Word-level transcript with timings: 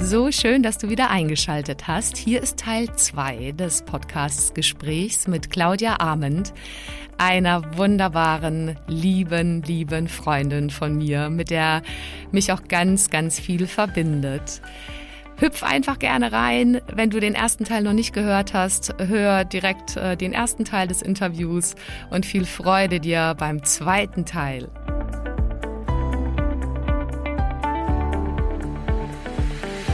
So 0.00 0.30
schön, 0.30 0.62
dass 0.62 0.78
du 0.78 0.88
wieder 0.88 1.10
eingeschaltet 1.10 1.88
hast. 1.88 2.16
Hier 2.16 2.42
ist 2.42 2.58
Teil 2.58 2.94
2 2.94 3.52
des 3.52 3.82
Podcasts 3.82 4.54
Gesprächs 4.54 5.26
mit 5.26 5.50
Claudia 5.50 5.96
Ahmed, 6.00 6.52
einer 7.18 7.76
wunderbaren, 7.76 8.76
lieben, 8.86 9.62
lieben 9.62 10.08
Freundin 10.08 10.70
von 10.70 10.96
mir, 10.96 11.30
mit 11.30 11.50
der 11.50 11.82
mich 12.30 12.52
auch 12.52 12.62
ganz, 12.68 13.10
ganz 13.10 13.38
viel 13.40 13.66
verbindet. 13.66 14.62
Hüpf 15.36 15.62
einfach 15.62 15.98
gerne 15.98 16.32
rein. 16.32 16.80
Wenn 16.92 17.10
du 17.10 17.20
den 17.20 17.34
ersten 17.34 17.64
Teil 17.64 17.82
noch 17.82 17.92
nicht 17.92 18.12
gehört 18.12 18.54
hast, 18.54 18.94
hör 18.98 19.44
direkt 19.44 19.96
äh, 19.96 20.16
den 20.16 20.32
ersten 20.32 20.64
Teil 20.64 20.88
des 20.88 21.02
Interviews 21.02 21.74
und 22.10 22.24
viel 22.24 22.44
Freude 22.44 22.98
dir 22.98 23.34
beim 23.38 23.62
zweiten 23.62 24.24
Teil. 24.24 24.68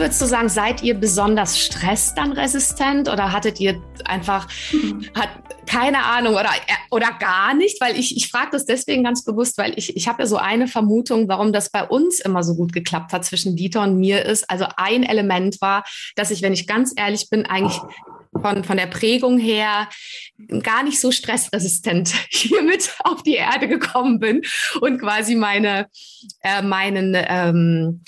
Würdest 0.00 0.20
du 0.20 0.26
sagen, 0.26 0.48
seid 0.48 0.82
ihr 0.82 0.94
besonders 0.94 1.58
Stress 1.58 2.14
dann 2.14 2.32
resistent 2.32 3.08
oder 3.08 3.32
hattet 3.32 3.60
ihr 3.60 3.80
einfach, 4.04 4.48
hat, 5.14 5.28
keine 5.66 6.04
Ahnung 6.04 6.34
oder, 6.34 6.50
oder 6.90 7.12
gar 7.20 7.54
nicht? 7.54 7.80
Weil 7.80 7.96
ich, 7.98 8.16
ich 8.16 8.28
frage 8.28 8.50
das 8.52 8.64
deswegen 8.64 9.04
ganz 9.04 9.24
bewusst, 9.24 9.58
weil 9.58 9.74
ich, 9.76 9.94
ich 9.96 10.08
habe 10.08 10.22
ja 10.22 10.26
so 10.26 10.38
eine 10.38 10.66
Vermutung, 10.66 11.28
warum 11.28 11.52
das 11.52 11.70
bei 11.70 11.84
uns 11.84 12.18
immer 12.18 12.42
so 12.42 12.56
gut 12.56 12.72
geklappt 12.72 13.12
hat 13.12 13.24
zwischen 13.24 13.54
Dieter 13.54 13.82
und 13.82 13.98
mir 13.98 14.24
ist. 14.24 14.50
Also 14.50 14.66
ein 14.76 15.04
Element 15.04 15.60
war, 15.60 15.84
dass 16.16 16.30
ich, 16.30 16.42
wenn 16.42 16.54
ich 16.54 16.66
ganz 16.66 16.92
ehrlich 16.96 17.28
bin, 17.30 17.46
eigentlich 17.46 17.78
von, 18.40 18.64
von 18.64 18.76
der 18.76 18.86
Prägung 18.86 19.38
her 19.38 19.88
gar 20.62 20.82
nicht 20.82 20.98
so 20.98 21.12
stressresistent 21.12 22.14
hier 22.30 22.62
mit 22.62 22.94
auf 23.04 23.22
die 23.22 23.34
Erde 23.34 23.68
gekommen 23.68 24.18
bin 24.18 24.42
und 24.80 24.98
quasi 24.98 25.34
meine, 25.34 25.88
äh, 26.42 26.62
meinen, 26.62 27.14
ähm, 27.16 28.02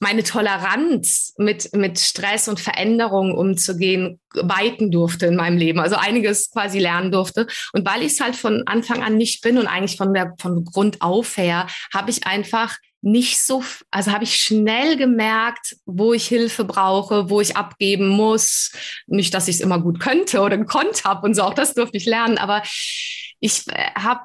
meine 0.00 0.22
Toleranz 0.22 1.34
mit, 1.38 1.74
mit 1.74 1.98
Stress 1.98 2.48
und 2.48 2.60
Veränderungen 2.60 3.34
umzugehen 3.34 4.20
weiten 4.34 4.90
durfte 4.90 5.26
in 5.26 5.36
meinem 5.36 5.56
Leben. 5.56 5.80
Also 5.80 5.96
einiges 5.96 6.50
quasi 6.50 6.78
lernen 6.78 7.10
durfte. 7.10 7.46
Und 7.72 7.86
weil 7.86 8.02
ich 8.02 8.12
es 8.12 8.20
halt 8.20 8.36
von 8.36 8.62
Anfang 8.66 9.02
an 9.02 9.16
nicht 9.16 9.42
bin 9.42 9.58
und 9.58 9.66
eigentlich 9.66 9.96
von 9.96 10.14
der, 10.14 10.34
von 10.38 10.64
Grund 10.64 11.02
auf 11.02 11.36
her, 11.36 11.66
habe 11.92 12.10
ich 12.10 12.26
einfach 12.26 12.76
nicht 13.00 13.40
so, 13.40 13.62
also 13.90 14.12
habe 14.12 14.24
ich 14.24 14.36
schnell 14.36 14.96
gemerkt, 14.96 15.76
wo 15.86 16.12
ich 16.12 16.26
Hilfe 16.26 16.64
brauche, 16.64 17.30
wo 17.30 17.40
ich 17.40 17.56
abgeben 17.56 18.08
muss. 18.08 18.72
Nicht, 19.06 19.34
dass 19.34 19.48
ich 19.48 19.56
es 19.56 19.60
immer 19.60 19.80
gut 19.80 20.00
könnte 20.00 20.40
oder 20.40 20.58
gekonnt 20.58 21.04
habe 21.04 21.26
und 21.26 21.34
so, 21.34 21.42
auch 21.42 21.54
das 21.54 21.74
durfte 21.74 21.96
ich 21.96 22.06
lernen, 22.06 22.38
aber 22.38 22.62
ich 23.40 23.68
äh, 23.68 23.90
habe 23.94 24.22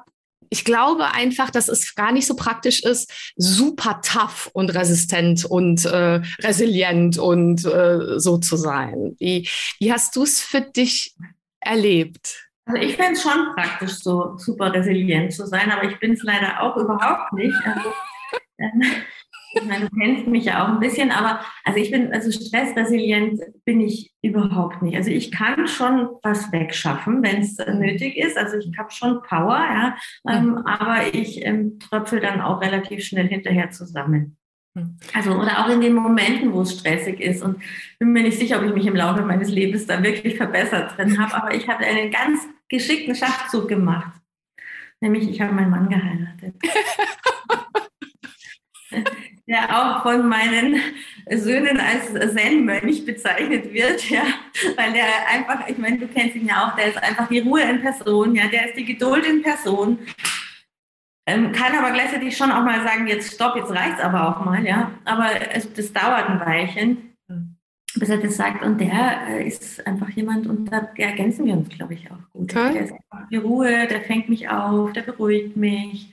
ich 0.54 0.64
glaube 0.64 1.12
einfach, 1.12 1.50
dass 1.50 1.68
es 1.68 1.96
gar 1.96 2.12
nicht 2.12 2.28
so 2.28 2.36
praktisch 2.36 2.84
ist, 2.84 3.32
super 3.34 4.00
tough 4.04 4.48
und 4.52 4.72
resistent 4.72 5.44
und 5.44 5.84
äh, 5.84 6.22
resilient 6.42 7.18
und 7.18 7.64
äh, 7.64 8.20
so 8.20 8.38
zu 8.38 8.54
sein. 8.54 9.16
Wie, 9.18 9.48
wie 9.80 9.92
hast 9.92 10.14
du 10.14 10.22
es 10.22 10.40
für 10.40 10.60
dich 10.60 11.16
erlebt? 11.58 12.52
Also 12.66 12.80
ich 12.80 12.94
finde 12.94 13.14
es 13.14 13.22
schon 13.22 13.52
praktisch, 13.56 13.94
so 13.94 14.38
super 14.38 14.72
resilient 14.72 15.32
zu 15.32 15.44
sein, 15.44 15.72
aber 15.72 15.90
ich 15.90 15.98
bin 15.98 16.12
es 16.12 16.22
leider 16.22 16.62
auch 16.62 16.76
überhaupt 16.76 17.32
nicht. 17.32 17.56
Also, 17.64 17.92
äh, 18.58 18.70
ich 19.54 19.64
meine, 19.64 19.88
du 19.88 19.96
kennst 19.96 20.26
mich 20.26 20.44
ja 20.44 20.64
auch 20.64 20.68
ein 20.68 20.80
bisschen, 20.80 21.10
aber 21.10 21.40
also 21.64 21.78
ich 21.78 21.90
bin, 21.90 22.12
also 22.12 22.30
stressresilient 22.30 23.40
bin 23.64 23.80
ich 23.80 24.12
überhaupt 24.22 24.82
nicht. 24.82 24.96
Also 24.96 25.10
ich 25.10 25.30
kann 25.30 25.66
schon 25.66 26.08
was 26.22 26.52
wegschaffen, 26.52 27.22
wenn 27.22 27.40
es 27.42 27.58
nötig 27.58 28.16
ist. 28.16 28.36
Also 28.36 28.56
ich 28.58 28.76
habe 28.78 28.90
schon 28.90 29.22
Power, 29.22 29.56
ja, 29.56 29.96
ähm, 30.28 30.58
aber 30.58 31.14
ich 31.14 31.44
ähm, 31.44 31.78
tröpfel 31.78 32.20
dann 32.20 32.40
auch 32.40 32.60
relativ 32.60 33.04
schnell 33.04 33.28
hinterher 33.28 33.70
zusammen. 33.70 34.36
Hm. 34.76 34.96
Also, 35.12 35.32
oder 35.32 35.64
auch 35.64 35.70
in 35.70 35.80
den 35.80 35.94
Momenten, 35.94 36.52
wo 36.52 36.62
es 36.62 36.78
stressig 36.78 37.20
ist. 37.20 37.42
Und 37.42 37.62
bin 37.98 38.12
mir 38.12 38.24
nicht 38.24 38.38
sicher, 38.38 38.58
ob 38.58 38.64
ich 38.64 38.74
mich 38.74 38.86
im 38.86 38.96
Laufe 38.96 39.22
meines 39.22 39.50
Lebens 39.50 39.86
da 39.86 40.02
wirklich 40.02 40.36
verbessert 40.36 40.96
drin 40.96 41.18
habe, 41.18 41.34
aber 41.34 41.54
ich 41.54 41.68
habe 41.68 41.84
einen 41.84 42.10
ganz 42.10 42.40
geschickten 42.68 43.14
Schachzug 43.14 43.68
gemacht. 43.68 44.20
Nämlich, 45.00 45.28
ich 45.28 45.40
habe 45.40 45.52
meinen 45.52 45.70
Mann 45.70 45.88
geheiratet. 45.88 46.54
der 49.46 49.64
auch 49.68 50.02
von 50.02 50.26
meinen 50.28 50.80
Söhnen 51.30 51.78
als 51.78 52.34
Zen-Mönch 52.34 53.04
bezeichnet 53.04 53.72
wird, 53.72 54.08
ja, 54.08 54.22
weil 54.76 54.92
der 54.92 55.28
einfach, 55.30 55.68
ich 55.68 55.78
meine, 55.78 55.98
du 55.98 56.08
kennst 56.08 56.36
ihn 56.36 56.46
ja 56.46 56.66
auch, 56.66 56.76
der 56.76 56.88
ist 56.88 57.02
einfach 57.02 57.28
die 57.28 57.40
Ruhe 57.40 57.62
in 57.62 57.80
Person, 57.80 58.34
ja, 58.34 58.48
der 58.48 58.68
ist 58.68 58.76
die 58.76 58.84
Geduld 58.84 59.26
in 59.26 59.42
Person, 59.42 59.98
ähm, 61.26 61.52
kann 61.52 61.76
aber 61.76 61.90
gleichzeitig 61.92 62.36
schon 62.36 62.52
auch 62.52 62.64
mal 62.64 62.82
sagen, 62.82 63.06
jetzt 63.06 63.34
stopp, 63.34 63.56
jetzt 63.56 63.70
reicht's 63.70 64.00
aber 64.00 64.28
auch 64.28 64.44
mal, 64.44 64.64
ja, 64.64 64.92
aber 65.04 65.28
es, 65.52 65.72
das 65.72 65.92
dauert 65.92 66.28
ein 66.28 66.40
Weilchen, 66.40 67.14
bis 67.94 68.08
er 68.08 68.18
das 68.18 68.36
sagt. 68.36 68.62
Und 68.62 68.78
der 68.78 69.28
äh, 69.28 69.46
ist 69.46 69.86
einfach 69.86 70.10
jemand 70.10 70.46
und 70.46 70.66
da 70.66 70.88
ergänzen 70.96 71.46
wir 71.46 71.54
uns, 71.54 71.68
glaube 71.68 71.94
ich, 71.94 72.10
auch 72.10 72.30
gut. 72.32 72.54
Okay. 72.54 72.72
Der 72.74 72.82
ist 72.82 72.92
einfach 72.92 73.28
die 73.30 73.36
Ruhe, 73.36 73.86
der 73.86 74.02
fängt 74.02 74.28
mich 74.28 74.48
auf, 74.48 74.92
der 74.92 75.02
beruhigt 75.02 75.56
mich, 75.56 76.10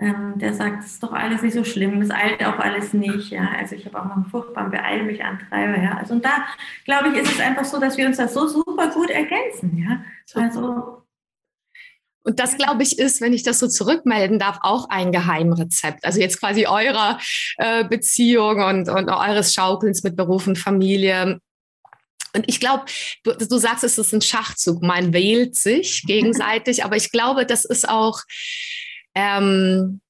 ähm, 0.00 0.34
der 0.36 0.54
sagt, 0.54 0.84
es 0.84 0.92
ist 0.92 1.02
doch 1.02 1.12
alles 1.12 1.42
nicht 1.42 1.54
so 1.54 1.64
schlimm, 1.64 2.00
es 2.00 2.10
eilt 2.10 2.44
auch 2.44 2.58
alles 2.58 2.92
nicht. 2.92 3.30
Ja? 3.30 3.48
Also 3.58 3.74
ich 3.74 3.84
habe 3.86 4.00
auch 4.00 4.04
noch 4.04 4.16
einen 4.16 4.26
furchtbaren 4.26 4.70
Beeil 4.70 5.02
mich 5.04 5.24
Antreiber. 5.24 5.82
Ja? 5.82 5.96
Also 5.98 6.14
und 6.14 6.24
da, 6.24 6.44
glaube 6.84 7.08
ich, 7.08 7.22
ist 7.22 7.32
es 7.32 7.40
einfach 7.40 7.64
so, 7.64 7.80
dass 7.80 7.96
wir 7.96 8.06
uns 8.06 8.16
das 8.16 8.34
so 8.34 8.46
super 8.46 8.88
gut 8.90 9.10
ergänzen. 9.10 9.76
Ja? 9.76 10.04
Also 10.40 11.02
und 12.28 12.40
das, 12.40 12.58
glaube 12.58 12.82
ich, 12.82 12.98
ist, 12.98 13.22
wenn 13.22 13.32
ich 13.32 13.42
das 13.42 13.58
so 13.58 13.68
zurückmelden 13.68 14.38
darf, 14.38 14.58
auch 14.60 14.90
ein 14.90 15.12
Geheimrezept. 15.12 16.04
Also 16.04 16.20
jetzt 16.20 16.38
quasi 16.38 16.66
eurer 16.66 17.18
äh, 17.56 17.84
Beziehung 17.84 18.62
und, 18.62 18.90
und 18.90 19.08
eures 19.08 19.54
Schaukelns 19.54 20.02
mit 20.02 20.14
Beruf 20.14 20.46
und 20.46 20.58
Familie. 20.58 21.40
Und 22.34 22.44
ich 22.46 22.60
glaube, 22.60 22.84
du, 23.24 23.32
du, 23.32 23.56
sagst, 23.56 23.82
es 23.82 23.96
ist 23.96 24.12
ein 24.12 24.20
Schachzug. 24.20 24.82
Man 24.82 25.14
wählt 25.14 25.56
sich 25.56 26.02
gegenseitig, 26.02 26.84
aber 26.84 26.96
ich 26.96 27.10
glaube, 27.10 27.46
das 27.46 27.64
ist 27.64 27.88
auch, 27.88 28.20
ähm, 29.18 30.00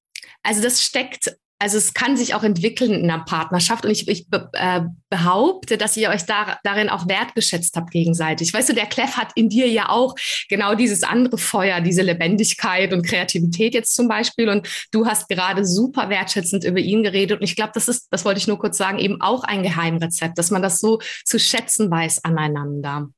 also 0.42 0.62
das 0.62 0.82
steckt, 0.82 1.34
also 1.58 1.76
es 1.76 1.92
kann 1.92 2.16
sich 2.16 2.34
auch 2.34 2.44
entwickeln 2.44 2.92
in 2.92 3.10
einer 3.10 3.24
Partnerschaft 3.24 3.84
und 3.84 3.91
ich, 3.91 4.06
ich 4.06 4.28
be, 4.28 4.48
äh, 4.52 4.82
behaupte, 5.10 5.76
dass 5.76 5.96
ihr 5.96 6.10
euch 6.10 6.24
da, 6.24 6.58
darin 6.62 6.88
auch 6.88 7.08
wertgeschätzt 7.08 7.74
habt 7.74 7.91
gegenseitig. 7.91 8.54
Weißt 8.54 8.69
du, 8.69 8.74
der 8.74 8.86
Clef 8.86 9.16
hat 9.16 9.32
in 9.34 9.48
dir 9.48 9.66
ja 9.69 9.88
auch 9.88 10.14
genau 10.48 10.74
dieses 10.74 11.02
andere 11.02 11.38
Feuer, 11.38 11.80
diese 11.80 12.02
Lebendigkeit 12.02 12.92
und 12.92 13.04
Kreativität 13.04 13.75
jetzt 13.75 13.94
zum 13.94 14.08
Beispiel 14.08 14.49
und 14.49 14.69
du 14.93 15.06
hast 15.06 15.28
gerade 15.28 15.64
super 15.64 16.08
wertschätzend 16.10 16.64
über 16.64 16.78
ihn 16.78 17.02
geredet 17.02 17.40
und 17.40 17.44
ich 17.44 17.56
glaube, 17.56 17.72
das 17.75 17.88
ist, 17.88 18.08
das 18.10 18.25
wollte 18.25 18.38
ich 18.38 18.46
nur 18.46 18.58
kurz 18.58 18.76
sagen, 18.76 18.99
eben 18.99 19.20
auch 19.20 19.43
ein 19.43 19.62
Geheimrezept, 19.62 20.38
dass 20.38 20.50
man 20.50 20.62
das 20.62 20.78
so 20.78 21.00
zu 21.25 21.40
schätzen 21.40 21.90
weiß 21.90 22.25
aneinander. 22.25 23.08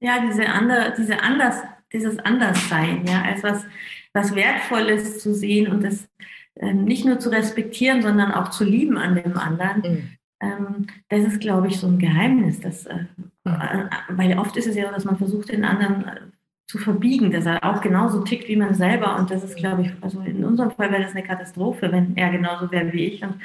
Ja, 0.00 0.18
diese 0.26 0.46
andere, 0.48 0.92
diese 0.98 1.20
anders, 1.20 1.56
dieses 1.92 2.18
Anderssein, 2.18 3.06
ja, 3.06 3.22
als 3.22 3.42
was 3.42 3.62
was 4.12 4.34
Wertvolles 4.34 5.20
zu 5.20 5.34
sehen 5.34 5.70
und 5.72 5.82
das 5.82 6.08
ähm, 6.56 6.84
nicht 6.84 7.04
nur 7.04 7.18
zu 7.18 7.30
respektieren, 7.30 8.02
sondern 8.02 8.32
auch 8.32 8.50
zu 8.50 8.64
lieben 8.64 8.98
an 8.98 9.14
dem 9.14 9.36
anderen. 9.36 9.80
Mhm. 9.80 10.08
Ähm, 10.40 10.86
das 11.08 11.24
ist, 11.24 11.40
glaube 11.40 11.68
ich, 11.68 11.78
so 11.78 11.86
ein 11.86 11.98
Geheimnis. 11.98 12.60
Dass, 12.60 12.86
äh, 12.86 13.04
mhm. 13.44 13.52
äh, 13.54 13.88
weil 14.10 14.38
oft 14.38 14.56
ist 14.56 14.66
es 14.66 14.76
ja, 14.76 14.90
dass 14.90 15.04
man 15.04 15.16
versucht, 15.16 15.50
den 15.50 15.64
anderen 15.64 16.04
äh, 16.06 16.20
zu 16.66 16.78
verbiegen, 16.78 17.30
dass 17.30 17.46
er 17.46 17.64
auch 17.64 17.80
genauso 17.80 18.22
tickt 18.22 18.48
wie 18.48 18.56
man 18.56 18.74
selber. 18.74 19.16
Und 19.16 19.30
das 19.30 19.44
ist, 19.44 19.56
glaube 19.56 19.82
ich, 19.82 19.92
also 20.00 20.20
in 20.20 20.44
unserem 20.44 20.70
Fall 20.70 20.90
wäre 20.90 21.02
das 21.02 21.12
eine 21.12 21.22
Katastrophe, 21.22 21.90
wenn 21.90 22.16
er 22.16 22.30
genauso 22.30 22.70
wäre 22.70 22.92
wie 22.92 23.06
ich. 23.06 23.22
Und 23.22 23.36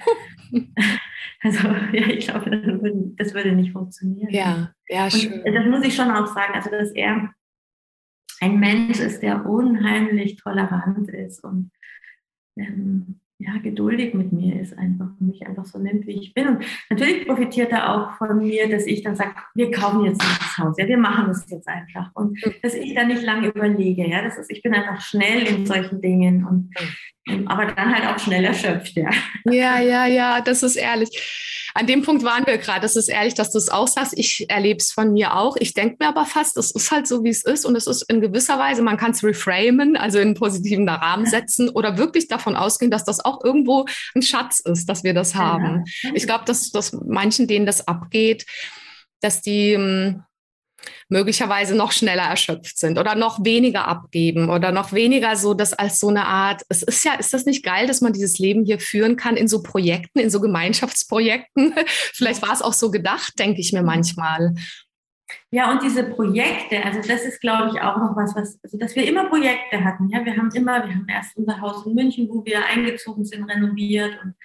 also 1.44 1.68
ja, 1.94 2.08
ich 2.08 2.28
glaube, 2.28 2.50
das 3.18 3.34
würde 3.34 3.52
nicht 3.54 3.72
funktionieren. 3.72 4.30
Ja, 4.32 4.72
ja, 4.88 5.10
schön. 5.10 5.42
Und 5.44 5.54
das 5.54 5.66
muss 5.66 5.86
ich 5.86 5.96
schon 5.96 6.12
auch 6.12 6.28
sagen, 6.28 6.54
also 6.56 6.70
dass 6.70 6.92
er 6.92 7.34
ein 8.42 8.60
Mensch 8.60 9.00
ist, 9.00 9.22
der 9.22 9.46
unheimlich 9.46 10.36
tolerant 10.38 11.10
ist 11.10 11.44
und 11.44 11.72
ähm, 12.58 13.20
ja, 13.40 13.58
geduldig 13.58 14.16
mit 14.16 14.32
mir 14.32 14.60
ist 14.60 14.76
einfach 14.76 15.10
und 15.20 15.28
mich 15.28 15.46
einfach 15.46 15.66
so 15.66 15.78
nimmt, 15.78 16.08
wie 16.08 16.20
ich 16.20 16.34
bin. 16.34 16.48
Und 16.48 16.66
natürlich 16.90 17.28
profitiert 17.28 17.72
er 17.72 17.94
auch 17.94 18.18
von 18.18 18.40
mir, 18.40 18.68
dass 18.68 18.88
ich 18.88 19.04
dann 19.04 19.16
sage, 19.16 19.36
wir 19.54 19.70
kaufen 19.70 20.06
jetzt 20.06 20.22
das 20.22 20.58
Haus, 20.58 20.76
ja, 20.78 20.88
wir 20.88 20.98
machen 20.98 21.28
das 21.28 21.48
jetzt 21.50 21.68
einfach. 21.68 22.10
Und 22.16 22.40
dass 22.64 22.74
ich 22.74 22.96
da 22.96 23.04
nicht 23.04 23.22
lange 23.22 23.50
überlege, 23.50 24.10
ja, 24.10 24.24
das 24.24 24.40
ist, 24.40 24.50
ich 24.50 24.64
bin 24.64 24.74
einfach 24.74 25.02
schnell 25.02 25.44
in 25.44 25.68
solchen 25.68 26.02
Dingen 26.02 26.46
und 26.46 26.74
ähm, 26.80 26.88
aber 27.46 27.66
dann 27.68 27.94
halt 27.94 28.06
auch 28.08 28.20
schnell 28.20 28.46
erschöpft, 28.46 28.96
ja. 28.96 29.10
Ja, 29.46 29.80
ja, 29.80 30.06
ja, 30.06 30.42
das 30.42 30.64
ist 30.64 30.76
ehrlich 30.76 31.10
an 31.78 31.86
dem 31.86 32.02
Punkt 32.02 32.24
waren 32.24 32.48
wir 32.48 32.58
gerade. 32.58 32.82
Das 32.82 32.96
ist 32.96 33.08
ehrlich, 33.08 33.36
dass 33.36 33.52
du 33.52 33.60
es 33.60 33.70
auch 33.70 33.88
sagst. 33.88 34.18
Ich 34.18 34.50
erlebe 34.50 34.80
es 34.80 34.92
von 34.92 35.14
mir 35.14 35.36
auch. 35.36 35.58
Ich 35.58 35.76
denke 35.76 35.98
mir 36.00 36.10
aber 36.10 36.26
fast, 36.26 36.58
es 36.58 36.72
ist 36.72 36.90
halt 36.92 37.08
so, 37.08 37.24
wie 37.24 37.30
es 37.30 37.46
ist. 37.46 37.66
Und 37.66 37.76
es 37.76 37.86
ist 37.86 38.02
in 38.10 38.20
gewisser 38.20 38.58
Weise, 38.58 38.82
man 38.82 38.98
kann 38.98 39.12
es 39.12 39.24
reframen, 39.24 39.96
also 39.96 40.18
in 40.18 40.30
einen 40.30 40.34
positiven 40.34 40.90
Rahmen 40.90 41.28
setzen 41.28 41.70
oder 41.70 42.00
wirklich 42.00 42.28
davon 42.28 42.56
ausgehen, 42.56 42.90
dass 42.90 43.04
das 43.04 43.24
auch 43.24 43.44
irgendwo 43.44 43.86
ein 44.16 44.24
Schatz 44.24 44.60
ist, 44.60 44.90
dass 44.90 45.04
wir 45.04 45.14
das 45.14 45.36
haben. 45.36 45.84
Ich 46.16 46.26
glaube, 46.26 46.46
dass, 46.46 46.72
dass 46.72 46.94
manchen, 46.94 47.48
denen 47.48 47.68
das 47.68 47.88
abgeht, 47.88 48.48
dass 49.22 49.42
die 49.42 49.76
hm, 49.76 50.24
möglicherweise 51.10 51.76
noch 51.76 51.92
schneller 51.92 52.24
erschöpft 52.24 52.78
sind 52.78 52.98
oder 52.98 53.16
noch 53.16 53.44
weniger 53.44 53.88
abgeben 53.88 54.50
oder 54.50 54.72
noch 54.72 54.92
weniger 54.92 55.36
so 55.36 55.54
das 55.54 55.74
als 55.74 56.00
so 56.00 56.10
eine 56.10 56.26
Art, 56.26 56.64
es 56.70 56.84
ist 56.84 57.04
ja, 57.06 57.14
ist 57.14 57.34
das 57.34 57.46
nicht 57.46 57.64
geil, 57.64 57.88
dass 57.88 58.02
man 58.02 58.14
dieses 58.14 58.40
Leben 58.40 58.66
hier 58.66 58.80
führen 58.80 59.16
kann 59.16 59.38
in 59.38 59.48
so 59.48 59.64
Projekten, 59.64 60.20
in 60.20 60.30
so 60.30 60.42
Gemeinschaftsprojekten? 60.42 61.74
Vielleicht 61.88 62.42
war 62.42 62.54
es 62.54 62.62
auch 62.62 62.74
so 62.74 62.92
gedacht, 62.92 63.40
denke 63.40 63.62
ich 63.62 63.74
mir 63.74 63.84
manchmal. 63.84 64.54
Ja, 65.52 65.72
und 65.72 65.82
diese 65.82 66.04
Projekte, 66.04 66.84
also 66.84 67.00
das 67.06 67.24
ist, 67.24 67.42
glaube 67.42 67.72
ich, 67.74 67.82
auch 67.82 67.98
noch 67.98 68.16
was, 68.16 68.36
was, 68.36 68.60
also 68.64 68.78
dass 68.78 68.96
wir 68.96 69.08
immer 69.08 69.26
Projekte 69.30 69.84
hatten. 69.84 70.10
Ja, 70.10 70.24
wir 70.24 70.36
haben 70.36 70.52
immer, 70.52 70.86
wir 70.86 70.94
haben 70.94 71.08
erst 71.10 71.36
unser 71.36 71.60
Haus 71.60 71.86
in 71.86 71.96
München, 71.96 72.30
wo 72.30 72.46
wir 72.46 72.66
eingezogen 72.66 73.26
sind, 73.26 73.44
renoviert 73.44 74.18
und 74.24 74.36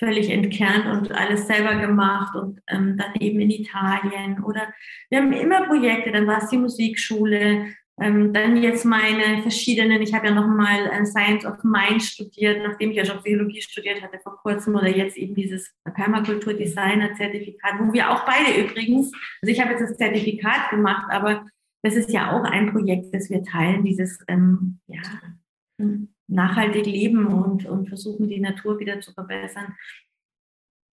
völlig 0.00 0.30
entkernt 0.30 0.86
und 0.86 1.12
alles 1.12 1.46
selber 1.46 1.76
gemacht 1.76 2.34
und 2.34 2.60
ähm, 2.68 2.96
dann 2.96 3.14
eben 3.20 3.38
in 3.38 3.50
Italien. 3.50 4.42
Oder 4.42 4.72
wir 5.10 5.18
haben 5.18 5.32
immer 5.32 5.66
Projekte, 5.66 6.10
dann 6.10 6.26
war 6.26 6.42
es 6.42 6.48
die 6.48 6.58
Musikschule, 6.58 7.66
ähm, 8.00 8.32
dann 8.32 8.56
jetzt 8.56 8.86
meine 8.86 9.42
verschiedenen, 9.42 10.00
ich 10.00 10.14
habe 10.14 10.28
ja 10.28 10.34
nochmal 10.34 10.86
äh, 10.86 11.04
Science 11.04 11.44
of 11.44 11.62
Mind 11.62 12.02
studiert, 12.02 12.62
nachdem 12.66 12.90
ich 12.90 12.96
ja 12.96 13.04
schon 13.04 13.18
Psychologie 13.18 13.60
studiert 13.60 14.02
hatte 14.02 14.18
vor 14.22 14.38
kurzem. 14.38 14.74
Oder 14.74 14.88
jetzt 14.88 15.18
eben 15.18 15.34
dieses 15.34 15.70
Permakultur-Designer-Zertifikat, 15.84 17.74
wo 17.78 17.92
wir 17.92 18.10
auch 18.10 18.24
beide 18.24 18.58
übrigens, 18.58 19.12
also 19.42 19.52
ich 19.52 19.60
habe 19.60 19.72
jetzt 19.72 19.82
das 19.82 19.98
Zertifikat 19.98 20.70
gemacht, 20.70 21.08
aber 21.10 21.46
das 21.82 21.94
ist 21.94 22.10
ja 22.10 22.32
auch 22.32 22.44
ein 22.44 22.72
Projekt, 22.72 23.14
das 23.14 23.28
wir 23.28 23.42
teilen, 23.42 23.84
dieses, 23.84 24.18
ähm, 24.28 24.80
ja, 24.86 25.02
nachhaltig 26.30 26.86
leben 26.86 27.26
und, 27.26 27.66
und 27.66 27.88
versuchen, 27.88 28.28
die 28.28 28.40
Natur 28.40 28.78
wieder 28.78 29.00
zu 29.00 29.12
verbessern. 29.12 29.76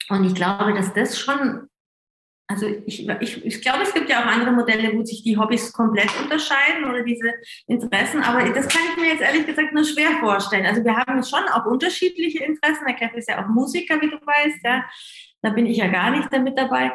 Und 0.10 0.24
ich 0.26 0.36
glaube, 0.36 0.74
dass 0.74 0.94
das 0.94 1.20
schon, 1.20 1.68
also 2.50 2.66
ich, 2.86 3.08
ich, 3.08 3.46
ich 3.46 3.62
glaube, 3.62 3.84
es 3.84 3.94
gibt 3.94 4.10
ja 4.10 4.22
auch 4.22 4.26
andere 4.26 4.52
Modelle, 4.52 4.94
wo 4.94 5.04
sich 5.04 5.24
die 5.24 5.38
Hobbys 5.38 5.74
komplett 5.74 6.10
unterscheiden 6.22 6.86
oder 6.86 7.04
diese 7.04 7.34
Interessen, 7.68 8.22
aber 8.24 8.50
das 8.50 8.68
kann 8.68 8.82
ich 8.90 9.02
mir 9.02 9.10
jetzt 9.10 9.22
ehrlich 9.22 9.46
gesagt 9.46 9.74
nur 9.74 9.84
schwer 9.84 10.12
vorstellen. 10.20 10.66
Also 10.66 10.84
wir 10.84 10.96
haben 10.96 11.24
schon 11.24 11.44
auch 11.50 11.66
unterschiedliche 11.66 12.44
Interessen. 12.44 12.86
Der 12.88 12.96
Kev 12.96 13.18
ist 13.18 13.30
ja 13.30 13.44
auch 13.44 13.50
Musiker, 13.50 14.00
wie 14.02 14.10
du 14.10 14.18
weißt, 14.18 14.64
ja. 14.64 14.86
Da 15.42 15.52
bin 15.52 15.66
ich 15.66 15.78
ja 15.78 15.88
gar 15.88 16.10
nicht 16.12 16.32
damit 16.32 16.58
dabei. 16.58 16.92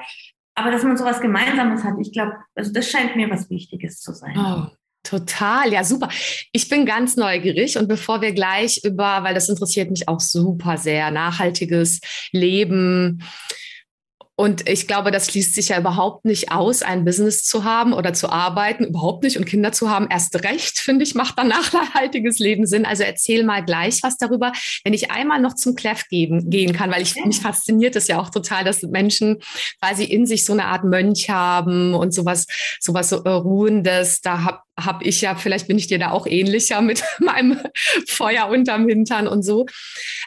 Aber 0.54 0.70
dass 0.70 0.82
man 0.82 0.96
sowas 0.96 1.20
Gemeinsames 1.20 1.84
hat, 1.84 1.94
ich 2.00 2.12
glaube, 2.12 2.36
also 2.54 2.72
das 2.72 2.90
scheint 2.90 3.16
mir 3.16 3.30
was 3.30 3.48
Wichtiges 3.48 4.00
zu 4.00 4.12
sein. 4.12 4.36
Oh, 4.36 4.66
Total, 5.02 5.72
ja, 5.72 5.82
super. 5.82 6.08
Ich 6.52 6.68
bin 6.68 6.86
ganz 6.86 7.16
neugierig 7.16 7.76
und 7.76 7.88
bevor 7.88 8.20
wir 8.20 8.32
gleich 8.32 8.80
über, 8.84 9.24
weil 9.24 9.34
das 9.34 9.48
interessiert 9.48 9.90
mich 9.90 10.08
auch 10.08 10.20
super 10.20 10.78
sehr, 10.78 11.10
nachhaltiges 11.10 12.00
Leben, 12.30 13.20
und 14.34 14.68
ich 14.68 14.88
glaube, 14.88 15.10
das 15.10 15.30
schließt 15.30 15.54
sich 15.54 15.68
ja 15.68 15.78
überhaupt 15.78 16.24
nicht 16.24 16.50
aus, 16.50 16.82
ein 16.82 17.04
Business 17.04 17.44
zu 17.44 17.64
haben 17.64 17.92
oder 17.92 18.14
zu 18.14 18.30
arbeiten, 18.30 18.84
überhaupt 18.84 19.22
nicht. 19.22 19.36
Und 19.36 19.44
Kinder 19.44 19.72
zu 19.72 19.90
haben, 19.90 20.08
erst 20.10 20.42
recht, 20.42 20.78
finde 20.78 21.04
ich, 21.04 21.14
macht 21.14 21.38
dann 21.38 21.48
nachhaltiges 21.72 22.38
Leben 22.38 22.66
Sinn. 22.66 22.86
Also 22.86 23.02
erzähl 23.02 23.44
mal 23.44 23.62
gleich 23.62 24.02
was 24.02 24.16
darüber, 24.16 24.52
wenn 24.84 24.94
ich 24.94 25.10
einmal 25.10 25.40
noch 25.40 25.54
zum 25.54 25.74
Clef 25.74 26.08
geben, 26.08 26.48
gehen 26.48 26.72
kann, 26.72 26.90
weil 26.90 27.02
ich, 27.02 27.14
mich 27.24 27.40
fasziniert 27.40 27.94
es 27.94 28.08
ja 28.08 28.18
auch 28.18 28.30
total, 28.30 28.64
dass 28.64 28.82
Menschen 28.82 29.38
quasi 29.80 30.04
in 30.04 30.26
sich 30.26 30.46
so 30.46 30.54
eine 30.54 30.64
Art 30.64 30.84
Mönch 30.84 31.28
haben 31.28 31.94
und 31.94 32.14
sowas, 32.14 32.46
sowas 32.80 33.10
so 33.10 33.18
Ruhendes. 33.18 34.22
Da 34.22 34.44
habe 34.44 34.60
habe 34.78 35.04
ich 35.04 35.20
ja, 35.20 35.34
vielleicht 35.34 35.68
bin 35.68 35.78
ich 35.78 35.86
dir 35.86 35.98
da 35.98 36.10
auch 36.10 36.26
ähnlicher 36.26 36.80
mit 36.80 37.02
meinem 37.18 37.58
Feuer 38.08 38.48
unterm 38.48 38.88
Hintern 38.88 39.28
und 39.28 39.42
so. 39.42 39.66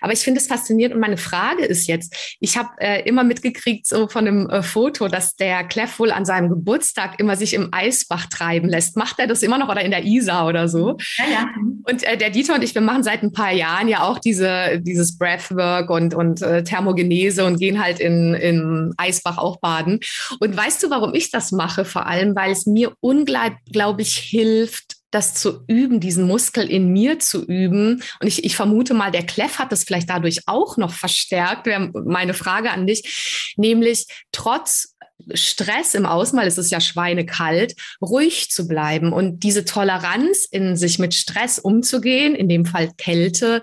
Aber 0.01 0.13
ich 0.13 0.19
finde 0.19 0.39
es 0.39 0.47
faszinierend 0.47 0.95
und 0.95 1.01
meine 1.01 1.18
Frage 1.18 1.65
ist 1.65 1.88
jetzt, 1.88 2.38
ich 2.39 2.57
habe 2.57 2.69
äh, 2.80 3.07
immer 3.07 3.24
mitgekriegt 3.24 3.88
so 3.88 4.07
von 4.07 4.27
einem 4.27 4.50
äh, 4.50 4.62
Foto, 4.62 5.07
dass 5.07 5.36
der 5.36 5.63
Clef 5.63 6.00
wohl 6.00 6.12
an 6.12 6.25
seinem 6.25 6.50
Geburtstag 6.50 7.19
immer 7.19 7.36
sich 7.36 7.53
im 7.53 7.69
Eisbach 7.71 8.27
treiben 8.27 8.69
lässt. 8.69 8.97
Macht 8.97 9.19
er 9.19 9.27
das 9.27 9.42
immer 9.42 9.57
noch 9.57 9.69
oder 9.69 9.81
in 9.81 9.92
der 9.92 10.03
Isar 10.03 10.48
oder 10.48 10.68
so? 10.68 10.98
Ja, 11.18 11.25
ja. 11.31 11.48
Und 11.83 12.03
äh, 12.03 12.18
der 12.18 12.30
Dieter 12.30 12.56
und 12.56 12.63
ich, 12.63 12.75
wir 12.75 12.81
machen 12.81 13.03
seit 13.03 13.24
ein 13.24 13.31
paar 13.31 13.51
Jahren 13.51 13.88
ja 13.88 14.03
auch 14.03 14.19
diese, 14.19 14.80
dieses 14.81 15.18
Breathwork 15.18 15.89
und, 15.89 16.13
und 16.13 16.41
äh, 16.41 16.63
Thermogenese 16.63 17.45
und 17.45 17.59
gehen 17.59 17.83
halt 17.83 18.00
in, 18.00 18.33
in 18.36 18.94
Eisbach 18.98 19.38
auch 19.38 19.57
baden. 19.57 20.00
Und 20.39 20.56
weißt 20.56 20.83
du, 20.83 20.89
warum 20.89 21.13
ich 21.13 21.31
das 21.31 21.51
mache? 21.51 21.86
Vor 21.86 22.06
allem, 22.06 22.36
weil 22.36 22.51
es 22.51 22.65
mir 22.65 22.94
unglaublich 23.00 24.15
hilft, 24.36 24.98
das 25.12 25.34
zu 25.34 25.64
üben, 25.68 26.02
diesen 26.02 26.28
Muskel 26.28 26.70
in 26.70 26.92
mir 26.92 27.20
zu 27.20 27.46
üben. 27.46 28.04
Und 28.20 28.28
ich, 28.28 28.44
ich 28.44 28.56
vermute 28.56 28.94
mal, 28.94 29.12
der 29.12 29.26
Clef 29.26 29.60
hat 29.60 29.72
das 29.72 29.86
vielleicht 29.86 30.10
dadurch 30.10 30.42
auch 30.46 30.76
noch 30.76 30.92
verstärkt, 30.92 31.66
wäre 31.68 31.90
meine 32.06 32.34
Frage 32.34 32.72
an 32.72 32.86
dich, 32.86 33.54
nämlich 33.56 34.06
trotz 34.34 34.96
Stress 35.34 35.94
im 35.94 36.04
weil 36.04 36.48
es 36.48 36.58
ist 36.58 36.72
ja 36.72 36.82
schweinekalt, 36.82 37.76
ruhig 38.02 38.52
zu 38.52 38.68
bleiben 38.68 39.14
und 39.14 39.44
diese 39.44 39.64
Toleranz 39.64 40.46
in 40.52 40.76
sich 40.76 41.00
mit 41.00 41.16
Stress 41.16 41.58
umzugehen, 41.58 42.36
in 42.36 42.50
dem 42.50 42.66
Fall 42.66 42.92
Kälte, 42.98 43.62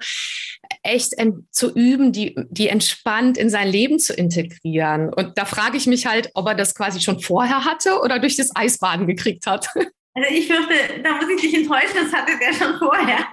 echt 0.83 1.15
zu 1.51 1.71
üben, 1.73 2.13
die, 2.13 2.35
die 2.49 2.69
entspannt 2.69 3.37
in 3.37 3.51
sein 3.51 3.69
Leben 3.69 3.99
zu 3.99 4.15
integrieren. 4.15 5.13
Und 5.13 5.37
da 5.37 5.45
frage 5.45 5.77
ich 5.77 5.87
mich 5.87 6.07
halt, 6.07 6.31
ob 6.33 6.49
er 6.49 6.55
das 6.55 6.75
quasi 6.75 7.01
schon 7.01 7.21
vorher 7.21 7.67
hatte 7.67 8.01
oder 8.01 8.19
durch 8.19 8.37
das 8.37 8.57
Eisbaden 8.57 9.07
gekriegt 9.07 9.47
hat. 9.47 9.69
Also 10.15 10.29
ich 10.31 10.47
fürchte, 10.47 11.01
da 11.03 11.17
muss 11.17 11.29
ich 11.29 11.41
dich 11.41 11.55
enttäuschen, 11.55 11.95
das 11.95 12.13
hatte 12.13 12.33
der 12.39 12.53
schon 12.53 12.79
vorher. 12.79 13.27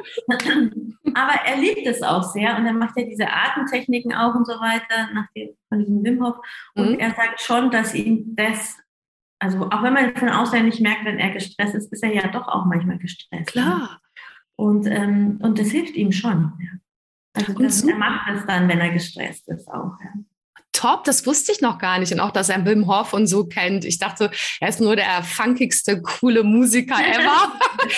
Aber 1.14 1.34
er 1.46 1.58
liebt 1.58 1.86
es 1.86 2.02
auch 2.02 2.24
sehr 2.24 2.56
und 2.58 2.66
er 2.66 2.74
macht 2.74 2.98
ja 2.98 3.04
diese 3.04 3.28
Atemtechniken 3.28 4.14
auch 4.14 4.34
und 4.36 4.46
so 4.46 4.54
weiter 4.54 5.10
nach 5.14 5.28
dem, 5.36 5.50
von 5.68 5.80
diesem 5.80 6.04
Wim 6.04 6.24
Hof. 6.24 6.38
Und 6.76 6.92
mhm. 6.92 7.00
er 7.00 7.12
sagt 7.12 7.42
schon, 7.42 7.70
dass 7.70 7.94
ihm 7.94 8.36
das, 8.36 8.78
also 9.40 9.70
auch 9.70 9.84
wenn 9.84 9.94
man 9.94 10.16
von 10.16 10.30
außen 10.30 10.64
nicht 10.64 10.80
merkt, 10.80 11.04
wenn 11.04 11.20
er 11.20 11.32
gestresst 11.32 11.76
ist, 11.76 11.92
ist 11.92 12.04
er 12.04 12.14
ja 12.14 12.28
doch 12.28 12.48
auch 12.48 12.66
manchmal 12.66 12.98
gestresst. 12.98 13.52
Klar. 13.52 14.02
Und, 14.56 14.86
ähm, 14.88 15.40
und 15.42 15.60
das 15.60 15.70
hilft 15.70 15.96
ihm 15.96 16.12
schon. 16.14 16.54
Ja. 16.60 16.80
Also 17.34 17.54
das, 17.54 17.84
er 17.84 17.96
macht 17.96 18.30
das 18.30 18.46
dann, 18.46 18.70
wenn 18.70 18.80
er 18.80 18.92
gestresst 18.92 19.48
ist 19.50 19.70
auch. 19.70 20.00
Ja 20.02 20.14
top, 20.80 21.04
das 21.04 21.26
wusste 21.26 21.52
ich 21.52 21.60
noch 21.60 21.78
gar 21.78 22.00
nicht. 22.00 22.14
Und 22.14 22.22
auch, 22.22 22.32
dass 22.32 22.48
er 22.48 22.66
Wim 22.66 22.88
Hof 22.88 23.12
und 23.12 23.28
so 23.28 23.46
kennt. 23.46 23.84
Ich 23.84 24.00
dachte, 24.00 24.32
er 24.62 24.70
ist 24.70 24.80
nur 24.80 24.96
der 24.96 25.24
funkigste, 25.24 26.02
coole 26.02 26.44
Musiker 26.44 26.96
ever. 27.00 27.52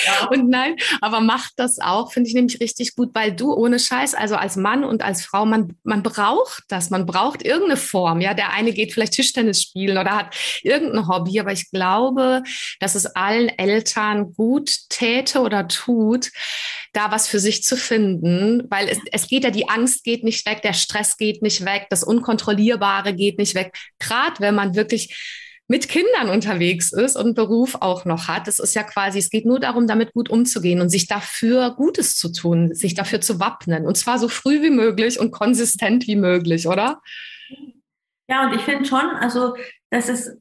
ja. 0.05 0.27
Und 0.29 0.50
nein, 0.50 0.75
aber 1.00 1.19
macht 1.19 1.53
das 1.57 1.79
auch, 1.79 2.11
finde 2.11 2.29
ich 2.29 2.33
nämlich 2.35 2.59
richtig 2.59 2.95
gut, 2.95 3.11
weil 3.13 3.33
du 3.33 3.53
ohne 3.53 3.77
Scheiß, 3.77 4.15
also 4.15 4.35
als 4.35 4.55
Mann 4.55 4.83
und 4.83 5.03
als 5.03 5.23
Frau, 5.23 5.45
man, 5.45 5.77
man 5.83 6.01
braucht 6.01 6.63
das, 6.69 6.89
man 6.89 7.05
braucht 7.05 7.43
irgendeine 7.43 7.77
Form. 7.77 8.19
Ja, 8.19 8.33
der 8.33 8.51
eine 8.53 8.73
geht 8.73 8.93
vielleicht 8.93 9.13
Tischtennis 9.13 9.61
spielen 9.61 9.97
oder 9.97 10.17
hat 10.17 10.35
irgendein 10.63 11.07
Hobby, 11.07 11.39
aber 11.39 11.51
ich 11.51 11.69
glaube, 11.69 12.41
dass 12.79 12.95
es 12.95 13.05
allen 13.05 13.50
Eltern 13.50 14.33
gut 14.33 14.71
täte 14.89 15.41
oder 15.41 15.67
tut, 15.67 16.31
da 16.93 17.12
was 17.12 17.27
für 17.27 17.39
sich 17.39 17.63
zu 17.63 17.77
finden, 17.77 18.63
weil 18.69 18.89
es, 18.89 19.00
es 19.12 19.27
geht 19.27 19.43
ja, 19.43 19.51
die 19.51 19.69
Angst 19.69 20.03
geht 20.03 20.24
nicht 20.24 20.45
weg, 20.45 20.62
der 20.62 20.74
Stress 20.74 21.17
geht 21.17 21.41
nicht 21.41 21.65
weg, 21.65 21.88
das 21.89 22.03
Unkontrollierbare 22.03 23.13
geht 23.13 23.38
nicht 23.38 23.55
weg. 23.55 23.74
Gerade 24.00 24.39
wenn 24.39 24.55
man 24.55 24.75
wirklich 24.75 25.48
mit 25.71 25.88
Kindern 25.88 26.29
unterwegs 26.29 26.91
ist 26.91 27.15
und 27.15 27.33
Beruf 27.33 27.77
auch 27.79 28.03
noch 28.03 28.27
hat. 28.27 28.50
Es 28.50 28.60
ist 28.60 28.75
ja 28.75 28.83
quasi, 28.83 29.19
es 29.19 29.29
geht 29.29 29.45
nur 29.45 29.57
darum, 29.57 29.88
damit 29.88 30.12
gut 30.12 30.29
umzugehen 30.29 30.81
und 30.81 30.89
sich 30.89 31.07
dafür 31.07 31.75
Gutes 31.77 32.17
zu 32.17 32.33
tun, 32.33 32.75
sich 32.75 32.93
dafür 32.93 33.21
zu 33.21 33.39
wappnen. 33.39 33.86
Und 33.86 33.95
zwar 33.95 34.19
so 34.19 34.27
früh 34.27 34.62
wie 34.62 34.69
möglich 34.69 35.17
und 35.17 35.31
konsistent 35.31 36.07
wie 36.07 36.17
möglich, 36.17 36.67
oder? 36.67 37.01
Ja, 38.27 38.48
und 38.48 38.55
ich 38.55 38.63
finde 38.63 38.83
schon, 38.83 39.00
also, 39.21 39.55
dass 39.89 40.10
es 40.10 40.40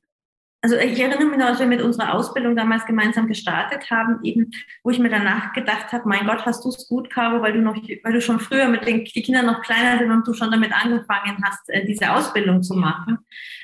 also 0.62 0.76
ich 0.76 0.98
erinnere 0.98 1.24
mich 1.24 1.38
noch, 1.38 1.46
als 1.46 1.58
wir 1.58 1.66
mit 1.66 1.80
unserer 1.80 2.14
Ausbildung 2.14 2.54
damals 2.54 2.84
gemeinsam 2.84 3.26
gestartet 3.26 3.90
haben, 3.90 4.18
eben, 4.22 4.50
wo 4.82 4.90
ich 4.90 4.98
mir 4.98 5.08
danach 5.08 5.52
gedacht 5.54 5.92
habe, 5.92 6.08
mein 6.08 6.26
Gott, 6.26 6.44
hast 6.44 6.64
du 6.64 6.68
es 6.68 6.86
gut, 6.86 7.08
Caro, 7.10 7.40
weil 7.40 7.54
du 7.54 7.60
noch, 7.60 7.76
weil 7.76 8.12
du 8.12 8.20
schon 8.20 8.40
früher 8.40 8.68
mit 8.68 8.86
den 8.86 9.04
die 9.04 9.22
Kinder 9.22 9.42
noch 9.42 9.62
kleiner 9.62 9.98
sind 9.98 10.10
und 10.10 10.26
du 10.26 10.34
schon 10.34 10.50
damit 10.50 10.72
angefangen 10.72 11.42
hast, 11.42 11.68
äh, 11.68 11.86
diese 11.86 12.12
Ausbildung 12.12 12.62
zu 12.62 12.74
machen. 12.74 13.18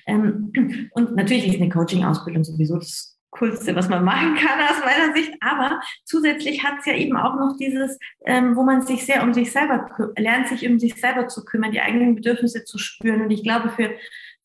Ähm, 0.06 0.90
und 0.92 1.14
natürlich 1.14 1.48
ist 1.48 1.60
eine 1.60 1.68
Coaching-Ausbildung 1.68 2.44
sowieso 2.44 2.76
das 2.76 3.18
Coolste, 3.30 3.76
was 3.76 3.88
man 3.90 4.02
machen 4.02 4.34
kann 4.36 4.58
aus 4.60 4.82
meiner 4.82 5.14
Sicht. 5.14 5.34
Aber 5.40 5.80
zusätzlich 6.04 6.64
hat 6.64 6.78
es 6.80 6.86
ja 6.86 6.94
eben 6.94 7.16
auch 7.16 7.34
noch 7.34 7.56
dieses, 7.58 7.98
ähm, 8.24 8.56
wo 8.56 8.62
man 8.62 8.82
sich 8.82 9.04
sehr 9.04 9.22
um 9.22 9.34
sich 9.34 9.52
selber 9.52 9.86
lernt, 10.16 10.48
sich 10.48 10.66
um 10.66 10.78
sich 10.78 10.94
selber 10.94 11.28
zu 11.28 11.44
kümmern, 11.44 11.72
die 11.72 11.80
eigenen 11.80 12.14
Bedürfnisse 12.14 12.64
zu 12.64 12.78
spüren. 12.78 13.22
Und 13.22 13.30
ich 13.30 13.42
glaube, 13.42 13.68
für, 13.68 13.90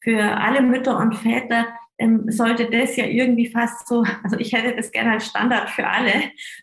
für 0.02 0.22
alle 0.22 0.62
Mütter 0.62 0.98
und 0.98 1.16
Väter 1.16 1.68
sollte 2.28 2.70
das 2.70 2.96
ja 2.96 3.06
irgendwie 3.06 3.48
fast 3.48 3.88
so, 3.88 4.04
also 4.24 4.38
ich 4.38 4.54
hätte 4.54 4.76
das 4.76 4.92
gerne 4.92 5.14
als 5.14 5.28
Standard 5.28 5.70
für 5.70 5.88
alle, 5.88 6.14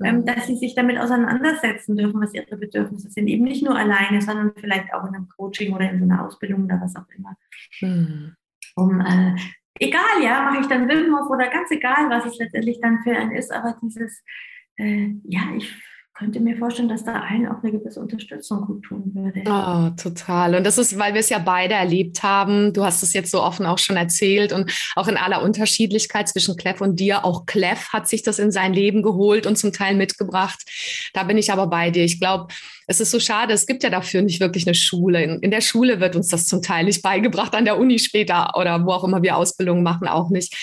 ähm, 0.03 0.25
dass 0.25 0.47
sie 0.47 0.57
sich 0.57 0.75
damit 0.75 0.99
auseinandersetzen 0.99 1.97
dürfen, 1.97 2.21
was 2.21 2.35
ihre 2.35 2.57
Bedürfnisse 2.57 3.11
sind. 3.11 3.29
Eben 3.29 3.45
nicht 3.45 3.65
nur 3.65 3.77
alleine, 3.77 4.21
sondern 4.21 4.53
vielleicht 4.57 4.93
auch 4.93 5.07
in 5.07 5.15
einem 5.15 5.29
Coaching 5.29 5.75
oder 5.75 5.91
in 5.91 5.99
so 5.99 6.05
einer 6.05 6.25
Ausbildung 6.25 6.65
oder 6.65 6.81
was 6.81 6.97
auch 6.97 7.09
immer. 7.17 7.37
Hm. 7.79 8.35
Um, 8.75 9.01
äh, 9.01 9.37
egal, 9.81 10.23
ja, 10.23 10.43
mache 10.43 10.61
ich 10.61 10.67
dann 10.67 10.89
Wim 10.89 11.17
Hof 11.17 11.31
oder 11.31 11.49
ganz 11.49 11.71
egal, 11.71 12.11
was 12.11 12.27
es 12.27 12.39
letztendlich 12.39 12.81
dann 12.81 13.03
für 13.03 13.17
einen 13.17 13.33
ist, 13.33 13.53
aber 13.53 13.77
dieses, 13.83 14.23
äh, 14.77 15.15
ja, 15.25 15.43
ich 15.57 15.75
könnte 16.19 16.41
mir 16.41 16.57
vorstellen, 16.57 16.89
dass 16.89 17.05
da 17.05 17.21
allen 17.21 17.47
auch 17.47 17.63
eine 17.63 17.71
gewisse 17.71 18.01
Unterstützung 18.01 18.67
gut 18.67 18.83
tun 18.83 19.13
würde. 19.15 19.41
Oh, 19.47 19.91
total. 20.03 20.57
Und 20.57 20.65
das 20.65 20.77
ist, 20.77 20.99
weil 20.99 21.15
wir 21.15 21.21
es 21.21 21.29
ja 21.29 21.39
beide 21.39 21.75
erlebt 21.75 22.25
haben. 22.25 22.73
Du 22.73 22.85
hast 22.85 23.05
es 23.05 23.13
jetzt 23.13 23.31
so 23.31 23.41
offen 23.41 23.67
auch 23.67 23.79
schon 23.79 23.97
erzählt 23.97 24.53
und 24.53 24.73
auch 24.97 25.07
in 25.07 25.17
aller 25.17 25.43
Unterschiedlichkeit 25.43 26.29
zwischen 26.29 26.57
Clef 26.57 26.81
und 26.81 26.99
dir. 26.99 27.25
Auch 27.25 27.47
Clef 27.47 27.91
hat 27.93 28.09
sich 28.09 28.25
das 28.25 28.41
in 28.41 28.51
sein 28.51 28.73
Leben 28.73 29.03
geholt 29.03 29.47
und 29.47 29.57
zum 29.57 29.73
Teil 29.73 29.95
mitgebracht. 29.95 30.61
Da 31.15 31.23
bin 31.23 31.39
ich 31.39 31.53
aber 31.53 31.69
bei 31.69 31.91
dir. 31.91 32.03
Ich 32.03 32.19
glaube, 32.19 32.49
es 32.91 33.01
ist 33.01 33.11
so 33.11 33.21
schade, 33.21 33.53
es 33.53 33.67
gibt 33.67 33.83
ja 33.83 33.91
dafür 33.91 34.23
nicht 34.23 34.41
wirklich 34.41 34.67
eine 34.67 34.75
Schule. 34.75 35.23
In, 35.23 35.41
in, 35.41 35.51
der 35.51 35.61
Schule 35.61 36.01
wird 36.01 36.17
uns 36.17 36.29
das 36.29 36.47
zum 36.47 36.63
Teil 36.63 36.87
nicht 36.87 37.03
beigebracht, 37.03 37.55
an 37.55 37.67
der 37.67 37.79
Uni 37.79 37.99
später 37.99 38.57
oder 38.57 38.85
wo 38.85 38.93
auch 38.93 39.05
immer 39.05 39.23
wir 39.23 39.37
Ausbildung 39.37 39.83
machen, 39.83 40.09
auch 40.09 40.31
nicht. 40.31 40.57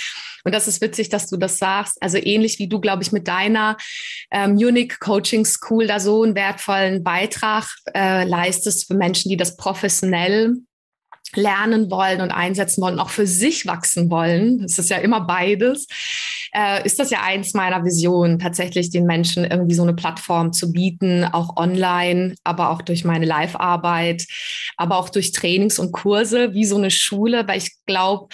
Und 0.43 0.53
das 0.53 0.67
ist 0.67 0.81
witzig, 0.81 1.09
dass 1.09 1.27
du 1.27 1.37
das 1.37 1.59
sagst. 1.59 1.97
Also 2.01 2.17
ähnlich 2.17 2.57
wie 2.57 2.67
du, 2.67 2.79
glaube 2.79 3.03
ich, 3.03 3.11
mit 3.11 3.27
deiner 3.27 3.77
ähm, 4.31 4.53
Unique 4.53 4.99
Coaching 4.99 5.45
School 5.45 5.85
da 5.85 5.99
so 5.99 6.23
einen 6.23 6.35
wertvollen 6.35 7.03
Beitrag 7.03 7.67
äh, 7.93 8.25
leistest 8.25 8.87
für 8.87 8.95
Menschen, 8.95 9.29
die 9.29 9.37
das 9.37 9.55
professionell 9.55 10.55
lernen 11.35 11.91
wollen 11.91 12.21
und 12.21 12.31
einsetzen 12.31 12.81
wollen, 12.81 12.99
auch 12.99 13.09
für 13.09 13.27
sich 13.27 13.65
wachsen 13.65 14.09
wollen. 14.09 14.61
Das 14.61 14.79
ist 14.79 14.89
ja 14.89 14.97
immer 14.97 15.21
beides. 15.21 15.87
Äh, 16.53 16.85
ist 16.85 16.99
das 16.99 17.09
ja 17.09 17.21
eins 17.23 17.53
meiner 17.53 17.83
Visionen, 17.83 18.39
tatsächlich 18.39 18.89
den 18.89 19.05
Menschen 19.05 19.43
irgendwie 19.43 19.75
so 19.75 19.83
eine 19.83 19.93
Plattform 19.93 20.53
zu 20.53 20.71
bieten, 20.71 21.25
auch 21.25 21.57
online, 21.57 22.35
aber 22.43 22.69
auch 22.69 22.81
durch 22.81 23.03
meine 23.03 23.25
Live-Arbeit, 23.25 24.25
aber 24.77 24.97
auch 24.97 25.09
durch 25.09 25.31
Trainings 25.31 25.79
und 25.79 25.91
Kurse, 25.91 26.53
wie 26.53 26.65
so 26.65 26.77
eine 26.77 26.91
Schule, 26.91 27.47
weil 27.47 27.57
ich 27.57 27.71
glaube, 27.85 28.27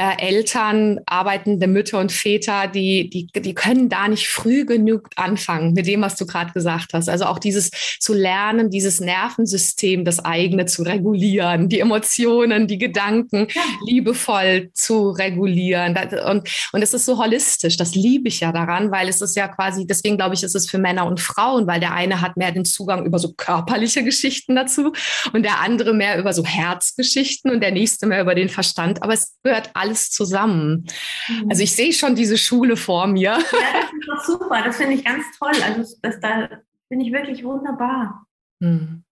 äh, 0.00 0.16
Eltern, 0.18 1.00
arbeitende 1.04 1.66
Mütter 1.66 1.98
und 1.98 2.10
Väter, 2.10 2.68
die, 2.68 3.10
die, 3.10 3.26
die 3.26 3.54
können 3.54 3.90
da 3.90 4.08
nicht 4.08 4.28
früh 4.28 4.64
genug 4.64 5.10
anfangen 5.16 5.74
mit 5.74 5.86
dem, 5.86 6.00
was 6.00 6.16
du 6.16 6.24
gerade 6.24 6.52
gesagt 6.52 6.94
hast. 6.94 7.10
Also 7.10 7.26
auch 7.26 7.38
dieses 7.38 7.70
zu 7.98 8.14
lernen, 8.14 8.70
dieses 8.70 9.00
Nervensystem, 9.00 10.06
das 10.06 10.24
eigene 10.24 10.64
zu 10.64 10.84
regulieren, 10.84 11.68
die 11.68 11.80
Emotionen, 11.80 12.66
die 12.66 12.78
Gedanken 12.78 13.46
ja. 13.54 13.62
liebevoll 13.86 14.70
zu 14.72 15.10
regulieren. 15.10 15.98
Und, 16.26 16.48
und 16.72 16.82
es 16.82 16.94
ist 16.94 17.04
so 17.04 17.18
holistisch, 17.18 17.76
das 17.76 17.94
liebe 17.94 18.28
ich 18.28 18.40
ja 18.40 18.52
daran, 18.52 18.90
weil 18.90 19.06
es 19.06 19.20
ist 19.20 19.36
ja 19.36 19.48
quasi, 19.48 19.86
deswegen 19.86 20.16
glaube 20.16 20.34
ich, 20.34 20.42
ist 20.42 20.54
es 20.54 20.70
für 20.70 20.78
Männer 20.78 21.04
und 21.04 21.20
Frauen, 21.20 21.66
weil 21.66 21.80
der 21.80 21.92
eine 21.92 22.22
hat 22.22 22.38
mehr 22.38 22.52
den 22.52 22.64
Zugang 22.64 23.04
über 23.04 23.18
so 23.18 23.34
körperliche 23.34 24.02
Geschichten 24.02 24.56
dazu 24.56 24.94
und 25.34 25.42
der 25.42 25.60
andere 25.60 25.92
mehr 25.92 26.18
über 26.18 26.32
so 26.32 26.42
Herzgeschichten 26.42 27.50
und 27.50 27.60
der 27.60 27.72
nächste 27.72 28.06
mehr 28.06 28.22
über 28.22 28.34
den 28.34 28.48
Verstand. 28.48 29.02
Aber 29.02 29.12
es 29.12 29.34
gehört 29.42 29.68
alles 29.74 29.89
alles 29.90 30.10
zusammen. 30.10 30.86
Mhm. 31.28 31.50
Also 31.50 31.62
ich 31.62 31.74
sehe 31.74 31.92
schon 31.92 32.14
diese 32.14 32.38
Schule 32.38 32.76
vor 32.76 33.06
mir. 33.06 33.22
Ja, 33.22 33.38
das 33.38 33.92
ist 33.92 34.08
doch 34.08 34.24
super. 34.24 34.62
Das 34.64 34.76
finde 34.76 34.94
ich 34.94 35.04
ganz 35.04 35.24
toll. 35.38 35.52
Also 35.62 35.96
das, 36.02 36.20
da 36.20 36.48
finde 36.88 37.06
ich 37.06 37.12
wirklich 37.12 37.44
wunderbar. 37.44 38.26
Mhm. 38.60 39.04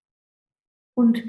Und 0.94 1.23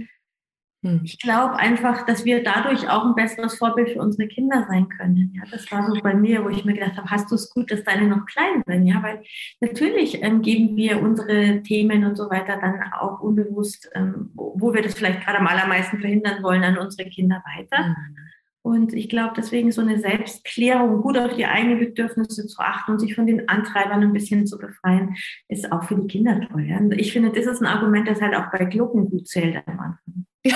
mhm. 0.81 1.01
ich 1.03 1.19
glaube 1.19 1.55
einfach, 1.57 2.05
dass 2.05 2.25
wir 2.25 2.43
dadurch 2.43 2.89
auch 2.89 3.05
ein 3.05 3.15
besseres 3.15 3.55
Vorbild 3.55 3.91
für 3.91 3.99
unsere 3.99 4.27
Kinder 4.27 4.65
sein 4.67 4.89
können. 4.89 5.33
Ja, 5.35 5.43
das 5.51 5.71
war 5.71 5.87
so 5.87 6.01
bei 6.01 6.13
mir, 6.13 6.43
wo 6.43 6.49
ich 6.49 6.65
mir 6.65 6.73
gedacht 6.73 6.97
habe, 6.97 7.09
hast 7.09 7.29
du 7.31 7.35
es 7.35 7.49
gut, 7.51 7.71
dass 7.71 7.83
deine 7.83 8.07
noch 8.07 8.25
klein 8.25 8.63
sind? 8.65 8.87
Ja, 8.87 9.01
weil 9.03 9.23
natürlich 9.61 10.21
ähm, 10.23 10.41
geben 10.41 10.75
wir 10.75 11.01
unsere 11.01 11.61
Themen 11.63 12.05
und 12.05 12.15
so 12.15 12.29
weiter 12.29 12.57
dann 12.59 12.81
auch 12.93 13.19
unbewusst, 13.19 13.89
ähm, 13.93 14.31
wo, 14.33 14.55
wo, 14.57 14.73
wir 14.73 14.81
das 14.81 14.95
vielleicht 14.95 15.21
gerade 15.21 15.39
am 15.39 15.47
allermeisten 15.47 15.99
verhindern 15.99 16.41
wollen, 16.43 16.63
an 16.63 16.77
unsere 16.77 17.09
Kinder 17.09 17.43
weiter. 17.55 17.89
Mhm. 17.89 18.28
Und 18.61 18.93
ich 18.93 19.07
glaube, 19.07 19.33
deswegen 19.37 19.71
so 19.71 19.81
eine 19.81 19.99
Selbstklärung, 19.99 21.01
gut 21.01 21.17
auf 21.17 21.35
die 21.35 21.45
eigenen 21.45 21.79
Bedürfnisse 21.79 22.45
zu 22.45 22.59
achten 22.59 22.91
und 22.91 22.99
sich 22.99 23.15
von 23.15 23.25
den 23.25 23.47
Antreibern 23.47 24.03
ein 24.03 24.13
bisschen 24.13 24.45
zu 24.45 24.57
befreien, 24.57 25.15
ist 25.47 25.71
auch 25.71 25.83
für 25.83 25.95
die 25.95 26.07
Kinder 26.07 26.41
toll. 26.49 26.65
Ja? 26.65 26.81
Ich 26.91 27.13
finde, 27.13 27.31
das 27.31 27.45
ist 27.45 27.61
ein 27.61 27.67
Argument, 27.67 28.07
das 28.07 28.21
halt 28.21 28.35
auch 28.35 28.51
bei 28.51 28.65
Glucken 28.65 29.09
gut 29.09 29.27
zählt 29.27 29.63
am 29.65 29.79
Anfang. 29.79 30.18
Ja, 30.45 30.55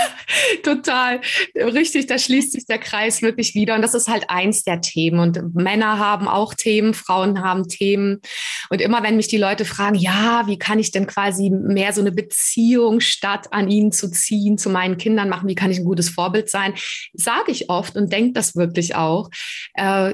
total. 0.63 1.19
Richtig, 1.55 2.07
da 2.07 2.17
schließt 2.17 2.53
sich 2.53 2.65
der 2.65 2.79
Kreis 2.79 3.21
wirklich 3.21 3.53
wieder. 3.53 3.75
Und 3.75 3.81
das 3.81 3.93
ist 3.93 4.07
halt 4.07 4.29
eins 4.29 4.63
der 4.63 4.79
Themen. 4.79 5.19
Und 5.19 5.55
Männer 5.55 5.99
haben 5.99 6.29
auch 6.29 6.53
Themen, 6.53 6.93
Frauen 6.93 7.43
haben 7.43 7.67
Themen. 7.67 8.21
Und 8.69 8.79
immer 8.79 9.03
wenn 9.03 9.17
mich 9.17 9.27
die 9.27 9.37
Leute 9.37 9.65
fragen, 9.65 9.95
ja, 9.95 10.43
wie 10.47 10.57
kann 10.57 10.79
ich 10.79 10.91
denn 10.91 11.05
quasi 11.05 11.49
mehr 11.49 11.91
so 11.91 11.99
eine 11.99 12.13
Beziehung 12.13 13.01
statt 13.01 13.47
an 13.51 13.69
ihnen 13.69 13.91
zu 13.91 14.09
ziehen, 14.09 14.57
zu 14.57 14.69
meinen 14.69 14.97
Kindern 14.97 15.27
machen, 15.27 15.49
wie 15.49 15.55
kann 15.55 15.71
ich 15.71 15.79
ein 15.79 15.85
gutes 15.85 16.09
Vorbild 16.09 16.49
sein, 16.49 16.73
sage 17.13 17.51
ich 17.51 17.69
oft 17.69 17.97
und 17.97 18.11
denke 18.13 18.31
das 18.33 18.55
wirklich 18.55 18.95
auch. 18.95 19.29
Äh, 19.73 20.13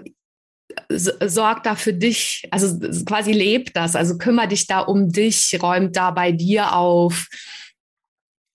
sorg 0.89 1.63
da 1.63 1.75
für 1.75 1.93
dich, 1.93 2.47
also 2.51 2.79
quasi 3.05 3.33
lebt 3.33 3.75
das, 3.75 3.95
also 3.95 4.17
kümmere 4.17 4.47
dich 4.47 4.67
da 4.67 4.79
um 4.79 5.11
dich, 5.11 5.57
räumt 5.61 5.95
da 5.95 6.11
bei 6.11 6.31
dir 6.31 6.75
auf 6.75 7.27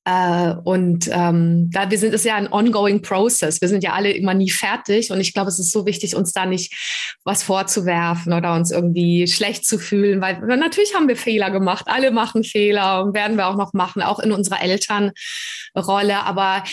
äh, 0.06 0.54
und 0.64 1.08
ähm, 1.11 1.70
da 1.70 1.90
wir 1.90 1.99
sind 1.99 2.12
es 2.12 2.25
ja 2.25 2.34
ein 2.34 2.52
ongoing 2.52 3.00
process. 3.00 3.62
Wir 3.62 3.68
sind 3.68 3.82
ja 3.82 3.94
alle 3.94 4.11
immer 4.11 4.34
nie 4.34 4.50
fertig 4.50 5.11
und 5.11 5.20
ich 5.20 5.32
glaube, 5.32 5.49
es 5.49 5.58
ist 5.58 5.70
so 5.70 5.87
wichtig, 5.87 6.14
uns 6.14 6.32
da 6.32 6.44
nicht 6.44 7.16
was 7.25 7.42
vorzuwerfen 7.42 8.34
oder 8.34 8.54
uns 8.54 8.70
irgendwie 8.70 9.26
schlecht 9.26 9.66
zu 9.66 9.78
fühlen, 9.78 10.20
weil 10.20 10.40
natürlich 10.58 10.94
haben 10.94 11.08
wir 11.08 11.16
Fehler 11.16 11.50
gemacht. 11.50 11.87
Alle 11.88 12.11
machen 12.11 12.44
Fehler 12.44 13.02
und 13.02 13.14
werden 13.14 13.38
wir 13.38 13.46
auch 13.46 13.56
noch 13.56 13.73
machen, 13.73 14.02
auch 14.02 14.18
in 14.18 14.32
unserer 14.32 14.61
Elternrolle. 14.61 16.25
Aber 16.25 16.64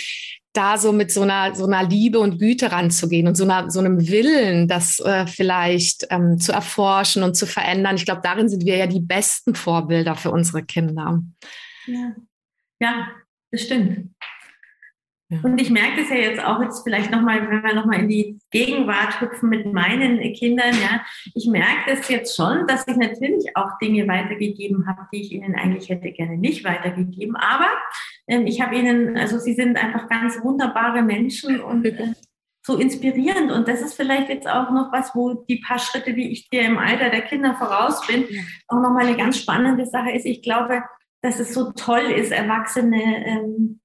da 0.51 0.77
so 0.77 0.91
mit 0.91 1.13
so 1.13 1.21
einer 1.21 1.55
so 1.55 1.65
einer 1.65 1.87
Liebe 1.87 2.19
und 2.19 2.37
Güte 2.37 2.73
ranzugehen 2.73 3.29
und 3.29 3.35
so 3.35 3.45
einer 3.45 3.71
so 3.71 3.79
einem 3.79 4.09
Willen, 4.09 4.67
das 4.67 4.99
äh, 4.99 5.25
vielleicht 5.25 6.05
ähm, 6.09 6.37
zu 6.37 6.51
erforschen 6.51 7.23
und 7.23 7.37
zu 7.37 7.45
verändern. 7.45 7.95
Ich 7.95 8.03
glaube, 8.03 8.19
darin 8.21 8.49
sind 8.49 8.65
wir 8.65 8.75
ja 8.75 8.87
die 8.87 8.99
besten 8.99 9.55
Vorbilder 9.55 10.15
für 10.15 10.31
unsere 10.31 10.63
Kinder. 10.63 11.21
Ja. 11.85 12.13
Ja, 12.81 13.05
das 13.51 13.61
stimmt. 13.61 14.11
Ja. 15.31 15.39
Und 15.43 15.61
ich 15.61 15.69
merke 15.69 16.01
das 16.01 16.09
ja 16.09 16.17
jetzt 16.17 16.43
auch 16.43 16.61
jetzt 16.61 16.83
vielleicht 16.83 17.09
nochmal, 17.09 17.49
wenn 17.49 17.63
wir 17.63 17.73
nochmal 17.73 17.99
in 17.99 18.09
die 18.09 18.37
Gegenwart 18.51 19.21
hüpfen 19.21 19.47
mit 19.47 19.65
meinen 19.65 20.19
Kindern, 20.33 20.73
ja, 20.73 21.01
ich 21.33 21.47
merke 21.47 21.95
das 21.95 22.09
jetzt 22.09 22.35
schon, 22.35 22.67
dass 22.67 22.85
ich 22.85 22.97
natürlich 22.97 23.55
auch 23.55 23.77
Dinge 23.81 24.05
weitergegeben 24.09 24.85
habe, 24.87 25.07
die 25.13 25.21
ich 25.21 25.31
ihnen 25.31 25.55
eigentlich 25.55 25.87
hätte 25.87 26.11
gerne 26.11 26.37
nicht 26.37 26.65
weitergegeben. 26.65 27.37
Aber 27.37 27.69
ähm, 28.27 28.45
ich 28.45 28.59
habe 28.59 28.75
ihnen, 28.75 29.17
also 29.17 29.39
sie 29.39 29.53
sind 29.53 29.77
einfach 29.77 30.09
ganz 30.09 30.37
wunderbare 30.43 31.01
Menschen 31.01 31.61
und 31.61 31.85
äh, 31.85 32.13
so 32.63 32.77
inspirierend. 32.77 33.51
Und 33.51 33.69
das 33.69 33.81
ist 33.81 33.93
vielleicht 33.93 34.27
jetzt 34.27 34.47
auch 34.47 34.69
noch 34.71 34.91
was, 34.91 35.15
wo 35.15 35.45
die 35.47 35.61
paar 35.65 35.79
Schritte, 35.79 36.15
wie 36.17 36.29
ich 36.29 36.49
dir 36.49 36.63
im 36.63 36.77
Alter 36.77 37.09
der 37.09 37.21
Kinder 37.21 37.55
voraus 37.55 38.05
bin, 38.05 38.25
auch 38.67 38.81
nochmal 38.81 39.05
eine 39.05 39.15
ganz 39.17 39.37
spannende 39.37 39.85
Sache 39.85 40.11
ist. 40.11 40.25
Ich 40.25 40.41
glaube, 40.41 40.83
dass 41.21 41.39
es 41.39 41.53
so 41.53 41.71
toll 41.71 42.11
ist, 42.15 42.31
erwachsene 42.31 43.25
ähm, 43.25 43.79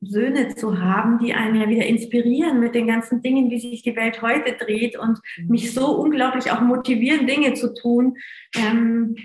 Söhne 0.00 0.54
zu 0.54 0.80
haben, 0.80 1.18
die 1.18 1.34
einen 1.34 1.60
ja 1.60 1.68
wieder 1.68 1.86
inspirieren 1.86 2.60
mit 2.60 2.74
den 2.74 2.86
ganzen 2.86 3.22
Dingen, 3.22 3.50
wie 3.50 3.58
sich 3.58 3.82
die 3.82 3.96
Welt 3.96 4.22
heute 4.22 4.52
dreht 4.52 4.98
und 4.98 5.18
mhm. 5.38 5.48
mich 5.48 5.72
so 5.72 5.96
unglaublich 5.96 6.50
auch 6.50 6.60
motivieren, 6.60 7.26
Dinge 7.26 7.54
zu 7.54 7.74
tun. 7.74 8.16
Ähm, 8.54 9.16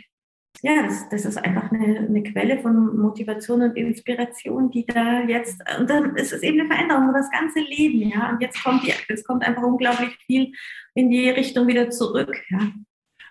ja, 0.61 0.83
das, 0.83 1.09
das 1.09 1.25
ist 1.25 1.37
einfach 1.37 1.71
eine, 1.71 1.97
eine, 1.97 2.23
Quelle 2.23 2.59
von 2.59 2.97
Motivation 2.97 3.61
und 3.61 3.75
Inspiration, 3.75 4.71
die 4.71 4.85
da 4.85 5.23
jetzt, 5.23 5.61
und 5.77 5.89
dann 5.89 6.15
ist 6.15 6.31
es 6.31 6.41
eben 6.41 6.61
eine 6.61 6.69
Veränderung 6.69 7.09
über 7.09 7.17
das 7.17 7.29
ganze 7.31 7.59
Leben, 7.59 8.09
ja. 8.09 8.29
Und 8.29 8.41
jetzt 8.41 8.63
kommt 8.63 8.87
die, 8.87 8.93
es 9.09 9.25
kommt 9.25 9.45
einfach 9.45 9.63
unglaublich 9.63 10.15
viel 10.25 10.53
in 10.93 11.09
die 11.09 11.29
Richtung 11.29 11.67
wieder 11.67 11.89
zurück, 11.89 12.41
ja. 12.49 12.71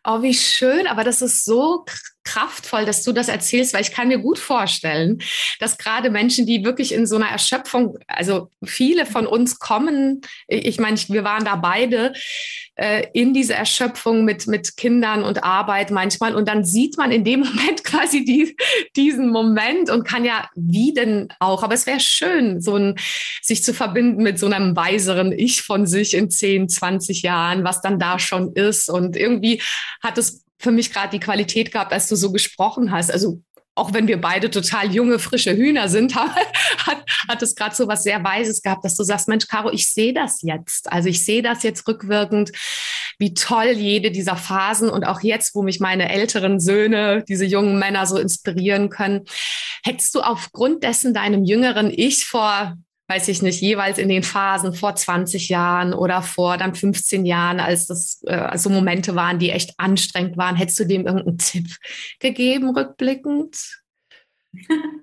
Oh, 0.05 0.21
wie 0.21 0.35
schön, 0.35 0.87
aber 0.87 1.05
das 1.05 1.23
ist 1.23 1.45
so 1.45 1.85
kraftvoll, 2.25 2.85
dass 2.85 3.03
du 3.03 3.13
das 3.13 3.29
erzählst, 3.29 3.75
weil 3.75 3.83
ich 3.83 3.93
kann 3.93 4.09
mir 4.09 4.19
gut 4.19 4.39
vorstellen, 4.39 5.23
dass 5.61 5.79
gerade 5.79 6.11
Menschen, 6.11 6.47
die 6.47 6.65
wirklich 6.65 6.93
in 6.93 7.07
so 7.07 7.17
einer 7.17 7.29
Erschöpfung, 7.29 7.99
also 8.07 8.51
viele 8.65 9.07
von 9.07 9.27
uns 9.27 9.59
kommen, 9.59 10.21
ich 10.47 10.79
meine, 10.79 10.97
wir 11.09 11.25
waren 11.25 11.45
da 11.45 11.57
beide 11.57 12.13
äh, 12.75 13.07
in 13.13 13.35
diese 13.35 13.55
Erschöpfung 13.55 14.25
mit, 14.25 14.47
mit 14.47 14.77
Kindern 14.77 15.23
und 15.23 15.45
Arbeit 15.45 15.91
manchmal. 15.91 16.35
Und 16.35 16.49
dann 16.49 16.65
sieht 16.65 16.97
man 16.97 17.13
in 17.13 17.25
dem 17.25 17.41
Moment 17.45 17.85
quasi 17.85 18.25
die, 18.25 18.57
diesen 18.97 19.31
Moment 19.31 19.91
und 19.91 20.05
kann 20.05 20.25
ja, 20.25 20.49
wie 20.55 20.95
denn 20.95 21.29
auch, 21.39 21.63
aber 21.63 21.75
es 21.75 21.87
wäre 21.87 22.01
schön, 22.01 22.61
so 22.61 22.77
ein, 22.77 22.97
sich 23.43 23.63
zu 23.63 23.75
verbinden 23.75 24.23
mit 24.23 24.39
so 24.39 24.47
einem 24.47 24.75
weiseren 24.77 25.33
Ich 25.33 25.63
von 25.63 25.87
sich 25.87 26.15
in 26.15 26.31
10, 26.31 26.69
20 26.69 27.23
Jahren, 27.23 27.65
was 27.65 27.81
dann 27.81 27.99
da 27.99 28.19
schon 28.19 28.53
ist. 28.53 28.89
Und 28.89 29.17
irgendwie 29.17 29.61
hat 30.03 30.19
es 30.19 30.43
für 30.63 30.71
mich 30.71 30.93
gerade 30.93 31.11
die 31.11 31.25
Qualität 31.25 31.73
gehabt, 31.73 31.93
als 31.93 32.09
du 32.09 32.17
so 32.17 32.33
gesprochen 32.33 32.93
hast. 32.93 33.11
Also 33.11 33.43
auch 33.75 33.93
wenn 33.95 34.07
wir 34.07 34.21
beide 34.21 34.51
total 34.51 34.95
junge, 34.95 35.19
frische 35.19 35.57
Hühner 35.57 35.89
sind, 35.89 36.15
hat, 36.17 37.05
hat 37.29 37.43
es 37.43 37.55
gerade 37.55 37.75
so 37.75 37.89
was 37.89 38.03
sehr 38.03 38.23
Weises 38.23 38.63
gehabt, 38.63 38.85
dass 38.85 38.97
du 38.97 39.03
sagst, 39.03 39.29
Mensch, 39.29 39.47
Caro, 39.49 39.71
ich 39.73 39.89
sehe 39.89 40.13
das 40.13 40.43
jetzt. 40.43 40.93
Also 40.93 41.09
ich 41.09 41.25
sehe 41.25 41.43
das 41.43 41.63
jetzt 41.63 41.87
rückwirkend, 41.89 42.53
wie 43.19 43.35
toll 43.35 43.71
jede 43.71 44.11
dieser 44.11 44.37
Phasen 44.37 44.89
und 44.89 45.05
auch 45.05 45.21
jetzt, 45.23 45.55
wo 45.55 45.63
mich 45.63 45.81
meine 45.81 46.11
älteren 46.11 46.61
Söhne, 46.61 47.25
diese 47.29 47.45
jungen 47.45 47.79
Männer 47.79 48.07
so 48.07 48.19
inspirieren 48.19 48.91
können. 48.91 49.23
Hättest 49.85 50.15
du 50.15 50.21
aufgrund 50.21 50.83
dessen 50.85 51.15
deinem 51.15 51.45
jüngeren 51.45 51.91
Ich 51.91 52.25
vor 52.27 52.77
weiß 53.09 53.29
ich 53.29 53.43
nicht, 53.43 53.61
jeweils 53.61 53.99
in 53.99 54.09
den 54.09 54.23
Phasen 54.23 54.75
vor 54.75 54.95
20 54.95 55.49
Jahren 55.49 55.93
oder 55.93 56.23
vor 56.23 56.57
dann 56.57 56.75
15 56.75 57.27
Jahren, 57.27 57.61
als 57.61 57.87
das 57.87 58.23
äh, 58.27 58.57
so 58.57 58.71
Momente 58.71 59.15
waren, 59.15 59.39
die 59.39 59.51
echt 59.51 59.75
anstrengend 59.79 60.37
waren, 60.37 60.57
hättest 60.57 60.81
du 60.81 60.85
dem 60.85 61.07
irgendeinen 61.07 61.39
Tipp 61.39 61.77
gegeben, 62.21 62.75
rückblickend? 62.77 63.83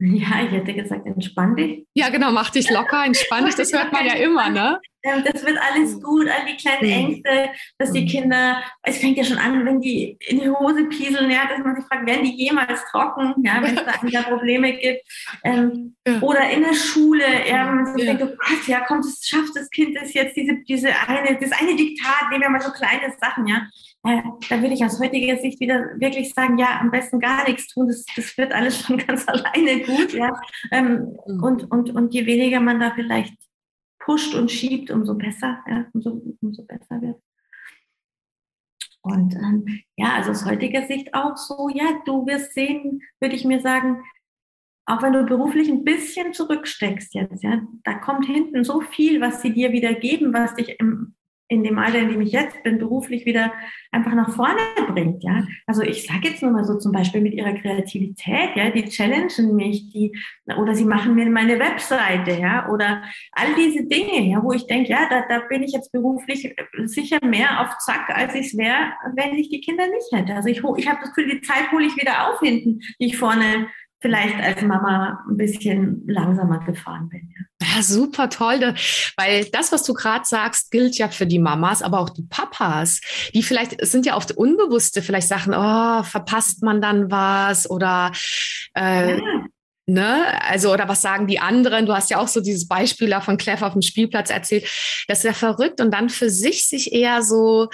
Ja, 0.00 0.42
ich 0.44 0.50
hätte 0.50 0.74
gesagt, 0.74 1.06
entspann 1.06 1.56
dich. 1.56 1.86
Ja, 1.94 2.08
genau, 2.10 2.32
mach 2.32 2.50
dich 2.50 2.68
locker, 2.68 3.04
entspann 3.06 3.46
dich, 3.46 3.54
das 3.54 3.72
hört 3.72 3.92
man 3.92 4.04
ja 4.04 4.14
immer, 4.14 4.50
ne? 4.50 4.80
Das 5.04 5.44
wird 5.44 5.58
alles 5.60 6.02
gut, 6.02 6.26
all 6.28 6.46
die 6.46 6.56
kleinen 6.56 6.90
Ängste, 6.90 7.50
dass 7.76 7.92
die 7.92 8.06
Kinder, 8.06 8.62
es 8.82 8.96
fängt 8.96 9.18
ja 9.18 9.24
schon 9.24 9.36
an, 9.36 9.64
wenn 9.66 9.80
die 9.80 10.16
in 10.28 10.40
die 10.40 10.48
Hose 10.48 10.84
pieseln, 10.84 11.30
ja, 11.30 11.46
dass 11.46 11.58
man 11.58 11.76
sich 11.76 11.84
fragt, 11.84 12.06
werden 12.06 12.24
die 12.24 12.34
jemals 12.34 12.82
trocken, 12.90 13.34
ja, 13.44 13.62
wenn 13.62 13.76
es 13.76 13.84
da 13.84 14.02
wieder 14.02 14.22
Probleme 14.22 14.72
gibt. 14.72 15.02
Ähm, 15.44 15.94
ja. 16.06 16.20
Oder 16.20 16.48
in 16.48 16.62
der 16.62 16.72
Schule, 16.72 17.24
ja, 17.46 17.68
wenn 17.68 17.76
man 17.76 17.86
sich 17.94 18.02
ja. 18.02 18.14
denkt, 18.14 18.22
oh 18.22 18.36
Gott, 18.36 18.66
ja, 18.66 18.80
kommt, 18.80 19.04
es 19.04 19.26
schafft 19.26 19.54
das 19.54 19.68
Kind 19.68 19.94
das 19.94 20.14
jetzt, 20.14 20.36
diese, 20.36 20.56
diese 20.66 20.88
eine, 21.06 21.38
das 21.38 21.52
eine 21.52 21.76
Diktat, 21.76 22.30
nehmen 22.30 22.42
wir 22.42 22.50
mal 22.50 22.62
so 22.62 22.72
kleine 22.72 23.12
Sachen, 23.20 23.46
ja 23.46 23.66
äh, 24.04 24.22
da 24.50 24.60
würde 24.60 24.74
ich 24.74 24.84
aus 24.84 25.00
heutiger 25.00 25.38
Sicht 25.38 25.60
wieder 25.60 25.82
wirklich 25.96 26.32
sagen, 26.34 26.58
ja, 26.58 26.78
am 26.80 26.90
besten 26.90 27.20
gar 27.20 27.48
nichts 27.48 27.68
tun, 27.68 27.88
das, 27.88 28.04
das 28.14 28.36
wird 28.36 28.52
alles 28.52 28.80
schon 28.86 28.98
ganz 28.98 29.26
alleine 29.26 29.80
gut, 29.80 30.12
ja. 30.12 30.30
Ähm, 30.70 31.16
mhm. 31.26 31.42
und, 31.42 31.70
und, 31.70 31.90
und 31.94 32.14
je 32.14 32.26
weniger 32.26 32.60
man 32.60 32.80
da 32.80 32.92
vielleicht 32.94 33.34
pusht 34.04 34.34
und 34.34 34.50
schiebt, 34.50 34.90
umso 34.90 35.14
besser, 35.14 35.62
ja, 35.68 35.86
umso, 35.92 36.22
umso 36.40 36.64
besser 36.64 37.00
wird. 37.00 37.20
Und 39.02 39.34
ähm, 39.34 39.82
ja, 39.96 40.14
also 40.14 40.30
aus 40.30 40.46
heutiger 40.46 40.86
Sicht 40.86 41.14
auch 41.14 41.36
so, 41.36 41.68
ja, 41.68 42.00
du 42.06 42.26
wirst 42.26 42.54
sehen, 42.54 43.02
würde 43.20 43.34
ich 43.34 43.44
mir 43.44 43.60
sagen, 43.60 44.02
auch 44.86 45.02
wenn 45.02 45.12
du 45.12 45.24
beruflich 45.24 45.68
ein 45.68 45.84
bisschen 45.84 46.32
zurücksteckst 46.32 47.14
jetzt, 47.14 47.42
ja, 47.42 47.66
da 47.84 47.94
kommt 47.94 48.26
hinten 48.26 48.64
so 48.64 48.80
viel, 48.80 49.20
was 49.20 49.42
sie 49.42 49.52
dir 49.52 49.72
wieder 49.72 49.94
geben, 49.94 50.32
was 50.32 50.54
dich 50.54 50.78
im 50.80 51.14
in 51.48 51.62
dem 51.62 51.78
Alter, 51.78 51.98
in 51.98 52.08
dem 52.08 52.20
ich 52.22 52.32
jetzt 52.32 52.62
bin, 52.62 52.78
beruflich 52.78 53.26
wieder 53.26 53.52
einfach 53.92 54.14
nach 54.14 54.34
vorne 54.34 54.60
bringt, 54.88 55.22
ja. 55.22 55.46
Also 55.66 55.82
ich 55.82 56.06
sage 56.06 56.28
jetzt 56.28 56.42
nur 56.42 56.52
mal 56.52 56.64
so 56.64 56.78
zum 56.78 56.92
Beispiel 56.92 57.20
mit 57.20 57.34
ihrer 57.34 57.52
Kreativität, 57.52 58.56
ja, 58.56 58.70
die 58.70 58.84
challengen 58.86 59.54
mich, 59.54 59.92
die, 59.92 60.16
oder 60.58 60.74
sie 60.74 60.86
machen 60.86 61.14
mir 61.14 61.26
meine 61.26 61.58
Webseite, 61.58 62.32
ja, 62.40 62.68
oder 62.70 63.02
all 63.32 63.54
diese 63.56 63.84
Dinge, 63.84 64.30
ja, 64.30 64.42
wo 64.42 64.52
ich 64.52 64.66
denke, 64.66 64.90
ja, 64.90 65.06
da, 65.08 65.24
da 65.28 65.40
bin 65.48 65.62
ich 65.62 65.72
jetzt 65.72 65.92
beruflich 65.92 66.54
sicher 66.84 67.18
mehr 67.24 67.60
auf 67.60 67.76
Zack, 67.78 68.08
als 68.08 68.34
ich 68.34 68.46
es 68.46 68.56
wäre, 68.56 68.92
wenn 69.14 69.36
ich 69.36 69.50
die 69.50 69.60
Kinder 69.60 69.86
nicht 69.88 70.12
hätte. 70.12 70.34
Also 70.34 70.48
ich, 70.48 70.62
ich 70.78 70.88
habe 70.88 71.00
das 71.02 71.12
Gefühl, 71.12 71.30
die 71.30 71.42
Zeit 71.42 71.70
hole 71.72 71.86
ich 71.86 71.96
wieder 71.96 72.30
auf 72.30 72.40
hinten, 72.40 72.80
die 72.98 73.06
ich 73.06 73.18
vorne 73.18 73.68
vielleicht 74.04 74.36
als 74.36 74.60
Mama 74.60 75.24
ein 75.26 75.38
bisschen 75.38 76.02
langsamer 76.06 76.58
gefahren 76.58 77.08
bin. 77.08 77.32
Ja, 77.62 77.76
ja 77.76 77.82
super 77.82 78.28
toll, 78.28 78.74
weil 79.16 79.46
das, 79.46 79.72
was 79.72 79.82
du 79.82 79.94
gerade 79.94 80.26
sagst, 80.26 80.70
gilt 80.70 80.98
ja 80.98 81.08
für 81.08 81.24
die 81.24 81.38
Mamas, 81.38 81.80
aber 81.80 82.00
auch 82.00 82.10
die 82.10 82.26
Papas, 82.28 83.00
die 83.32 83.42
vielleicht 83.42 83.80
es 83.80 83.92
sind 83.92 84.04
ja 84.04 84.18
oft 84.18 84.32
unbewusste 84.32 85.00
vielleicht 85.00 85.28
Sachen, 85.28 85.54
oh, 85.54 86.02
verpasst 86.02 86.62
man 86.62 86.82
dann 86.82 87.10
was 87.10 87.70
oder 87.70 88.12
äh, 88.74 89.16
ja. 89.16 89.46
Ne? 89.86 90.42
Also, 90.42 90.72
oder 90.72 90.88
was 90.88 91.02
sagen 91.02 91.26
die 91.26 91.40
anderen? 91.40 91.84
Du 91.84 91.92
hast 91.92 92.08
ja 92.10 92.18
auch 92.18 92.28
so 92.28 92.40
dieses 92.40 92.66
Beispiel 92.66 93.10
da 93.10 93.20
von 93.20 93.36
Clever 93.36 93.66
auf 93.66 93.74
dem 93.74 93.82
Spielplatz 93.82 94.30
erzählt. 94.30 94.64
Das 95.08 95.18
ist 95.18 95.24
ja 95.24 95.34
verrückt 95.34 95.78
und 95.82 95.92
dann 95.92 96.08
für 96.08 96.30
sich 96.30 96.66
sich 96.66 96.92
eher 96.92 97.20
so 97.22 97.68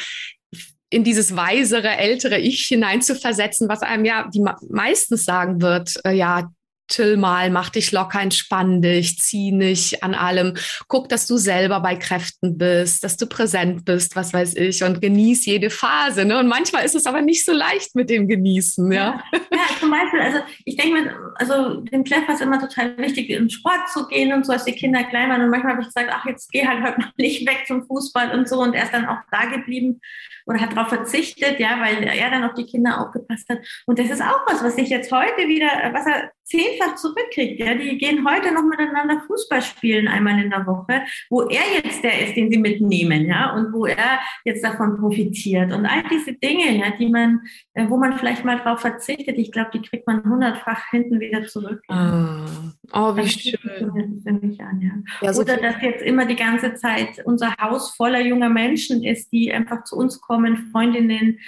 in 0.91 1.05
dieses 1.05 1.37
weisere, 1.37 1.97
ältere 1.97 2.39
Ich 2.39 2.67
hineinzuversetzen, 2.67 3.69
was 3.69 3.83
einem 3.83 4.05
ja 4.05 4.29
die 4.29 4.45
meistens 4.69 5.25
sagen 5.25 5.63
wird, 5.63 6.01
äh, 6.05 6.13
ja, 6.13 6.51
chill 6.91 7.17
mal, 7.17 7.51
mach 7.51 7.71
dich 7.71 7.93
locker, 7.93 8.21
entspann 8.21 8.83
dich, 8.83 9.19
zieh 9.19 9.53
nicht 9.53 10.03
an 10.03 10.15
allem. 10.15 10.55
Guck, 10.89 11.09
dass 11.09 11.27
du 11.27 11.37
selber 11.37 11.81
bei 11.81 11.97
Kräften 11.97 12.59
bist, 12.59 13.03
dass 13.05 13.17
du 13.17 13.27
präsent 13.27 13.85
bist, 13.85 14.17
was 14.17 14.33
weiß 14.33 14.57
ich, 14.57 14.83
und 14.83 15.01
genieß 15.01 15.47
jede 15.47 15.71
Phase. 15.71 16.25
Ne? 16.25 16.39
Und 16.39 16.49
manchmal 16.49 16.85
ist 16.85 16.95
es 16.95 17.07
aber 17.07 17.23
nicht 17.23 17.45
so 17.45 17.53
leicht 17.53 17.95
mit 17.95 18.11
dem 18.11 18.29
Genießen. 18.29 18.91
Ja, 18.93 19.23
ja, 19.33 19.41
ja 19.53 19.79
zum 19.79 19.91
Beispiel, 19.91 20.21
also 20.21 20.41
ich 20.65 20.77
denke 20.77 21.01
mir, 21.01 21.17
also 21.37 21.81
dem 21.81 22.05
Kleff 22.05 22.27
war 22.29 22.35
es 22.35 22.41
immer 22.41 22.61
total 22.61 22.99
wichtig, 22.99 23.31
in 23.31 23.49
Sport 23.49 23.89
zu 23.93 24.07
gehen 24.09 24.33
und 24.33 24.45
so, 24.45 24.53
als 24.53 24.65
die 24.65 24.73
Kinder 24.73 25.05
klein 25.05 25.31
waren. 25.31 25.43
Und 25.43 25.51
manchmal 25.51 25.73
habe 25.73 25.83
ich 25.83 25.89
gesagt, 25.89 26.11
ach, 26.13 26.27
jetzt 26.27 26.51
geh 26.51 26.67
halt 26.67 26.83
heute 26.83 27.01
noch 27.01 27.17
nicht 27.17 27.49
weg 27.49 27.65
zum 27.67 27.87
Fußball 27.87 28.37
und 28.37 28.49
so. 28.49 28.61
Und 28.61 28.75
er 28.75 28.85
ist 28.85 28.93
dann 28.93 29.07
auch 29.07 29.19
da 29.31 29.47
geblieben 29.47 30.01
oder 30.47 30.61
hat 30.61 30.77
darauf 30.77 30.89
verzichtet, 30.89 31.61
ja, 31.61 31.81
weil 31.81 32.03
er 32.03 32.31
dann 32.31 32.45
auf 32.45 32.55
die 32.55 32.67
Kinder 32.67 33.01
aufgepasst 33.01 33.49
hat. 33.49 33.59
Und 33.87 33.99
das 33.99 34.11
ist 34.11 34.23
auch 34.23 34.47
was, 34.47 34.63
was 34.65 34.77
ich 34.79 34.89
jetzt 34.89 35.13
heute 35.13 35.49
wieder, 35.49 35.69
was 35.93 36.07
er 36.07 36.31
zehnfach 36.51 36.97
zurückkriegt. 36.97 37.61
Ja, 37.61 37.75
die 37.75 37.97
gehen 37.97 38.27
heute 38.29 38.53
noch 38.53 38.65
miteinander 38.65 39.23
Fußball 39.27 39.63
spielen 39.63 40.09
einmal 40.09 40.43
in 40.43 40.51
der 40.51 40.67
Woche, 40.67 41.03
wo 41.29 41.43
er 41.43 41.63
jetzt 41.83 42.03
der 42.03 42.27
ist, 42.27 42.37
den 42.37 42.51
sie 42.51 42.59
mitnehmen, 42.59 43.27
ja, 43.27 43.55
und 43.55 43.73
wo 43.73 43.87
er 43.87 44.19
jetzt 44.45 44.65
davon 44.65 44.99
profitiert. 44.99 45.73
Und 45.73 45.87
all 45.87 46.03
diese 46.11 46.33
Dinge, 46.35 46.77
ja, 46.77 46.91
die 46.91 47.09
man, 47.09 47.41
äh, 47.75 47.89
wo 47.89 47.97
man 47.97 48.19
vielleicht 48.19 48.45
mal 48.45 48.59
drauf 48.59 48.81
verzichtet, 48.81 49.39
ich 49.39 49.53
glaube, 49.53 49.71
die 49.75 49.83
kriegt 49.83 50.07
man 50.07 50.25
hundertfach 50.25 50.91
hinten 50.91 51.21
wieder 51.21 51.47
zurück. 51.47 51.83
Ja. 51.89 52.47
Oh, 52.93 53.17
wie 53.17 53.23
das 53.23 53.33
schön. 53.33 54.23
An, 54.27 54.81
ja. 54.81 54.93
ja 55.23 55.33
so 55.33 55.43
Oder 55.43 55.57
dass 55.57 55.81
jetzt 55.81 56.03
immer 56.03 56.27
die 56.27 56.37
ganze 56.37 56.75
Zeit 56.75 57.23
unser 57.25 57.55
Haus 57.61 57.95
voller 57.95 58.21
junger 58.21 58.49
Menschen 58.49 59.05
ist, 59.05 59.33
die 59.33 59.53
einfach 59.53 59.85
zu 59.85 59.97
uns 59.97 60.21
kommen, 60.21 60.71
Freundinnen, 60.73 61.39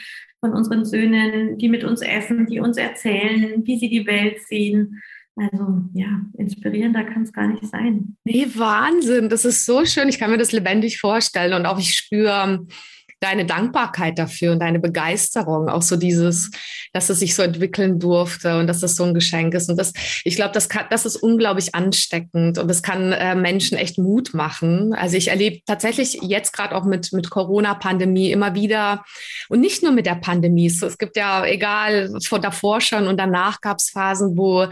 von 0.42 0.55
unseren 0.55 0.85
Söhnen, 0.85 1.57
die 1.57 1.68
mit 1.68 1.85
uns 1.85 2.02
essen, 2.02 2.46
die 2.46 2.59
uns 2.59 2.76
erzählen, 2.76 3.64
wie 3.64 3.78
sie 3.78 3.88
die 3.88 4.07
Welt 4.07 4.42
sehen. 4.42 5.00
Also 5.37 5.83
ja, 5.94 6.20
inspirierender 6.37 7.05
kann 7.05 7.22
es 7.22 7.33
gar 7.33 7.46
nicht 7.46 7.64
sein. 7.64 8.16
Nee, 8.24 8.48
Wahnsinn. 8.55 9.28
Das 9.28 9.44
ist 9.44 9.64
so 9.64 9.87
schön. 9.87 10.09
Ich 10.09 10.18
kann 10.18 10.31
mir 10.31 10.38
das 10.38 10.52
lebendig 10.52 10.98
vorstellen. 10.98 11.55
Und 11.55 11.64
auch 11.64 11.78
ich 11.78 11.94
spüre, 11.94 12.66
deine 13.22 13.46
Dankbarkeit 13.46 14.18
dafür 14.18 14.52
und 14.52 14.58
deine 14.58 14.80
Begeisterung, 14.80 15.68
auch 15.68 15.82
so 15.82 15.96
dieses, 15.96 16.50
dass 16.92 17.08
es 17.08 17.20
sich 17.20 17.35
so 17.35 17.42
entwickeln 17.42 17.98
durfte 17.98 18.58
und 18.58 18.66
dass 18.66 18.80
das 18.80 18.96
so 18.96 19.04
ein 19.04 19.14
Geschenk 19.14 19.54
ist. 19.54 19.70
Und 19.70 19.76
das, 19.76 19.92
ich 20.24 20.37
glaube, 20.37 20.52
das 20.52 20.68
kann, 20.68 20.87
das 20.90 21.06
ist 21.06 21.16
unglaublich 21.16 21.74
ansteckend 21.74 22.58
und 22.58 22.68
das 22.68 22.82
kann 22.82 23.12
äh, 23.12 23.35
Menschen 23.35 23.78
echt 23.78 23.98
Mut 23.98 24.35
machen. 24.35 24.92
Also 24.92 25.16
ich 25.16 25.28
erlebe 25.28 25.61
tatsächlich 25.66 26.18
jetzt 26.22 26.52
gerade 26.52 26.74
auch 26.74 26.85
mit, 26.85 27.12
mit 27.12 27.30
Corona-Pandemie 27.30 28.32
immer 28.32 28.54
wieder 28.54 29.04
und 29.48 29.61
nicht 29.61 29.82
nur 29.82 29.92
mit 29.92 30.06
der 30.06 30.16
Pandemie. 30.16 30.66
Es, 30.66 30.98
gibt 30.98 31.16
ja, 31.16 31.46
egal, 31.46 32.12
vor 32.24 32.40
davor 32.40 32.80
schon 32.80 33.06
und 33.06 33.18
danach 33.18 33.61
gab 33.61 33.78
es 33.78 33.90
Phasen, 33.90 34.37
wo 34.37 34.66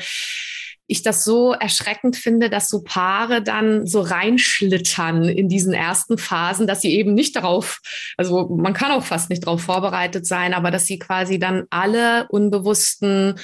ich 0.90 1.02
das 1.02 1.24
so 1.24 1.52
erschreckend 1.52 2.16
finde, 2.16 2.50
dass 2.50 2.68
so 2.68 2.82
Paare 2.82 3.42
dann 3.42 3.86
so 3.86 4.00
reinschlittern 4.00 5.24
in 5.24 5.48
diesen 5.48 5.72
ersten 5.72 6.18
Phasen, 6.18 6.66
dass 6.66 6.80
sie 6.80 6.94
eben 6.94 7.14
nicht 7.14 7.36
darauf, 7.36 7.80
also 8.16 8.48
man 8.48 8.72
kann 8.72 8.90
auch 8.90 9.04
fast 9.04 9.30
nicht 9.30 9.46
darauf 9.46 9.62
vorbereitet 9.62 10.26
sein, 10.26 10.52
aber 10.52 10.70
dass 10.70 10.86
sie 10.86 10.98
quasi 10.98 11.38
dann 11.38 11.64
alle 11.70 12.26
unbewussten 12.28 13.38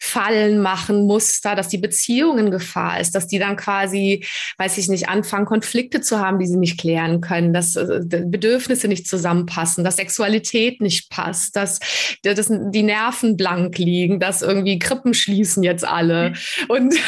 Fallen 0.00 0.60
machen, 0.60 1.06
Muster, 1.06 1.54
dass 1.54 1.68
die 1.68 1.78
Beziehung 1.78 2.38
in 2.38 2.50
Gefahr 2.50 3.00
ist, 3.00 3.14
dass 3.14 3.26
die 3.26 3.38
dann 3.38 3.56
quasi, 3.56 4.24
weiß 4.58 4.78
ich 4.78 4.88
nicht, 4.88 5.08
anfangen, 5.08 5.46
Konflikte 5.46 6.00
zu 6.00 6.18
haben, 6.18 6.38
die 6.38 6.46
sie 6.46 6.56
nicht 6.56 6.80
klären 6.80 7.20
können, 7.20 7.52
dass 7.52 7.76
äh, 7.76 8.00
Bedürfnisse 8.06 8.88
nicht 8.88 9.06
zusammenpassen, 9.06 9.84
dass 9.84 9.96
Sexualität 9.96 10.80
nicht 10.80 11.10
passt, 11.10 11.56
dass, 11.56 11.80
dass 12.22 12.48
die 12.48 12.82
Nerven 12.82 13.36
blank 13.36 13.76
liegen, 13.78 14.18
dass 14.18 14.42
irgendwie 14.42 14.78
Krippen 14.78 15.14
schließen 15.14 15.62
jetzt 15.62 15.84
alle. 15.84 16.32
Und 16.68 16.86
und 16.86 16.98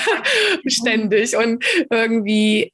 ständig 0.66 1.36
und 1.36 1.64
irgendwie 1.90 2.72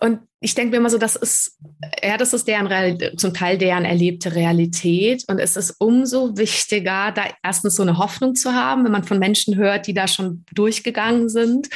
und 0.00 0.20
ich 0.40 0.54
denke 0.54 0.72
mir 0.72 0.76
immer 0.78 0.90
so, 0.90 0.98
das 0.98 1.16
ist, 1.16 1.58
ja, 2.02 2.18
das 2.18 2.34
ist 2.34 2.46
deren 2.46 2.66
Real, 2.66 2.98
zum 3.16 3.32
Teil 3.32 3.56
deren 3.56 3.84
erlebte 3.84 4.34
Realität. 4.34 5.24
Und 5.28 5.38
es 5.38 5.56
ist 5.56 5.76
umso 5.78 6.36
wichtiger, 6.36 7.12
da 7.12 7.24
erstens 7.42 7.76
so 7.76 7.82
eine 7.82 7.96
Hoffnung 7.96 8.34
zu 8.34 8.52
haben, 8.52 8.84
wenn 8.84 8.92
man 8.92 9.04
von 9.04 9.18
Menschen 9.18 9.56
hört, 9.56 9.86
die 9.86 9.94
da 9.94 10.06
schon 10.06 10.44
durchgegangen 10.52 11.28
sind. 11.28 11.68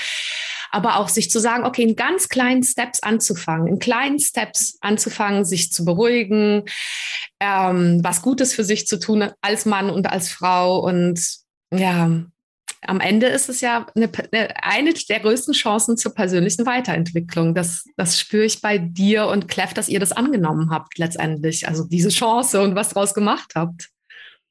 Aber 0.70 0.98
auch 0.98 1.08
sich 1.08 1.30
zu 1.30 1.40
sagen, 1.40 1.64
okay, 1.64 1.82
in 1.82 1.96
ganz 1.96 2.28
kleinen 2.28 2.62
Steps 2.62 3.02
anzufangen, 3.02 3.68
in 3.68 3.78
kleinen 3.78 4.18
Steps 4.18 4.76
anzufangen, 4.82 5.46
sich 5.46 5.72
zu 5.72 5.86
beruhigen, 5.86 6.64
ähm, 7.40 8.00
was 8.02 8.20
Gutes 8.20 8.52
für 8.52 8.64
sich 8.64 8.86
zu 8.86 8.98
tun 8.98 9.30
als 9.40 9.64
Mann 9.64 9.88
und 9.88 10.10
als 10.10 10.28
Frau 10.28 10.80
und 10.80 11.18
ja, 11.72 12.10
am 12.82 13.00
Ende 13.00 13.26
ist 13.26 13.48
es 13.48 13.60
ja 13.60 13.86
eine, 13.94 14.10
eine 14.62 14.94
der 14.94 15.20
größten 15.20 15.54
Chancen 15.54 15.96
zur 15.96 16.14
persönlichen 16.14 16.66
Weiterentwicklung. 16.66 17.54
Das, 17.54 17.84
das 17.96 18.20
spüre 18.20 18.44
ich 18.44 18.60
bei 18.60 18.78
dir 18.78 19.26
und 19.26 19.48
Clef, 19.48 19.74
dass 19.74 19.88
ihr 19.88 20.00
das 20.00 20.12
angenommen 20.12 20.70
habt 20.70 20.98
letztendlich. 20.98 21.66
Also 21.66 21.84
diese 21.84 22.10
Chance 22.10 22.62
und 22.62 22.74
was 22.74 22.90
daraus 22.90 23.14
gemacht 23.14 23.52
habt. 23.54 23.88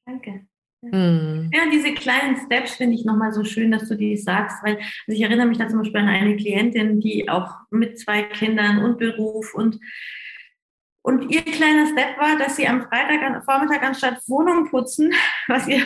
Danke. 0.04 0.46
Hm. 0.84 1.50
Ja, 1.52 1.62
diese 1.72 1.92
kleinen 1.94 2.36
Steps 2.36 2.76
finde 2.76 2.94
ich 2.94 3.04
nochmal 3.04 3.32
so 3.32 3.44
schön, 3.44 3.72
dass 3.72 3.88
du 3.88 3.96
die 3.96 4.16
sagst, 4.16 4.62
weil 4.62 4.76
also 4.76 4.86
ich 5.08 5.22
erinnere 5.22 5.46
mich 5.46 5.58
da 5.58 5.68
zum 5.68 5.78
Beispiel 5.78 6.00
an 6.00 6.08
eine 6.08 6.36
Klientin, 6.36 7.00
die 7.00 7.28
auch 7.28 7.52
mit 7.70 7.98
zwei 7.98 8.22
Kindern 8.22 8.84
und 8.84 8.98
Beruf 8.98 9.54
und 9.54 9.80
und 11.02 11.30
ihr 11.30 11.42
kleiner 11.42 11.86
Step 11.86 12.18
war, 12.18 12.36
dass 12.38 12.56
sie 12.56 12.68
am 12.68 12.82
Freitag 12.82 13.42
Vormittag 13.44 13.82
anstatt 13.82 14.20
Wohnung 14.26 14.68
putzen, 14.68 15.12
was 15.48 15.66
ihr 15.66 15.82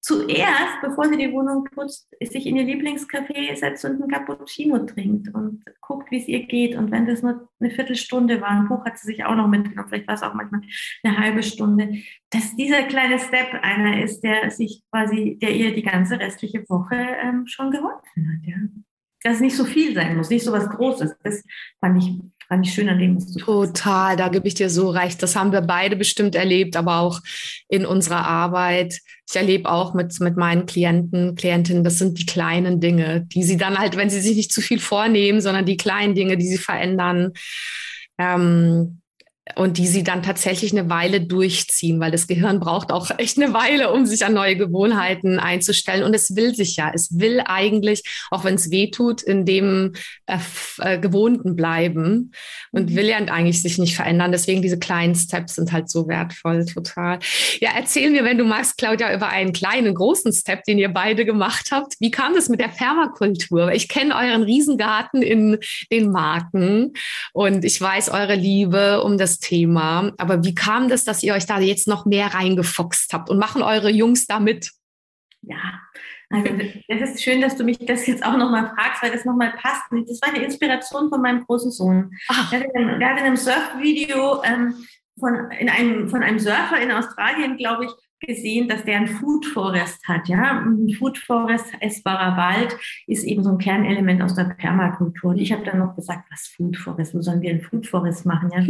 zuerst, 0.00 0.80
bevor 0.82 1.08
sie 1.08 1.16
die 1.16 1.32
Wohnung 1.32 1.64
putzt, 1.64 2.08
sich 2.20 2.46
in 2.46 2.56
ihr 2.56 2.64
Lieblingscafé 2.64 3.54
setzt 3.54 3.84
und 3.84 4.02
ein 4.02 4.08
Cappuccino 4.08 4.78
trinkt 4.86 5.34
und 5.34 5.62
guckt, 5.80 6.10
wie 6.10 6.18
es 6.18 6.28
ihr 6.28 6.46
geht. 6.46 6.74
Und 6.74 6.90
wenn 6.90 7.06
das 7.06 7.22
nur 7.22 7.48
eine 7.60 7.70
Viertelstunde 7.70 8.40
war, 8.40 8.50
ein 8.50 8.68
Buch 8.68 8.84
hat 8.84 8.98
sie 8.98 9.06
sich 9.06 9.24
auch 9.24 9.34
noch 9.34 9.48
mitgenommen, 9.48 9.88
vielleicht 9.88 10.08
war 10.08 10.14
es 10.14 10.22
auch 10.22 10.34
manchmal 10.34 10.62
eine 11.02 11.18
halbe 11.18 11.42
Stunde, 11.42 11.98
dass 12.30 12.56
dieser 12.56 12.84
kleine 12.84 13.18
Step 13.18 13.48
einer 13.62 14.02
ist, 14.02 14.22
der 14.22 14.50
sich 14.50 14.82
quasi, 14.90 15.38
der 15.40 15.54
ihr 15.54 15.74
die 15.74 15.82
ganze 15.82 16.18
restliche 16.18 16.64
Woche 16.68 16.96
ähm, 16.96 17.46
schon 17.46 17.70
geholfen 17.70 18.00
hat. 18.16 18.46
Ja. 18.46 18.56
Dass 19.22 19.34
es 19.34 19.40
nicht 19.40 19.56
so 19.56 19.64
viel 19.64 19.94
sein 19.94 20.16
muss, 20.16 20.30
nicht 20.30 20.44
so 20.44 20.52
was 20.52 20.70
Großes. 20.70 21.14
Das 21.22 21.44
fand 21.80 22.02
ich 22.02 22.10
fand 22.50 22.66
ich 22.66 22.74
schön 22.74 22.88
an 22.88 22.98
dem, 22.98 23.16
was 23.16 23.26
du 23.26 23.38
Total, 23.38 24.16
da 24.16 24.28
gebe 24.28 24.48
ich 24.48 24.54
dir 24.54 24.68
so 24.68 24.90
recht. 24.90 25.22
Das 25.22 25.36
haben 25.36 25.52
wir 25.52 25.60
beide 25.60 25.94
bestimmt 25.94 26.34
erlebt, 26.34 26.76
aber 26.76 26.98
auch 26.98 27.20
in 27.68 27.86
unserer 27.86 28.26
Arbeit. 28.26 28.98
Ich 29.28 29.36
erlebe 29.36 29.70
auch 29.70 29.94
mit, 29.94 30.18
mit 30.18 30.36
meinen 30.36 30.66
Klienten, 30.66 31.36
Klientinnen, 31.36 31.84
das 31.84 31.98
sind 31.98 32.18
die 32.18 32.26
kleinen 32.26 32.80
Dinge, 32.80 33.24
die 33.32 33.44
sie 33.44 33.56
dann 33.56 33.78
halt, 33.78 33.96
wenn 33.96 34.10
sie 34.10 34.20
sich 34.20 34.36
nicht 34.36 34.52
zu 34.52 34.60
viel 34.60 34.80
vornehmen, 34.80 35.40
sondern 35.40 35.64
die 35.64 35.76
kleinen 35.76 36.16
Dinge, 36.16 36.36
die 36.36 36.48
sie 36.48 36.58
verändern. 36.58 37.32
Ähm, 38.18 38.99
und 39.56 39.78
die 39.78 39.86
sie 39.86 40.02
dann 40.04 40.22
tatsächlich 40.22 40.72
eine 40.72 40.88
Weile 40.90 41.20
durchziehen, 41.20 42.00
weil 42.00 42.10
das 42.10 42.26
Gehirn 42.26 42.60
braucht 42.60 42.92
auch 42.92 43.10
echt 43.18 43.40
eine 43.40 43.52
Weile, 43.52 43.92
um 43.92 44.06
sich 44.06 44.24
an 44.24 44.34
neue 44.34 44.56
Gewohnheiten 44.56 45.38
einzustellen. 45.38 46.02
Und 46.02 46.14
es 46.14 46.36
will 46.36 46.54
sich 46.54 46.76
ja, 46.76 46.90
es 46.94 47.18
will 47.18 47.42
eigentlich, 47.44 48.02
auch 48.30 48.44
wenn 48.44 48.54
es 48.54 48.70
weh 48.70 48.90
tut, 48.90 49.22
in 49.22 49.44
dem 49.44 49.92
äh, 50.26 50.38
äh, 50.78 50.98
Gewohnten 50.98 51.56
bleiben 51.56 52.32
und 52.72 52.90
mhm. 52.90 52.96
will 52.96 53.06
ja 53.06 53.16
eigentlich 53.16 53.62
sich 53.62 53.78
nicht 53.78 53.96
verändern. 53.96 54.32
Deswegen 54.32 54.62
diese 54.62 54.78
kleinen 54.78 55.14
Steps 55.14 55.56
sind 55.56 55.72
halt 55.72 55.90
so 55.90 56.08
wertvoll, 56.08 56.64
total. 56.66 57.18
Ja, 57.60 57.70
erzähl 57.76 58.10
mir, 58.10 58.24
wenn 58.24 58.38
du 58.38 58.44
magst, 58.44 58.78
Claudia, 58.78 59.14
über 59.14 59.28
einen 59.28 59.52
kleinen, 59.52 59.94
großen 59.94 60.32
Step, 60.32 60.64
den 60.64 60.78
ihr 60.78 60.88
beide 60.88 61.24
gemacht 61.24 61.70
habt. 61.72 61.94
Wie 62.00 62.10
kam 62.10 62.34
das 62.34 62.48
mit 62.48 62.60
der 62.60 62.68
Permakultur? 62.68 63.72
Ich 63.72 63.88
kenne 63.88 64.14
euren 64.14 64.42
Riesengarten 64.42 65.22
in 65.22 65.58
den 65.90 66.10
Marken 66.10 66.92
und 67.32 67.64
ich 67.64 67.80
weiß 67.80 68.10
eure 68.10 68.34
Liebe 68.34 69.02
um 69.02 69.18
das 69.18 69.39
Thema. 69.40 70.12
Aber 70.18 70.44
wie 70.44 70.54
kam 70.54 70.88
das, 70.88 71.04
dass 71.04 71.22
ihr 71.22 71.34
euch 71.34 71.46
da 71.46 71.58
jetzt 71.58 71.88
noch 71.88 72.06
mehr 72.06 72.34
reingefuchst 72.34 73.12
habt 73.12 73.30
und 73.30 73.38
machen 73.38 73.62
eure 73.62 73.90
Jungs 73.90 74.26
da 74.26 74.40
mit? 74.40 74.70
Ja, 75.42 75.80
also 76.30 76.48
es 76.86 77.10
ist 77.10 77.22
schön, 77.22 77.40
dass 77.40 77.56
du 77.56 77.64
mich 77.64 77.78
das 77.78 78.06
jetzt 78.06 78.24
auch 78.24 78.36
nochmal 78.36 78.72
fragst, 78.76 79.02
weil 79.02 79.10
das 79.10 79.24
nochmal 79.24 79.52
passt. 79.56 79.82
Das 79.90 80.22
war 80.22 80.32
eine 80.32 80.44
Inspiration 80.44 81.08
von 81.08 81.20
meinem 81.20 81.44
großen 81.44 81.72
Sohn. 81.72 82.12
In, 82.52 83.00
der 83.00 83.10
hat 83.10 83.18
in 83.18 83.24
einem 83.24 83.36
Surfvideo 83.36 84.42
ähm, 84.44 84.74
von, 85.18 85.50
in 85.58 85.68
einem, 85.68 86.08
von 86.08 86.22
einem 86.22 86.38
Surfer 86.38 86.80
in 86.80 86.92
Australien, 86.92 87.56
glaube 87.56 87.86
ich, 87.86 87.90
gesehen, 88.20 88.68
dass 88.68 88.84
der 88.84 88.98
ein 88.98 89.08
Food 89.08 89.46
Forest 89.46 90.06
hat. 90.06 90.28
Ja, 90.28 90.60
ein 90.60 90.90
Food 90.90 91.18
Forest, 91.18 91.66
essbarer 91.80 92.36
Wald, 92.36 92.76
ist 93.06 93.24
eben 93.24 93.42
so 93.42 93.50
ein 93.50 93.58
Kernelement 93.58 94.22
aus 94.22 94.34
der 94.34 94.44
Permakultur. 94.44 95.30
Und 95.30 95.38
ich 95.38 95.52
habe 95.52 95.64
dann 95.64 95.78
noch 95.78 95.96
gesagt, 95.96 96.28
was 96.30 96.46
Food 96.48 96.76
Forest? 96.76 97.14
Wo 97.14 97.22
sollen 97.22 97.40
wir 97.40 97.50
ein 97.50 97.62
Food 97.62 97.86
Forest 97.86 98.24
machen? 98.24 98.50
Ja, 98.54 98.62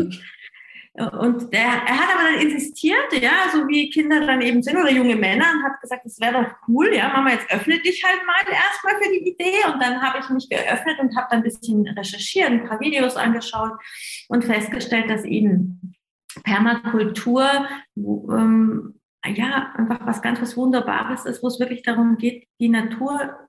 Und 1.01 1.53
der, 1.53 1.61
er 1.61 1.99
hat 1.99 2.15
aber 2.15 2.31
dann 2.31 2.41
insistiert, 2.47 3.13
ja, 3.13 3.49
so 3.53 3.67
wie 3.69 3.89
Kinder 3.89 4.27
dann 4.27 4.43
eben 4.43 4.63
sind 4.63 4.77
oder 4.77 4.91
junge 4.91 5.17
Männer, 5.17 5.47
und 5.55 5.63
hat 5.63 5.81
gesagt, 5.81 6.05
das 6.05 6.21
wäre 6.21 6.43
doch 6.43 6.51
cool, 6.69 6.95
ja, 6.95 7.09
Mama, 7.09 7.31
jetzt 7.31 7.51
öffne 7.51 7.79
dich 7.81 8.05
halt 8.05 8.21
mal 8.27 8.53
erstmal 8.53 9.03
für 9.03 9.11
die 9.11 9.31
Idee. 9.31 9.73
Und 9.73 9.83
dann 9.83 10.03
habe 10.03 10.19
ich 10.19 10.29
mich 10.29 10.49
geöffnet 10.51 10.99
und 11.01 11.17
habe 11.17 11.29
dann 11.31 11.39
ein 11.39 11.45
bisschen 11.45 11.89
recherchiert, 11.89 12.51
ein 12.51 12.69
paar 12.69 12.81
Videos 12.81 13.17
angeschaut 13.17 13.73
und 14.29 14.45
festgestellt, 14.45 15.09
dass 15.09 15.25
eben 15.25 15.95
Permakultur, 16.45 17.49
ähm, 17.97 19.01
ja, 19.25 19.73
einfach 19.77 20.07
was 20.07 20.23
ganz 20.23 20.41
was 20.41 20.57
Wunderbares 20.57 21.25
ist, 21.25 21.43
wo 21.43 21.47
es 21.47 21.61
wirklich 21.61 21.83
darum 21.83 22.17
geht, 22.17 22.47
die 22.59 22.69
Natur 22.69 23.49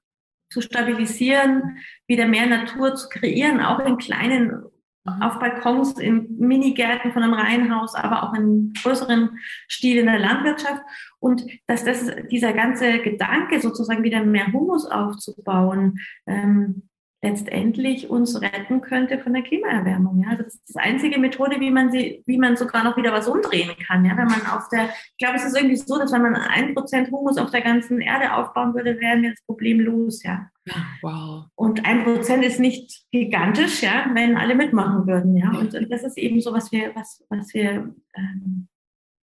zu 0.50 0.62
stabilisieren, 0.62 1.80
wieder 2.08 2.28
mehr 2.28 2.46
Natur 2.46 2.96
zu 2.96 3.10
kreieren, 3.10 3.62
auch 3.62 3.80
in 3.80 3.98
kleinen. 3.98 4.64
Auf 5.06 5.40
Balkons, 5.40 5.98
in 5.98 6.38
Minigärten 6.38 7.12
von 7.12 7.24
einem 7.24 7.34
Reihenhaus, 7.34 7.96
aber 7.96 8.24
auch 8.24 8.34
in 8.34 8.74
größeren 8.82 9.40
Stil 9.68 9.98
in 9.98 10.06
der 10.06 10.20
Landwirtschaft. 10.20 10.82
Und 11.20 11.46
dass 11.68 11.84
das, 11.84 12.06
dieser 12.30 12.54
ganze 12.54 13.00
Gedanke, 13.00 13.60
sozusagen 13.60 14.04
wieder 14.04 14.24
mehr 14.24 14.52
Humus 14.54 14.86
aufzubauen, 14.86 16.00
ähm, 16.28 16.84
letztendlich 17.24 18.10
uns 18.10 18.42
retten 18.42 18.82
könnte 18.82 19.20
von 19.20 19.34
der 19.34 19.44
Klimaerwärmung. 19.44 20.24
Ja, 20.24 20.32
also 20.32 20.44
das 20.44 20.56
ist 20.56 20.70
die 20.70 20.80
einzige 20.80 21.20
Methode, 21.20 21.60
wie 21.60 21.70
man 21.70 21.92
sie, 21.92 22.24
wie 22.26 22.38
man 22.38 22.58
sogar 22.58 22.84
noch 22.84 22.98
wieder 22.98 23.14
was 23.14 23.28
umdrehen 23.28 23.72
kann. 23.86 24.04
Ja, 24.06 24.18
wenn 24.18 24.26
man 24.26 24.46
auf 24.48 24.70
der, 24.70 24.86
ich 24.86 25.18
glaube, 25.20 25.36
es 25.36 25.46
ist 25.46 25.56
irgendwie 25.56 25.76
so, 25.76 26.00
dass 26.00 26.12
wenn 26.12 26.24
man 26.24 26.36
ein 26.36 26.74
Prozent 26.74 27.12
Humus 27.12 27.38
auf 27.38 27.52
der 27.52 27.62
ganzen 27.62 28.02
Erde 28.02 28.34
aufbauen 28.34 28.74
würde, 28.74 29.00
wären 29.00 29.22
wir 29.22 29.32
das 29.32 29.46
Problem 29.46 29.80
los. 29.80 30.24
Ja. 30.24 30.50
ja 30.66 30.76
wow. 31.04 31.46
Und 31.56 31.86
ein 31.86 32.04
Prozent 32.04 32.44
ist 32.44 32.60
nicht 32.60 33.04
gigantisch, 33.12 33.84
ja, 33.84 34.10
wenn 34.14 34.36
alle 34.36 34.56
mitmachen 34.56 35.06
würden. 35.06 35.38
Ja, 35.38 35.52
und, 35.52 35.76
und 35.76 35.92
das 35.92 36.04
ist 36.04 36.18
eben 36.18 36.42
so, 36.42 36.54
was 36.54 36.72
wir, 36.72 36.96
was, 36.96 37.24
was 37.30 37.54
wir 37.54 37.94
ähm, 38.16 38.68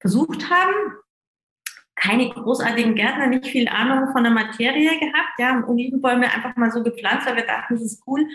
versucht 0.01 0.49
haben 0.51 0.93
keine 2.01 2.29
großartigen 2.31 2.95
Gärtner, 2.95 3.27
nicht 3.27 3.47
viel 3.47 3.69
Ahnung 3.69 4.13
von 4.13 4.23
der 4.23 4.33
Materie 4.33 4.99
gehabt. 4.99 5.39
Ja, 5.39 5.49
haben 5.49 5.65
Olivenbäume 5.65 6.33
einfach 6.33 6.57
mal 6.57 6.71
so 6.71 6.83
gepflanzt, 6.83 7.27
weil 7.27 7.37
wir 7.37 7.47
dachten, 7.47 7.75
das 7.75 7.83
ist 7.83 8.03
cool. 8.07 8.27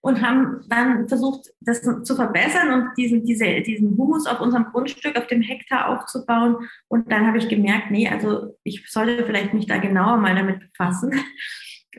Und 0.00 0.22
haben 0.22 0.64
dann 0.68 1.08
versucht, 1.08 1.50
das 1.60 1.82
zu 1.82 2.14
verbessern 2.14 2.72
und 2.72 2.96
diesen, 2.96 3.24
diese, 3.24 3.62
diesen 3.62 3.96
Humus 3.96 4.26
auf 4.26 4.40
unserem 4.40 4.66
Grundstück, 4.66 5.16
auf 5.16 5.26
dem 5.26 5.42
Hektar 5.42 5.88
aufzubauen. 5.88 6.68
Und 6.88 7.10
dann 7.10 7.26
habe 7.26 7.38
ich 7.38 7.48
gemerkt, 7.48 7.90
nee, 7.90 8.08
also 8.08 8.56
ich 8.64 8.84
sollte 8.90 9.24
vielleicht 9.24 9.54
mich 9.54 9.66
da 9.66 9.78
genauer 9.78 10.16
mal 10.18 10.34
damit 10.34 10.60
befassen. 10.60 11.12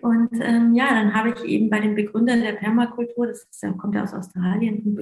Und 0.01 0.29
ähm, 0.41 0.73
ja, 0.73 0.89
dann 0.89 1.13
habe 1.13 1.29
ich 1.29 1.43
eben 1.43 1.69
bei 1.69 1.79
dem 1.79 1.95
Begründer 1.95 2.37
der 2.37 2.53
Permakultur, 2.53 3.27
das 3.27 3.43
ist, 3.43 3.65
kommt 3.77 3.95
ja 3.95 4.03
aus 4.03 4.13
Australien, 4.13 4.97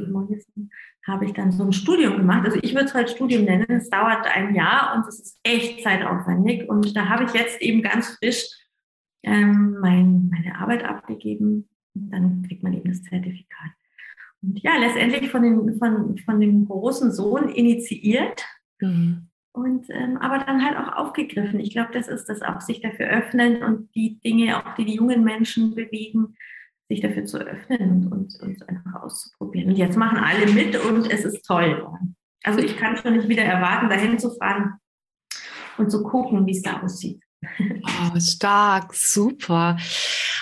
habe 1.06 1.26
ich 1.26 1.34
dann 1.34 1.52
so 1.52 1.64
ein 1.64 1.74
Studium 1.74 2.18
gemacht. 2.18 2.46
Also 2.46 2.60
ich 2.62 2.74
würde 2.74 2.86
es 2.86 2.94
halt 2.94 3.10
Studium 3.10 3.46
nennen. 3.46 3.66
Es 3.70 3.90
dauert 3.90 4.26
ein 4.26 4.56
Jahr 4.56 4.96
und 4.96 5.08
es 5.08 5.20
ist 5.20 5.40
echt 5.44 5.84
zeitaufwendig. 5.84 6.70
Und 6.70 6.96
da 6.96 7.10
habe 7.10 7.26
ich 7.26 7.34
jetzt 7.34 7.62
eben 7.62 7.82
ganz 7.82 8.18
frisch 8.18 8.48
ähm, 9.24 9.78
mein, 9.82 10.30
meine 10.30 10.58
Arbeit 10.60 10.84
abgegeben. 10.84 11.68
Und 11.96 12.12
dann 12.12 12.44
kriegt 12.48 12.64
man 12.64 12.74
eben 12.74 12.90
das 12.90 13.04
Zertifikat. 13.04 13.72
Und 14.42 14.62
ja, 14.62 14.78
letztendlich 14.78 15.30
von, 15.30 15.44
den, 15.44 15.78
von, 15.78 16.18
von 16.20 16.40
dem 16.40 16.66
großen 16.66 17.12
Sohn 17.12 17.50
initiiert. 17.50 18.46
Mhm. 18.80 19.28
Und 19.54 19.86
ähm, 19.92 20.18
aber 20.18 20.40
dann 20.40 20.66
halt 20.66 20.78
auch 20.78 20.98
aufgegriffen. 20.98 21.60
Ich 21.60 21.72
glaube, 21.72 21.92
das 21.94 22.08
ist 22.08 22.26
das 22.26 22.42
auch, 22.42 22.60
sich 22.60 22.82
dafür 22.82 23.08
öffnen 23.08 23.62
und 23.62 23.94
die 23.94 24.20
Dinge, 24.20 24.58
auch 24.58 24.74
die 24.74 24.86
die 24.86 24.96
jungen 24.96 25.24
Menschen 25.24 25.76
bewegen, 25.76 26.36
sich 26.90 27.02
dafür 27.02 27.26
zu 27.26 27.38
öffnen 27.38 28.08
und, 28.08 28.12
und, 28.12 28.42
und 28.42 28.70
einfach 28.70 29.04
auszuprobieren. 29.04 29.70
Und 29.70 29.78
jetzt 29.78 29.96
machen 29.96 30.18
alle 30.18 30.52
mit 30.52 30.76
und 30.84 31.12
es 31.12 31.24
ist 31.24 31.46
toll. 31.46 31.88
Also 32.44 32.60
ich 32.60 32.78
kann 32.78 32.98
schon 32.98 33.16
nicht 33.16 33.30
wieder 33.30 33.44
erwarten, 33.44 33.90
dahin 33.90 34.18
zu 34.18 34.32
fahren 34.32 34.80
und 35.78 35.92
zu 35.92 36.04
gucken, 36.04 36.46
wie 36.46 36.52
es 36.52 36.62
da 36.62 36.82
aussieht. 36.82 37.23
Oh, 37.86 38.20
stark, 38.20 38.94
super. 38.94 39.78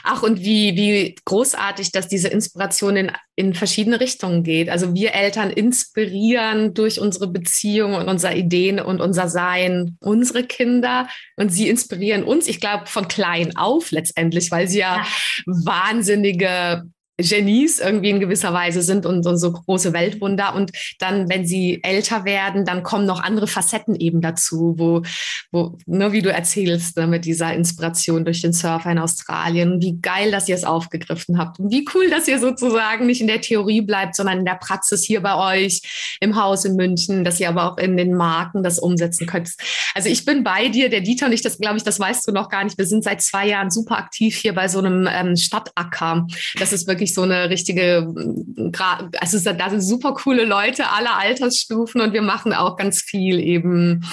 Ach, 0.03 0.23
und 0.23 0.39
wie, 0.39 0.75
wie 0.75 1.15
großartig, 1.25 1.91
dass 1.91 2.07
diese 2.07 2.27
Inspiration 2.27 2.95
in, 2.95 3.11
in 3.35 3.53
verschiedene 3.53 3.99
Richtungen 3.99 4.43
geht. 4.43 4.69
Also 4.69 4.93
wir 4.93 5.13
Eltern 5.13 5.49
inspirieren 5.49 6.73
durch 6.73 6.99
unsere 6.99 7.27
Beziehung 7.27 7.93
und 7.93 8.07
unsere 8.07 8.35
Ideen 8.35 8.79
und 8.79 9.01
unser 9.01 9.27
Sein 9.29 9.97
unsere 9.99 10.43
Kinder 10.43 11.07
und 11.37 11.49
sie 11.49 11.69
inspirieren 11.69 12.23
uns, 12.23 12.47
ich 12.47 12.59
glaube, 12.59 12.87
von 12.87 13.07
klein 13.07 13.55
auf 13.55 13.91
letztendlich, 13.91 14.51
weil 14.51 14.67
sie 14.67 14.79
ja, 14.79 14.97
ja. 14.97 15.05
wahnsinnige 15.45 16.83
Genies 17.21 17.79
irgendwie 17.79 18.09
in 18.09 18.19
gewisser 18.19 18.53
Weise 18.53 18.81
sind 18.81 19.05
und, 19.05 19.25
und, 19.25 19.37
so 19.37 19.51
große 19.51 19.93
Weltwunder. 19.93 20.55
Und 20.55 20.71
dann, 20.99 21.29
wenn 21.29 21.45
sie 21.45 21.79
älter 21.83 22.25
werden, 22.25 22.65
dann 22.65 22.83
kommen 22.83 23.05
noch 23.05 23.21
andere 23.21 23.47
Facetten 23.47 23.95
eben 23.95 24.21
dazu, 24.21 24.75
wo, 24.77 25.01
wo 25.51 25.77
nur 25.85 26.09
ne, 26.09 26.11
wie 26.11 26.21
du 26.21 26.31
erzählst, 26.31 26.97
ne, 26.97 27.07
mit 27.07 27.25
dieser 27.25 27.53
Inspiration 27.53 28.25
durch 28.25 28.41
den 28.41 28.53
Surfer 28.53 28.91
in 28.91 28.99
Australien. 28.99 29.81
Wie 29.81 29.99
geil, 30.01 30.31
dass 30.31 30.49
ihr 30.49 30.55
es 30.55 30.63
aufgegriffen 30.63 31.37
habt. 31.37 31.59
Und 31.59 31.71
wie 31.71 31.87
cool, 31.93 32.09
dass 32.09 32.27
ihr 32.27 32.39
sozusagen 32.39 33.05
nicht 33.05 33.21
in 33.21 33.27
der 33.27 33.41
Theorie 33.41 33.81
bleibt, 33.81 34.15
sondern 34.15 34.39
in 34.39 34.45
der 34.45 34.55
Praxis 34.55 35.03
hier 35.03 35.21
bei 35.21 35.55
euch 35.55 36.17
im 36.19 36.35
Haus 36.35 36.65
in 36.65 36.75
München, 36.75 37.23
dass 37.23 37.39
ihr 37.39 37.49
aber 37.49 37.71
auch 37.71 37.77
in 37.77 37.97
den 37.97 38.13
Marken 38.13 38.63
das 38.63 38.79
umsetzen 38.79 39.27
könnt. 39.27 39.51
Also 39.93 40.09
ich 40.09 40.25
bin 40.25 40.43
bei 40.43 40.69
dir, 40.69 40.89
der 40.89 41.01
Dieter 41.01 41.27
und 41.27 41.33
ich, 41.33 41.41
das 41.41 41.57
glaube 41.57 41.77
ich, 41.77 41.83
das 41.83 41.99
weißt 41.99 42.27
du 42.27 42.31
noch 42.31 42.49
gar 42.49 42.63
nicht. 42.63 42.77
Wir 42.77 42.85
sind 42.85 43.03
seit 43.03 43.21
zwei 43.21 43.47
Jahren 43.47 43.69
super 43.69 43.97
aktiv 43.97 44.35
hier 44.35 44.53
bei 44.53 44.67
so 44.67 44.79
einem 44.79 45.07
ähm, 45.11 45.35
Stadtacker. 45.35 46.27
Das 46.59 46.73
ist 46.73 46.87
wirklich 46.87 47.10
so 47.13 47.21
eine 47.23 47.49
richtige, 47.49 48.13
also 49.19 49.53
da 49.53 49.69
sind 49.69 49.81
super 49.81 50.13
coole 50.13 50.45
Leute 50.45 50.89
aller 50.89 51.17
Altersstufen 51.17 52.01
und 52.01 52.13
wir 52.13 52.21
machen 52.21 52.53
auch 52.53 52.77
ganz 52.77 53.01
viel 53.01 53.39
eben 53.39 54.05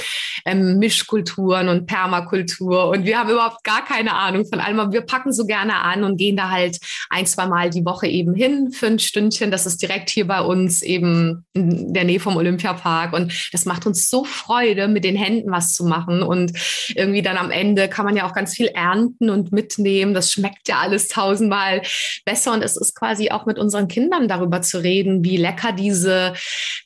ähm, 0.44 0.78
Mischkulturen 0.78 1.68
und 1.68 1.86
Permakultur 1.86 2.88
und 2.88 3.04
wir 3.04 3.18
haben 3.18 3.30
überhaupt 3.30 3.64
gar 3.64 3.84
keine 3.84 4.14
Ahnung 4.14 4.46
von 4.46 4.60
allem, 4.60 4.80
aber 4.80 4.92
wir 4.92 5.02
packen 5.02 5.32
so 5.32 5.46
gerne 5.46 5.76
an 5.76 6.04
und 6.04 6.16
gehen 6.16 6.36
da 6.36 6.50
halt 6.50 6.78
ein, 7.10 7.26
zwei 7.26 7.46
Mal 7.46 7.70
die 7.70 7.84
Woche 7.84 8.06
eben 8.06 8.34
hin 8.34 8.70
für 8.72 8.86
ein 8.86 8.98
Stündchen. 8.98 9.50
Das 9.50 9.66
ist 9.66 9.82
direkt 9.82 10.10
hier 10.10 10.26
bei 10.26 10.40
uns 10.40 10.82
eben 10.82 11.44
in 11.54 11.92
der 11.92 12.04
Nähe 12.04 12.20
vom 12.20 12.36
Olympiapark 12.36 13.12
und 13.12 13.32
das 13.52 13.64
macht 13.64 13.86
uns 13.86 14.08
so 14.08 14.24
Freude, 14.24 14.88
mit 14.88 15.04
den 15.04 15.16
Händen 15.16 15.50
was 15.50 15.74
zu 15.74 15.84
machen 15.84 16.22
und 16.22 16.52
irgendwie 16.94 17.22
dann 17.22 17.36
am 17.36 17.50
Ende 17.50 17.88
kann 17.88 18.04
man 18.04 18.16
ja 18.16 18.28
auch 18.28 18.34
ganz 18.34 18.54
viel 18.54 18.66
ernten 18.66 19.30
und 19.30 19.52
mitnehmen. 19.52 20.14
Das 20.14 20.32
schmeckt 20.32 20.68
ja 20.68 20.78
alles 20.78 21.08
tausendmal 21.08 21.82
besser 22.24 22.52
und 22.52 22.62
es 22.62 22.76
ist 22.76 22.87
quasi 22.94 23.30
auch 23.30 23.46
mit 23.46 23.58
unseren 23.58 23.88
Kindern 23.88 24.28
darüber 24.28 24.62
zu 24.62 24.82
reden, 24.82 25.24
wie 25.24 25.36
lecker 25.36 25.72
diese 25.72 26.34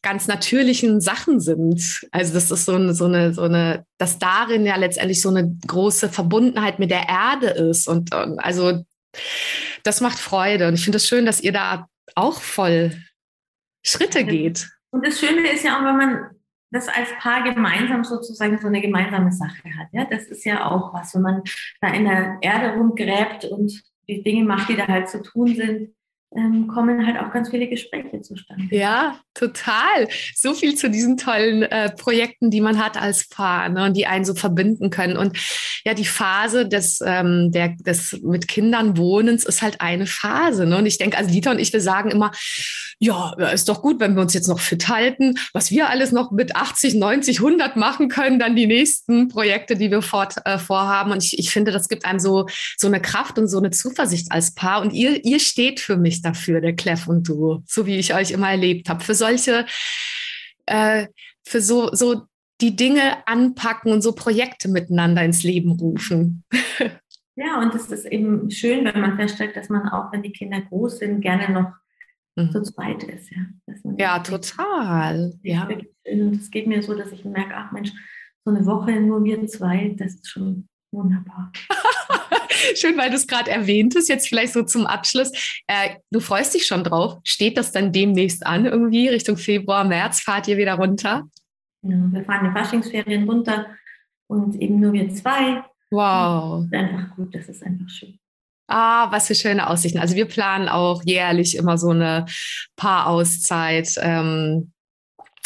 ganz 0.02 0.26
natürlichen 0.26 1.00
Sachen 1.00 1.40
sind. 1.40 2.06
Also 2.10 2.34
das 2.34 2.50
ist 2.50 2.64
so 2.64 2.74
eine, 2.74 2.94
so 2.94 3.06
eine, 3.06 3.34
so 3.34 3.42
eine, 3.42 3.84
dass 3.98 4.18
darin 4.18 4.66
ja 4.66 4.76
letztendlich 4.76 5.20
so 5.20 5.28
eine 5.28 5.56
große 5.66 6.08
Verbundenheit 6.08 6.78
mit 6.78 6.90
der 6.90 7.08
Erde 7.08 7.48
ist 7.48 7.88
und, 7.88 8.14
und 8.14 8.38
also 8.38 8.84
das 9.82 10.00
macht 10.00 10.18
Freude 10.18 10.68
und 10.68 10.74
ich 10.74 10.84
finde 10.84 10.96
es 10.96 11.04
das 11.04 11.08
schön, 11.08 11.26
dass 11.26 11.40
ihr 11.40 11.52
da 11.52 11.88
auch 12.14 12.40
voll 12.40 12.92
Schritte 13.84 14.24
geht. 14.24 14.68
Und 14.90 15.06
das 15.06 15.18
Schöne 15.18 15.50
ist 15.50 15.64
ja 15.64 15.78
auch, 15.78 15.84
wenn 15.84 15.96
man 15.96 16.30
das 16.72 16.88
als 16.88 17.10
Paar 17.18 17.42
gemeinsam 17.42 18.02
sozusagen 18.02 18.58
so 18.58 18.66
eine 18.66 18.80
gemeinsame 18.80 19.30
Sache 19.30 19.68
hat. 19.78 19.88
Ja, 19.92 20.06
das 20.06 20.24
ist 20.24 20.44
ja 20.44 20.70
auch 20.70 20.94
was, 20.94 21.14
wenn 21.14 21.22
man 21.22 21.42
da 21.80 21.88
in 21.88 22.04
der 22.04 22.38
Erde 22.40 22.76
rumgräbt 22.76 23.44
und 23.44 23.82
die 24.08 24.22
Dinge 24.22 24.44
macht, 24.44 24.68
die 24.68 24.76
da 24.76 24.86
halt 24.86 25.08
zu 25.08 25.22
tun 25.22 25.54
sind 25.54 25.94
ähm, 26.34 26.66
kommen 26.66 27.06
halt 27.06 27.18
auch 27.18 27.32
ganz 27.32 27.50
viele 27.50 27.68
Gespräche 27.68 28.20
zustande. 28.22 28.64
Ja, 28.74 29.18
total. 29.34 30.08
So 30.34 30.54
viel 30.54 30.74
zu 30.74 30.88
diesen 30.90 31.16
tollen 31.16 31.62
äh, 31.62 31.90
Projekten, 31.90 32.50
die 32.50 32.60
man 32.60 32.78
hat 32.78 33.00
als 33.00 33.28
Paar 33.28 33.68
ne, 33.68 33.84
und 33.84 33.96
die 33.96 34.06
einen 34.06 34.24
so 34.24 34.34
verbinden 34.34 34.90
können. 34.90 35.16
Und 35.16 35.36
ja, 35.84 35.94
die 35.94 36.04
Phase 36.04 36.66
des, 36.66 37.00
ähm, 37.04 37.50
der, 37.52 37.70
des 37.80 38.20
mit 38.22 38.48
Kindern 38.48 38.96
Wohnens 38.96 39.44
ist 39.44 39.62
halt 39.62 39.80
eine 39.80 40.06
Phase. 40.06 40.66
Ne? 40.66 40.78
Und 40.78 40.86
ich 40.86 40.98
denke, 40.98 41.18
also 41.18 41.30
Dieter 41.30 41.50
und 41.50 41.58
ich, 41.58 41.72
wir 41.72 41.80
sagen 41.80 42.10
immer, 42.10 42.30
ja, 42.98 43.32
ist 43.52 43.68
doch 43.68 43.82
gut, 43.82 43.98
wenn 43.98 44.14
wir 44.14 44.22
uns 44.22 44.32
jetzt 44.32 44.46
noch 44.46 44.60
fit 44.60 44.88
halten. 44.88 45.34
Was 45.52 45.72
wir 45.72 45.90
alles 45.90 46.12
noch 46.12 46.30
mit 46.30 46.54
80, 46.54 46.94
90, 46.94 47.38
100 47.38 47.76
machen 47.76 48.08
können, 48.08 48.38
dann 48.38 48.54
die 48.54 48.68
nächsten 48.68 49.26
Projekte, 49.28 49.74
die 49.74 49.90
wir 49.90 50.02
fort, 50.02 50.36
äh, 50.44 50.56
vorhaben. 50.56 51.10
Und 51.10 51.24
ich, 51.24 51.36
ich 51.36 51.50
finde, 51.50 51.72
das 51.72 51.88
gibt 51.88 52.04
einem 52.04 52.20
so, 52.20 52.46
so 52.78 52.86
eine 52.86 53.02
Kraft 53.02 53.38
und 53.38 53.48
so 53.48 53.58
eine 53.58 53.70
Zuversicht 53.70 54.30
als 54.30 54.54
Paar. 54.54 54.82
Und 54.82 54.92
ihr, 54.92 55.24
ihr 55.24 55.40
steht 55.40 55.80
für 55.80 55.96
mich 55.96 56.21
dafür, 56.22 56.60
der 56.60 56.74
Clef 56.74 57.06
und 57.06 57.28
du, 57.28 57.62
so 57.66 57.86
wie 57.86 57.96
ich 57.96 58.14
euch 58.14 58.30
immer 58.30 58.50
erlebt 58.50 58.88
habe. 58.88 59.04
Für 59.04 59.14
solche, 59.14 59.66
äh, 60.66 61.06
für 61.44 61.60
so, 61.60 61.90
so 61.92 62.22
die 62.60 62.76
Dinge 62.76 63.26
anpacken 63.26 63.92
und 63.92 64.02
so 64.02 64.12
Projekte 64.12 64.68
miteinander 64.68 65.24
ins 65.24 65.42
Leben 65.42 65.72
rufen. 65.72 66.44
Ja, 67.34 67.62
und 67.62 67.74
es 67.74 67.90
ist 67.90 68.04
eben 68.04 68.50
schön, 68.50 68.84
wenn 68.84 69.00
man 69.00 69.16
feststellt, 69.16 69.56
dass 69.56 69.70
man 69.70 69.88
auch, 69.88 70.12
wenn 70.12 70.22
die 70.22 70.32
Kinder 70.32 70.60
groß 70.60 70.98
sind, 70.98 71.22
gerne 71.22 71.50
noch 71.50 71.72
mhm. 72.36 72.50
zu 72.50 72.62
zweit 72.62 73.04
ist. 73.04 73.30
Ja, 73.30 73.96
ja 73.96 74.18
total. 74.18 75.32
Ja. 75.42 75.66
Und 75.66 76.36
es 76.36 76.50
geht 76.50 76.66
mir 76.66 76.82
so, 76.82 76.94
dass 76.94 77.10
ich 77.10 77.24
merke, 77.24 77.54
ach 77.54 77.72
Mensch, 77.72 77.90
so 78.44 78.50
eine 78.50 78.66
Woche 78.66 79.00
nur 79.00 79.24
wir 79.24 79.46
zwei, 79.46 79.94
das 79.96 80.16
ist 80.16 80.28
schon 80.28 80.68
wunderbar. 80.92 81.52
Schön, 82.76 82.96
weil 82.96 83.10
du 83.10 83.16
es 83.16 83.26
gerade 83.26 83.50
erwähnt 83.50 83.94
hast, 83.96 84.08
jetzt 84.08 84.28
vielleicht 84.28 84.52
so 84.52 84.62
zum 84.62 84.86
Abschluss. 84.86 85.32
Äh, 85.66 85.96
du 86.10 86.20
freust 86.20 86.54
dich 86.54 86.66
schon 86.66 86.84
drauf. 86.84 87.18
Steht 87.24 87.56
das 87.56 87.72
dann 87.72 87.92
demnächst 87.92 88.46
an, 88.46 88.66
irgendwie 88.66 89.08
Richtung 89.08 89.36
Februar, 89.36 89.84
März? 89.84 90.20
Fahrt 90.20 90.48
ihr 90.48 90.56
wieder 90.56 90.74
runter? 90.74 91.24
Ja, 91.82 91.96
wir 92.10 92.24
fahren 92.24 92.46
in 92.46 92.52
Faschingsferien 92.52 93.28
runter 93.28 93.66
und 94.28 94.54
eben 94.60 94.78
nur 94.78 94.92
wir 94.92 95.12
zwei. 95.12 95.64
Wow. 95.90 96.66
Das 96.70 96.82
ist 96.82 96.88
einfach 96.88 97.16
gut, 97.16 97.34
das 97.34 97.48
ist 97.48 97.62
einfach 97.62 97.88
schön. 97.88 98.18
Ah, 98.68 99.10
was 99.10 99.26
für 99.26 99.34
schöne 99.34 99.68
Aussichten. 99.68 99.98
Also 99.98 100.14
wir 100.14 100.26
planen 100.26 100.68
auch 100.68 101.02
jährlich 101.04 101.56
immer 101.56 101.76
so 101.76 101.90
eine 101.90 102.26
Paarauszeit. 102.76 103.96
Ähm, 104.00 104.72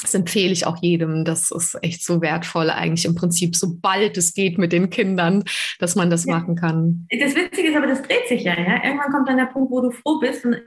das 0.01 0.15
empfehle 0.15 0.53
ich 0.53 0.67
auch 0.67 0.83
jedem. 0.83 1.25
Das 1.25 1.51
ist 1.51 1.79
echt 1.83 2.05
so 2.05 2.21
wertvoll, 2.21 2.71
eigentlich 2.71 3.07
im 3.07 3.15
Prinzip, 3.15 3.57
sobald 3.57 4.17
es 4.17 4.35
geht 4.35 4.59
mit 4.59 4.73
den 4.73 4.91
Kindern, 4.91 5.45
dass 5.79 5.97
man 5.97 6.11
das 6.11 6.27
ja. 6.27 6.39
machen 6.39 6.57
kann. 6.57 7.07
Das 7.11 7.35
Witzige 7.35 7.69
ist 7.69 7.77
aber, 7.77 7.87
das 7.87 8.03
dreht 8.03 8.29
sich 8.29 8.43
ja, 8.43 8.59
ja. 8.59 8.85
Irgendwann 8.85 9.11
kommt 9.11 9.29
dann 9.29 9.39
der 9.39 9.47
Punkt, 9.47 9.71
wo 9.71 9.81
du 9.81 9.91
froh 9.91 10.19
bist. 10.21 10.45
Und 10.45 10.61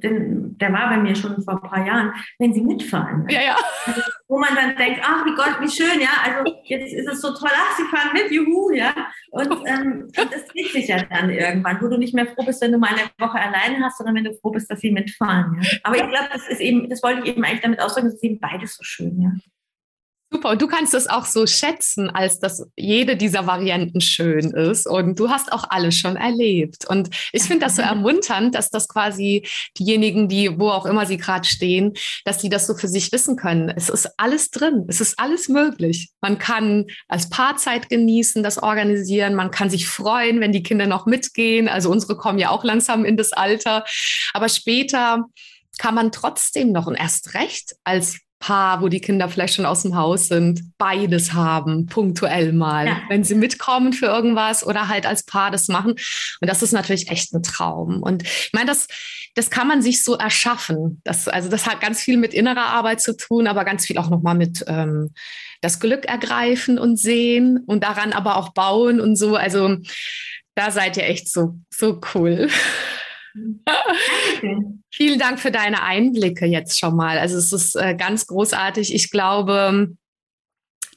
den, 0.00 0.56
der 0.58 0.72
war 0.72 0.88
bei 0.88 0.96
mir 0.98 1.14
schon 1.14 1.42
vor 1.42 1.62
ein 1.62 1.68
paar 1.68 1.86
Jahren, 1.86 2.12
wenn 2.38 2.52
sie 2.52 2.60
mitfahren. 2.60 3.26
Ja, 3.28 3.42
ja. 3.42 3.56
Also, 3.86 4.00
wo 4.28 4.38
man 4.38 4.54
dann 4.54 4.76
denkt, 4.76 5.00
ach, 5.02 5.24
wie 5.24 5.34
Gott, 5.34 5.56
wie 5.60 5.68
schön, 5.68 6.00
ja. 6.00 6.08
Also 6.24 6.54
jetzt 6.64 6.92
ist 6.92 7.08
es 7.08 7.20
so 7.20 7.34
toll, 7.34 7.50
ach, 7.52 7.76
sie 7.76 7.84
fahren 7.84 8.12
mit, 8.12 8.30
juhu, 8.30 8.70
ja. 8.70 8.92
Und, 9.30 9.50
ähm, 9.66 10.08
das 10.14 10.46
dreht 10.46 10.72
sich 10.72 10.88
ja 10.88 11.02
dann 11.04 11.30
irgendwann, 11.30 11.80
wo 11.80 11.88
du 11.88 11.98
nicht 11.98 12.14
mehr 12.14 12.26
froh 12.26 12.44
bist, 12.44 12.62
wenn 12.62 12.72
du 12.72 12.78
mal 12.78 12.90
eine 12.90 13.10
Woche 13.18 13.38
alleine 13.38 13.84
hast, 13.84 13.98
sondern 13.98 14.16
wenn 14.16 14.24
du 14.24 14.34
froh 14.34 14.50
bist, 14.50 14.70
dass 14.70 14.80
sie 14.80 14.92
mitfahren. 14.92 15.60
Ja? 15.60 15.68
Aber 15.82 15.96
ich 15.96 16.08
glaube, 16.08 16.28
das 16.32 16.48
ist 16.48 16.60
eben, 16.60 16.88
das 16.88 17.02
wollte 17.02 17.22
ich 17.22 17.28
eben 17.28 17.44
eigentlich 17.44 17.62
damit 17.62 17.80
ausdrücken, 17.80 18.08
das 18.08 18.14
ist 18.14 18.24
eben 18.24 18.40
beides 18.40 18.76
so 18.76 18.82
schön, 18.82 19.20
ja. 19.20 19.30
Super, 20.32 20.50
und 20.50 20.62
du 20.62 20.66
kannst 20.66 20.94
es 20.94 21.08
auch 21.08 21.26
so 21.26 21.46
schätzen, 21.46 22.08
als 22.08 22.38
dass 22.38 22.66
jede 22.74 23.18
dieser 23.18 23.46
Varianten 23.46 24.00
schön 24.00 24.50
ist. 24.52 24.86
Und 24.86 25.18
du 25.18 25.28
hast 25.28 25.52
auch 25.52 25.64
alle 25.68 25.92
schon 25.92 26.16
erlebt. 26.16 26.86
Und 26.88 27.10
ich 27.32 27.42
finde 27.42 27.66
das 27.66 27.76
so 27.76 27.82
ermunternd, 27.82 28.54
dass 28.54 28.70
das 28.70 28.88
quasi 28.88 29.46
diejenigen, 29.78 30.28
die, 30.28 30.58
wo 30.58 30.70
auch 30.70 30.86
immer 30.86 31.04
sie 31.04 31.18
gerade 31.18 31.46
stehen, 31.46 31.92
dass 32.24 32.40
sie 32.40 32.48
das 32.48 32.66
so 32.66 32.74
für 32.74 32.88
sich 32.88 33.12
wissen 33.12 33.36
können. 33.36 33.68
Es 33.68 33.90
ist 33.90 34.08
alles 34.16 34.50
drin, 34.50 34.86
es 34.88 35.02
ist 35.02 35.18
alles 35.18 35.50
möglich. 35.50 36.10
Man 36.22 36.38
kann 36.38 36.86
als 37.08 37.28
Paarzeit 37.28 37.90
genießen, 37.90 38.42
das 38.42 38.62
organisieren, 38.62 39.34
man 39.34 39.50
kann 39.50 39.68
sich 39.68 39.86
freuen, 39.86 40.40
wenn 40.40 40.52
die 40.52 40.62
Kinder 40.62 40.86
noch 40.86 41.04
mitgehen. 41.04 41.68
Also 41.68 41.90
unsere 41.90 42.16
kommen 42.16 42.38
ja 42.38 42.48
auch 42.48 42.64
langsam 42.64 43.04
in 43.04 43.18
das 43.18 43.34
Alter. 43.34 43.84
Aber 44.32 44.48
später 44.48 45.26
kann 45.78 45.94
man 45.94 46.10
trotzdem 46.10 46.72
noch 46.72 46.86
und 46.86 46.94
erst 46.94 47.34
recht 47.34 47.74
als 47.84 48.18
Paar, 48.42 48.82
wo 48.82 48.88
die 48.88 49.00
Kinder 49.00 49.28
vielleicht 49.28 49.54
schon 49.54 49.66
aus 49.66 49.82
dem 49.82 49.94
Haus 49.94 50.26
sind, 50.26 50.76
beides 50.76 51.32
haben, 51.32 51.86
punktuell 51.86 52.52
mal, 52.52 52.86
ja. 52.88 53.00
wenn 53.08 53.22
sie 53.22 53.36
mitkommen 53.36 53.92
für 53.92 54.06
irgendwas 54.06 54.66
oder 54.66 54.88
halt 54.88 55.06
als 55.06 55.22
Paar 55.24 55.52
das 55.52 55.68
machen. 55.68 55.92
Und 55.92 56.50
das 56.50 56.60
ist 56.60 56.72
natürlich 56.72 57.08
echt 57.08 57.32
ein 57.32 57.44
Traum. 57.44 58.02
Und 58.02 58.24
ich 58.24 58.50
meine, 58.52 58.66
das, 58.66 58.88
das 59.36 59.48
kann 59.48 59.68
man 59.68 59.80
sich 59.80 60.02
so 60.02 60.16
erschaffen. 60.16 61.00
Das, 61.04 61.28
also 61.28 61.48
das 61.48 61.68
hat 61.68 61.80
ganz 61.80 62.02
viel 62.02 62.16
mit 62.16 62.34
innerer 62.34 62.66
Arbeit 62.66 63.00
zu 63.00 63.16
tun, 63.16 63.46
aber 63.46 63.64
ganz 63.64 63.86
viel 63.86 63.96
auch 63.96 64.10
nochmal 64.10 64.34
mit 64.34 64.64
ähm, 64.66 65.10
das 65.60 65.78
Glück 65.78 66.06
ergreifen 66.06 66.80
und 66.80 66.98
sehen 66.98 67.62
und 67.64 67.84
daran 67.84 68.12
aber 68.12 68.34
auch 68.34 68.48
bauen 68.48 69.00
und 69.00 69.14
so. 69.14 69.36
Also 69.36 69.76
da 70.56 70.72
seid 70.72 70.96
ihr 70.96 71.04
echt 71.04 71.30
so, 71.30 71.60
so 71.70 72.00
cool. 72.12 72.48
Vielen 74.92 75.18
Dank 75.18 75.40
für 75.40 75.50
deine 75.50 75.82
Einblicke 75.82 76.46
jetzt 76.46 76.78
schon 76.78 76.96
mal. 76.96 77.18
Also 77.18 77.36
es 77.36 77.52
ist 77.52 77.76
äh, 77.76 77.94
ganz 77.94 78.26
großartig. 78.26 78.94
Ich 78.94 79.10
glaube, 79.10 79.88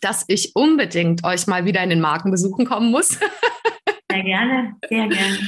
dass 0.02 0.26
ich 0.28 0.56
unbedingt 0.56 1.24
euch 1.24 1.48
mal 1.48 1.66
wieder 1.66 1.82
in 1.84 1.90
den 1.90 2.02
Marken 2.02 2.32
besuchen 2.32 2.66
kommen 2.66 2.92
muss. 2.92 3.20
Sehr 4.12 4.24
gerne, 4.24 4.76
sehr 4.88 5.08
gerne. 5.08 5.40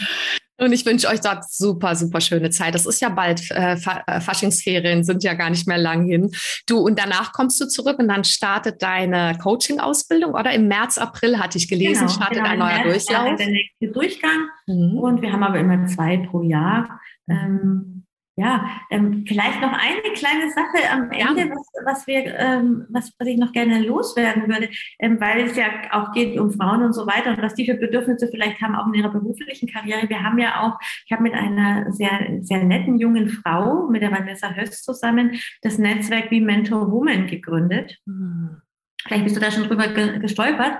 Und 0.60 0.72
ich 0.72 0.86
wünsche 0.86 1.08
euch 1.08 1.22
dort 1.22 1.50
super, 1.50 1.96
super 1.96 2.20
schöne 2.20 2.50
Zeit. 2.50 2.74
Das 2.74 2.86
ist 2.86 3.00
ja 3.00 3.10
bald, 3.10 3.52
äh, 3.52 3.74
äh, 3.76 4.22
Faschingsferien 4.22 5.04
sind 5.04 5.24
ja 5.24 5.34
gar 5.36 5.50
nicht 5.50 5.67
mehr 5.67 5.78
lang 5.78 6.06
hin. 6.06 6.32
Du, 6.67 6.80
und 6.80 6.98
danach 6.98 7.32
kommst 7.32 7.62
du 7.62 7.67
zurück 7.67 8.00
und 8.00 8.08
dann 8.08 8.24
startet 8.24 8.82
deine 8.82 9.38
Coaching-Ausbildung, 9.41 10.34
oder? 10.34 10.52
Im 10.54 10.67
März, 10.67 10.98
April 10.98 11.38
hatte 11.38 11.58
ich 11.58 11.67
gelesen, 11.67 12.08
genau, 12.08 12.12
startet 12.12 12.38
genau, 12.38 12.50
ein 12.50 12.60
neuer 12.60 12.86
März 12.86 13.06
Durchlauf. 13.06 13.36
Der 13.38 13.48
nächste 13.48 13.88
Durchgang. 13.88 14.50
Mhm. 14.65 14.98
Und 14.98 15.22
wir 15.22 15.32
haben 15.32 15.43
aber 15.43 15.60
immer 15.60 15.86
zwei 15.88 16.17
pro 16.17 16.41
Jahr. 16.41 17.00
Ähm, 17.30 17.96
ja, 18.39 18.69
ähm, 18.91 19.26
vielleicht 19.28 19.62
noch 19.62 19.73
eine 19.73 20.13
kleine 20.13 20.52
Sache 20.52 20.91
am 20.91 21.10
Ende, 21.10 21.50
was, 21.50 21.67
was, 21.86 22.08
wir, 22.08 22.38
ähm, 22.38 22.86
was, 22.89 23.12
was 23.17 23.28
ich 23.28 23.38
noch 23.38 23.52
gerne 23.52 23.82
loswerden 23.82 24.47
würde, 24.47 24.69
ähm, 25.00 25.19
weil 25.19 25.47
es 25.47 25.58
ja 25.58 25.65
auch 25.91 26.12
geht 26.12 26.39
um 26.39 26.52
Frauen 26.52 26.84
und 26.84 26.93
so 26.93 27.08
weiter 27.08 27.32
und 27.32 27.41
was 27.41 27.56
die 27.56 27.65
für 27.65 27.73
Bedürfnisse 27.73 28.28
vielleicht 28.30 28.62
haben, 28.62 28.76
auch 28.76 28.86
in 28.88 28.93
ihrer 28.93 29.10
beruflichen 29.10 29.67
Karriere. 29.67 30.08
Wir 30.08 30.21
haben 30.21 30.38
ja 30.38 30.62
auch, 30.62 30.78
ich 31.08 31.12
habe 31.12 31.23
mit 31.23 31.34
einer 31.34 31.91
sehr, 31.91 32.38
sehr 32.41 32.63
netten 32.63 33.00
jungen 33.00 33.28
Frau, 33.30 33.88
mit 33.89 34.04
der 34.04 34.12
Vanessa 34.12 34.54
Höst 34.54 34.86
zusammen, 34.86 35.39
das 35.63 35.80
Netzwerk 35.80 36.30
wie 36.30 36.39
Mentor 36.39 36.91
Woman 36.91 37.26
gegründet. 37.26 37.97
Mhm. 38.06 38.62
Vielleicht 39.04 39.23
bist 39.23 39.36
du 39.36 39.39
da 39.39 39.50
schon 39.50 39.63
drüber 39.63 39.88
gestolpert, 40.19 40.78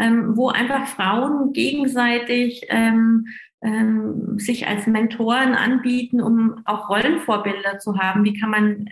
ähm, 0.00 0.36
wo 0.36 0.48
einfach 0.48 0.86
Frauen 0.86 1.52
gegenseitig 1.52 2.62
ähm, 2.68 3.26
ähm, 3.62 4.38
sich 4.38 4.66
als 4.66 4.86
Mentoren 4.86 5.54
anbieten, 5.54 6.20
um 6.20 6.60
auch 6.64 6.88
Rollenvorbilder 6.88 7.78
zu 7.78 7.98
haben. 7.98 8.24
Wie 8.24 8.38
kann 8.38 8.50
man 8.50 8.88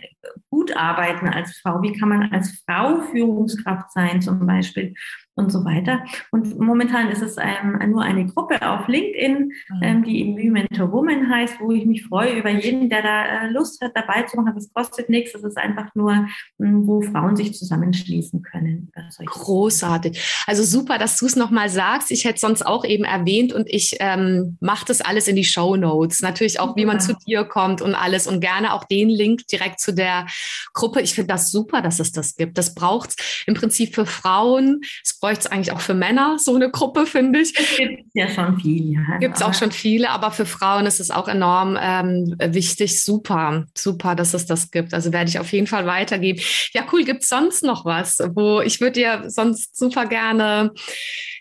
gut 0.49 0.75
arbeiten 0.75 1.27
als 1.27 1.57
Frau? 1.57 1.81
Wie 1.81 1.93
kann 1.93 2.09
man 2.09 2.31
als 2.31 2.63
Frau 2.65 3.01
Führungskraft 3.11 3.91
sein 3.91 4.21
zum 4.21 4.45
Beispiel? 4.45 4.95
Und 5.35 5.51
so 5.51 5.65
weiter. 5.65 6.03
Und 6.31 6.59
momentan 6.59 7.09
ist 7.09 7.21
es 7.21 7.35
ähm, 7.37 7.79
nur 7.91 8.01
eine 8.01 8.25
Gruppe 8.25 8.61
auf 8.67 8.87
LinkedIn, 8.87 9.51
mhm. 9.69 9.83
ähm, 9.83 10.03
die 10.03 10.21
eben 10.21 10.35
Mentor 10.51 10.91
Woman 10.91 11.29
heißt, 11.29 11.59
wo 11.59 11.71
ich 11.71 11.85
mich 11.85 12.05
freue 12.05 12.39
über 12.39 12.49
jeden, 12.49 12.89
der 12.89 13.01
da 13.01 13.25
äh, 13.25 13.49
Lust 13.51 13.81
hat, 13.81 13.91
dabei 13.95 14.23
zu 14.23 14.37
machen. 14.37 14.53
Das 14.55 14.71
kostet 14.73 15.09
nichts. 15.09 15.35
Es 15.35 15.43
ist 15.43 15.57
einfach 15.57 15.93
nur, 15.93 16.27
ähm, 16.59 16.87
wo 16.87 17.01
Frauen 17.01 17.35
sich 17.35 17.53
zusammenschließen 17.53 18.41
können. 18.41 18.91
Großartig. 19.25 20.43
Also 20.47 20.63
super, 20.63 20.97
dass 20.97 21.17
du 21.17 21.25
es 21.25 21.35
nochmal 21.35 21.69
sagst. 21.69 22.11
Ich 22.11 22.25
hätte 22.25 22.39
sonst 22.39 22.65
auch 22.65 22.85
eben 22.85 23.03
erwähnt 23.03 23.51
und 23.53 23.67
ich 23.69 23.97
ähm, 23.99 24.57
mache 24.61 24.85
das 24.85 25.01
alles 25.01 25.27
in 25.27 25.35
die 25.35 25.43
Show 25.43 25.75
Notes. 25.75 26.21
Natürlich 26.21 26.59
auch, 26.59 26.75
wie 26.75 26.85
man 26.85 26.99
zu 26.99 27.13
dir 27.27 27.43
kommt 27.43 27.81
und 27.81 27.95
alles 27.95 28.27
und 28.27 28.39
gerne 28.39 28.73
auch 28.73 28.85
den 28.85 29.09
Link 29.09 29.47
direkt 29.47 29.79
zu 29.79 29.93
der 29.93 30.27
Gruppe. 30.73 31.01
Ich 31.01 31.13
finde 31.13 31.27
das 31.27 31.51
super, 31.51 31.81
dass 31.81 31.99
es 31.99 32.11
das 32.11 32.35
gibt. 32.35 32.57
Das 32.57 32.73
braucht 32.73 33.09
es 33.09 33.43
im 33.45 33.53
Prinzip 33.53 33.93
für 33.93 34.05
Frauen. 34.05 34.81
Es 35.03 35.19
bräuchte 35.25 35.47
es 35.47 35.51
eigentlich 35.51 35.71
auch 35.71 35.81
für 35.81 35.95
Männer, 35.95 36.37
so 36.37 36.53
eine 36.53 36.69
Gruppe, 36.69 37.07
finde 37.07 37.39
ich. 37.39 37.57
Es 37.57 37.77
gibt 37.77 38.11
ja 38.13 38.27
schon 38.29 38.59
viele. 38.59 38.93
Ja. 38.93 39.17
Gibt 39.17 39.37
es 39.37 39.41
auch 39.41 39.55
schon 39.55 39.71
viele, 39.71 40.11
aber 40.11 40.29
für 40.29 40.45
Frauen 40.45 40.85
ist 40.85 40.99
es 40.99 41.09
auch 41.09 41.27
enorm 41.27 41.79
ähm, 41.81 42.35
wichtig. 42.39 43.03
Super, 43.03 43.65
super, 43.75 44.13
dass 44.13 44.35
es 44.35 44.45
das 44.45 44.69
gibt. 44.69 44.93
Also 44.93 45.11
werde 45.11 45.27
ich 45.27 45.39
auf 45.39 45.51
jeden 45.51 45.65
Fall 45.65 45.87
weitergeben. 45.87 46.39
Ja, 46.73 46.83
cool. 46.93 47.03
Gibt 47.03 47.23
es 47.23 47.29
sonst 47.29 47.63
noch 47.63 47.85
was, 47.85 48.19
wo 48.35 48.61
ich 48.61 48.79
würde 48.81 48.91
dir 48.91 49.23
sonst 49.27 49.75
super 49.75 50.05
gerne 50.05 50.71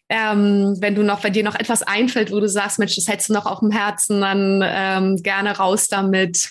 ähm, 0.09 0.77
wenn 0.81 0.95
du 0.95 1.03
noch, 1.03 1.25
wenn 1.25 1.33
dir 1.33 1.45
noch 1.45 1.55
etwas 1.55 1.83
einfällt, 1.83 2.31
wo 2.31 2.39
du 2.39 2.49
sagst, 2.49 2.79
Mensch, 2.79 2.95
das 2.95 3.09
hättest 3.09 3.31
du 3.31 3.33
noch 3.33 3.47
auf 3.47 3.61
dem 3.61 3.71
Herzen, 3.71 4.21
dann 4.21 4.63
ähm, 4.63 5.17
gerne 5.23 5.57
raus 5.57 5.89
damit. 5.89 6.51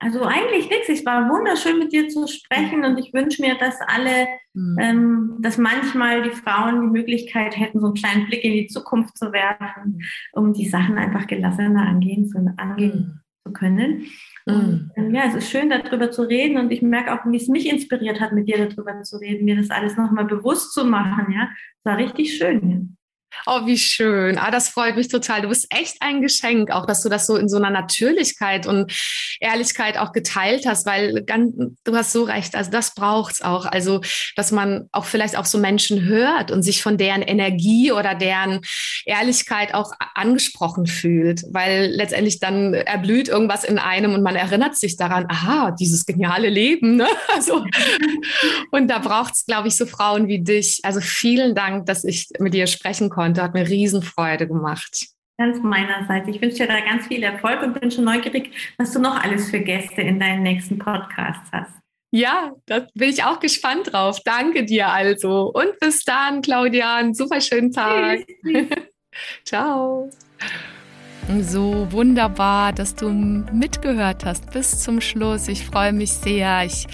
Also 0.00 0.22
eigentlich 0.22 0.70
nichts. 0.70 0.88
Es 0.88 1.04
war 1.04 1.28
wunderschön 1.28 1.78
mit 1.78 1.92
dir 1.92 2.08
zu 2.08 2.28
sprechen 2.28 2.84
und 2.84 2.98
ich 2.98 3.12
wünsche 3.12 3.42
mir, 3.42 3.56
dass 3.56 3.76
alle, 3.80 4.28
mhm. 4.54 4.76
ähm, 4.80 5.36
dass 5.40 5.58
manchmal 5.58 6.22
die 6.22 6.30
Frauen 6.30 6.82
die 6.82 6.98
Möglichkeit 6.98 7.58
hätten, 7.58 7.80
so 7.80 7.86
einen 7.86 7.94
kleinen 7.94 8.26
Blick 8.26 8.44
in 8.44 8.52
die 8.52 8.68
Zukunft 8.68 9.18
zu 9.18 9.32
werfen, 9.32 10.00
um 10.32 10.52
die 10.52 10.68
Sachen 10.68 10.98
einfach 10.98 11.26
gelassener 11.26 11.82
angehen 11.82 12.28
zu, 12.28 12.38
angehen 12.58 12.92
mhm. 12.92 13.20
zu 13.44 13.52
können. 13.52 14.06
Und, 14.46 14.92
ähm, 14.96 15.14
ja, 15.14 15.24
es 15.26 15.34
ist 15.34 15.50
schön, 15.50 15.68
darüber 15.68 16.12
zu 16.12 16.22
reden 16.22 16.58
und 16.58 16.70
ich 16.70 16.80
merke 16.80 17.12
auch, 17.12 17.26
wie 17.26 17.36
es 17.36 17.48
mich 17.48 17.68
inspiriert 17.68 18.20
hat, 18.20 18.32
mit 18.32 18.48
dir 18.48 18.68
darüber 18.68 19.02
zu 19.02 19.16
reden, 19.16 19.44
mir 19.46 19.56
das 19.56 19.70
alles 19.70 19.96
nochmal 19.96 20.26
bewusst 20.26 20.72
zu 20.74 20.84
machen. 20.84 21.32
Ja, 21.32 21.48
es 21.76 21.84
war 21.84 21.98
richtig 21.98 22.36
schön. 22.36 22.97
Oh, 23.46 23.66
wie 23.66 23.78
schön. 23.78 24.38
Ah, 24.38 24.50
das 24.50 24.68
freut 24.68 24.96
mich 24.96 25.08
total. 25.08 25.42
Du 25.42 25.48
bist 25.48 25.66
echt 25.70 25.96
ein 26.00 26.22
Geschenk, 26.22 26.70
auch 26.70 26.86
dass 26.86 27.02
du 27.02 27.08
das 27.08 27.26
so 27.26 27.36
in 27.36 27.48
so 27.48 27.56
einer 27.56 27.70
Natürlichkeit 27.70 28.66
und 28.66 28.92
Ehrlichkeit 29.40 29.98
auch 29.98 30.12
geteilt 30.12 30.66
hast, 30.66 30.86
weil 30.86 31.22
ganz, 31.24 31.54
du 31.84 31.96
hast 31.96 32.12
so 32.12 32.24
recht. 32.24 32.54
Also 32.54 32.70
das 32.70 32.94
braucht's 32.94 33.42
auch. 33.42 33.66
Also, 33.66 34.00
dass 34.36 34.50
man 34.50 34.88
auch 34.92 35.04
vielleicht 35.04 35.36
auch 35.36 35.44
so 35.44 35.58
Menschen 35.58 36.04
hört 36.04 36.50
und 36.50 36.62
sich 36.62 36.82
von 36.82 36.96
deren 36.96 37.22
Energie 37.22 37.92
oder 37.92 38.14
deren 38.14 38.60
Ehrlichkeit 39.04 39.74
auch 39.74 39.92
angesprochen 40.14 40.86
fühlt, 40.86 41.42
weil 41.50 41.86
letztendlich 41.86 42.40
dann 42.40 42.74
erblüht 42.74 43.28
irgendwas 43.28 43.64
in 43.64 43.78
einem 43.78 44.14
und 44.14 44.22
man 44.22 44.36
erinnert 44.36 44.76
sich 44.76 44.96
daran, 44.96 45.26
aha, 45.28 45.70
dieses 45.78 46.06
geniale 46.06 46.48
Leben, 46.48 46.96
ne? 46.96 47.06
Also, 47.34 47.64
und 48.72 48.88
da 48.88 48.98
braucht's, 48.98 49.44
glaube 49.46 49.68
ich, 49.68 49.76
so 49.76 49.86
Frauen 49.86 50.28
wie 50.28 50.42
dich. 50.42 50.80
Also 50.82 51.00
vielen 51.00 51.54
Dank, 51.54 51.86
dass 51.86 52.04
ich 52.04 52.28
mit 52.40 52.52
dir 52.52 52.66
sprechen 52.66 53.10
konnte 53.10 53.17
konnte. 53.18 53.42
Hat 53.42 53.54
mir 53.54 53.68
Riesenfreude 53.68 54.46
gemacht. 54.46 55.08
Ganz 55.38 55.60
meinerseits. 55.62 56.28
Ich 56.28 56.40
wünsche 56.40 56.58
dir 56.58 56.68
da 56.68 56.80
ganz 56.80 57.08
viel 57.08 57.22
Erfolg 57.22 57.62
und 57.62 57.80
bin 57.80 57.90
schon 57.90 58.04
neugierig, 58.04 58.50
was 58.78 58.92
du 58.92 59.00
noch 59.00 59.22
alles 59.22 59.50
für 59.50 59.60
Gäste 59.60 60.02
in 60.02 60.20
deinen 60.20 60.44
nächsten 60.44 60.78
Podcasts 60.78 61.50
hast. 61.52 61.72
Ja, 62.10 62.52
da 62.66 62.86
bin 62.94 63.10
ich 63.10 63.24
auch 63.24 63.40
gespannt 63.40 63.92
drauf. 63.92 64.20
Danke 64.24 64.64
dir 64.64 64.88
also. 64.88 65.50
Und 65.52 65.78
bis 65.80 66.04
dann, 66.04 66.42
Claudia. 66.42 66.96
Einen 66.96 67.14
super 67.14 67.40
schönen 67.40 67.72
Tag. 67.72 68.20
Ciao. 69.44 70.10
So 71.36 71.86
wunderbar, 71.90 72.72
dass 72.72 72.94
du 72.94 73.10
mitgehört 73.10 74.24
hast 74.24 74.50
bis 74.50 74.80
zum 74.80 75.02
Schluss. 75.02 75.46
Ich 75.48 75.66
freue 75.66 75.92
mich 75.92 76.14
sehr. 76.14 76.64
Ich 76.64 76.86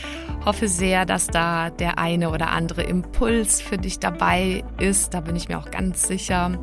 hoffe 0.45 0.67
sehr, 0.67 1.07
dass 1.07 1.29
da 1.29 1.71
der 1.71 1.99
eine 1.99 2.31
oder 2.31 2.51
andere 2.51 2.83
Impuls 2.83 3.61
für 3.61 3.79
dich 3.79 4.01
dabei 4.01 4.65
ist. 4.79 5.15
Da 5.15 5.21
bin 5.21 5.37
ich 5.37 5.49
mir 5.49 5.59
auch 5.59 5.71
ganz 5.71 6.09
sicher. 6.09 6.59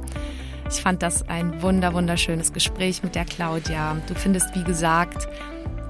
Ich 0.70 0.82
fand 0.82 1.02
das 1.02 1.30
ein 1.30 1.62
wunder, 1.62 1.94
wunderschönes 1.94 2.52
Gespräch 2.52 3.04
mit 3.04 3.16
der 3.16 3.24
Claudia. 3.24 3.96
Du 4.08 4.16
findest, 4.16 4.54
wie 4.54 4.66
gesagt, 4.66 5.30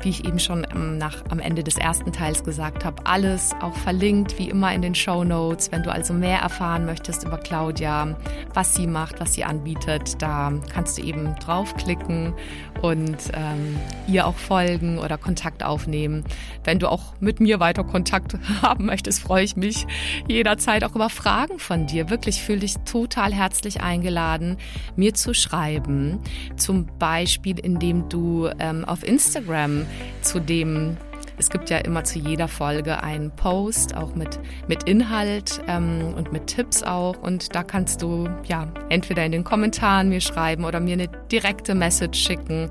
wie 0.04 0.10
ich 0.10 0.26
eben 0.26 0.40
schon 0.40 0.66
nach, 0.98 1.24
am 1.30 1.40
Ende 1.40 1.64
des 1.64 1.78
ersten 1.78 2.12
Teils 2.12 2.44
gesagt 2.44 2.86
habe, 2.86 3.06
alles 3.06 3.52
auch 3.62 3.76
verlinkt, 3.76 4.38
wie 4.40 4.50
immer 4.50 4.74
in 4.74 4.82
den 4.82 4.96
Show 4.96 5.24
Notes. 5.24 5.72
Wenn 5.72 5.84
du 5.84 5.92
also 5.92 6.14
mehr 6.14 6.40
erfahren 6.40 6.86
möchtest 6.86 7.24
über 7.24 7.38
Claudia, 7.38 8.18
was 8.54 8.76
sie 8.76 8.88
macht, 8.88 9.20
was 9.20 9.34
sie 9.34 9.44
anbietet, 9.44 10.22
da 10.22 10.54
kannst 10.74 10.98
du 10.98 11.04
eben 11.04 11.36
draufklicken 11.36 12.34
und 12.82 13.18
ähm, 13.34 13.78
ihr 14.08 14.26
auch 14.26 14.36
folgen 14.36 14.98
oder 14.98 15.18
Kontakt 15.18 15.64
aufnehmen. 15.64 16.24
Wenn 16.64 16.80
du 16.80 16.90
auch 16.90 17.14
mit 17.20 17.40
mir 17.40 17.60
weiter 17.60 17.84
Kontakt 17.84 18.38
haben 18.62 18.86
möchtest, 18.86 19.22
freue 19.22 19.44
ich 19.44 19.56
mich 19.56 19.86
jederzeit 20.28 20.84
auch 20.84 20.96
über 20.96 21.10
Fragen 21.10 21.60
von 21.60 21.88
dir. 21.88 22.10
Wirklich 22.10 22.42
fühle 22.42 22.60
dich 22.60 22.76
total 22.86 23.34
herzlich 23.34 23.82
eingeladen, 23.82 24.58
mir 24.96 25.14
zu 25.14 25.34
schreiben. 25.34 26.20
Zum 26.58 26.88
Beispiel, 26.98 27.60
indem 27.60 28.10
du 28.10 28.50
ähm, 28.60 28.86
auf 28.86 29.04
Instagram 29.04 29.86
zu 30.21 30.39
dem 30.39 30.97
es 31.41 31.49
gibt 31.49 31.71
ja 31.71 31.80
immer 31.80 32.04
zu 32.04 32.19
jeder 32.19 32.47
Folge 32.47 33.01
einen 33.01 33.32
Post, 33.32 33.97
auch 33.97 34.13
mit, 34.13 34.39
mit 34.67 34.84
Inhalt 34.84 35.60
ähm, 35.67 36.13
und 36.15 36.32
mit 36.32 36.45
Tipps 36.45 36.84
auch. 36.84 37.17
Und 37.17 37.56
da 37.56 37.63
kannst 37.63 38.04
du 38.04 38.30
ja 38.45 38.67
entweder 38.89 39.25
in 39.25 39.32
den 39.32 39.43
Kommentaren 39.43 40.10
mir 40.10 40.21
schreiben 40.21 40.65
oder 40.65 40.80
mir 40.80 40.93
eine 40.93 41.08
direkte 41.32 41.73
Message 41.73 42.19
schicken 42.19 42.69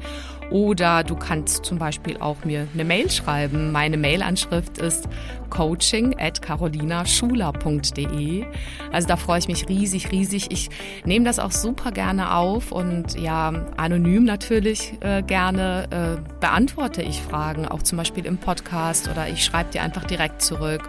oder 0.50 1.04
du 1.04 1.16
kannst 1.16 1.64
zum 1.64 1.78
Beispiel 1.78 2.18
auch 2.18 2.44
mir 2.44 2.68
eine 2.74 2.84
Mail 2.84 3.10
schreiben. 3.10 3.72
Meine 3.72 3.96
Mailanschrift 3.96 4.76
ist 4.78 5.08
coaching 5.48 6.14
at 6.18 6.42
carolinaschuler.de. 6.42 8.44
Also 8.92 9.08
da 9.08 9.16
freue 9.16 9.38
ich 9.38 9.48
mich 9.48 9.66
riesig, 9.68 10.12
riesig. 10.12 10.50
Ich 10.50 10.68
nehme 11.04 11.24
das 11.24 11.38
auch 11.38 11.52
super 11.52 11.92
gerne 11.92 12.34
auf 12.34 12.72
und 12.72 13.18
ja, 13.18 13.52
anonym 13.76 14.24
natürlich 14.24 14.94
äh, 15.00 15.22
gerne 15.22 15.86
äh, 15.90 16.16
beantworte 16.40 17.02
ich 17.02 17.20
Fragen, 17.20 17.66
auch 17.66 17.82
zum 17.82 17.98
Beispiel 17.98 18.24
im 18.26 18.38
Podcast 18.38 19.08
oder 19.08 19.28
ich 19.28 19.44
schreibe 19.44 19.70
dir 19.70 19.82
einfach 19.82 20.04
direkt 20.04 20.42
zurück. 20.42 20.88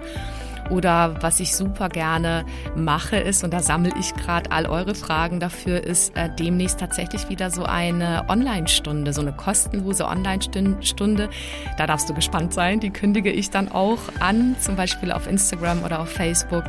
Oder 0.71 1.21
was 1.21 1.41
ich 1.41 1.53
super 1.53 1.89
gerne 1.89 2.45
mache 2.75 3.17
ist, 3.17 3.43
und 3.43 3.53
da 3.53 3.59
sammle 3.59 3.91
ich 3.99 4.13
gerade 4.15 4.51
all 4.51 4.65
eure 4.65 4.95
Fragen 4.95 5.41
dafür, 5.41 5.83
ist 5.83 6.15
äh, 6.15 6.29
demnächst 6.33 6.79
tatsächlich 6.79 7.27
wieder 7.27 7.51
so 7.51 7.65
eine 7.65 8.25
Online-Stunde, 8.29 9.11
so 9.11 9.19
eine 9.19 9.33
kostenlose 9.33 10.07
Online-Stunde. 10.07 11.29
Da 11.77 11.87
darfst 11.87 12.09
du 12.09 12.13
gespannt 12.13 12.53
sein. 12.53 12.79
Die 12.79 12.89
kündige 12.89 13.31
ich 13.31 13.49
dann 13.49 13.69
auch 13.69 13.99
an, 14.19 14.55
zum 14.59 14.77
Beispiel 14.77 15.11
auf 15.11 15.27
Instagram 15.27 15.83
oder 15.83 15.99
auf 15.99 16.09
Facebook. 16.09 16.63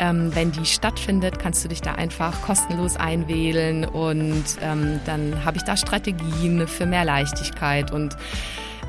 Ähm, 0.00 0.34
wenn 0.34 0.50
die 0.50 0.66
stattfindet, 0.66 1.38
kannst 1.38 1.64
du 1.64 1.68
dich 1.68 1.80
da 1.80 1.92
einfach 1.94 2.42
kostenlos 2.42 2.96
einwählen 2.96 3.84
und 3.84 4.44
ähm, 4.62 5.00
dann 5.06 5.44
habe 5.44 5.56
ich 5.56 5.64
da 5.64 5.76
Strategien 5.76 6.66
für 6.66 6.86
mehr 6.86 7.04
Leichtigkeit 7.04 7.92
und 7.92 8.16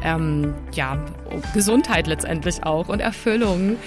ähm, 0.04 0.54
ja, 0.74 0.98
Gesundheit 1.54 2.08
letztendlich 2.08 2.64
auch 2.64 2.88
und 2.88 3.00
Erfüllung 3.00 3.78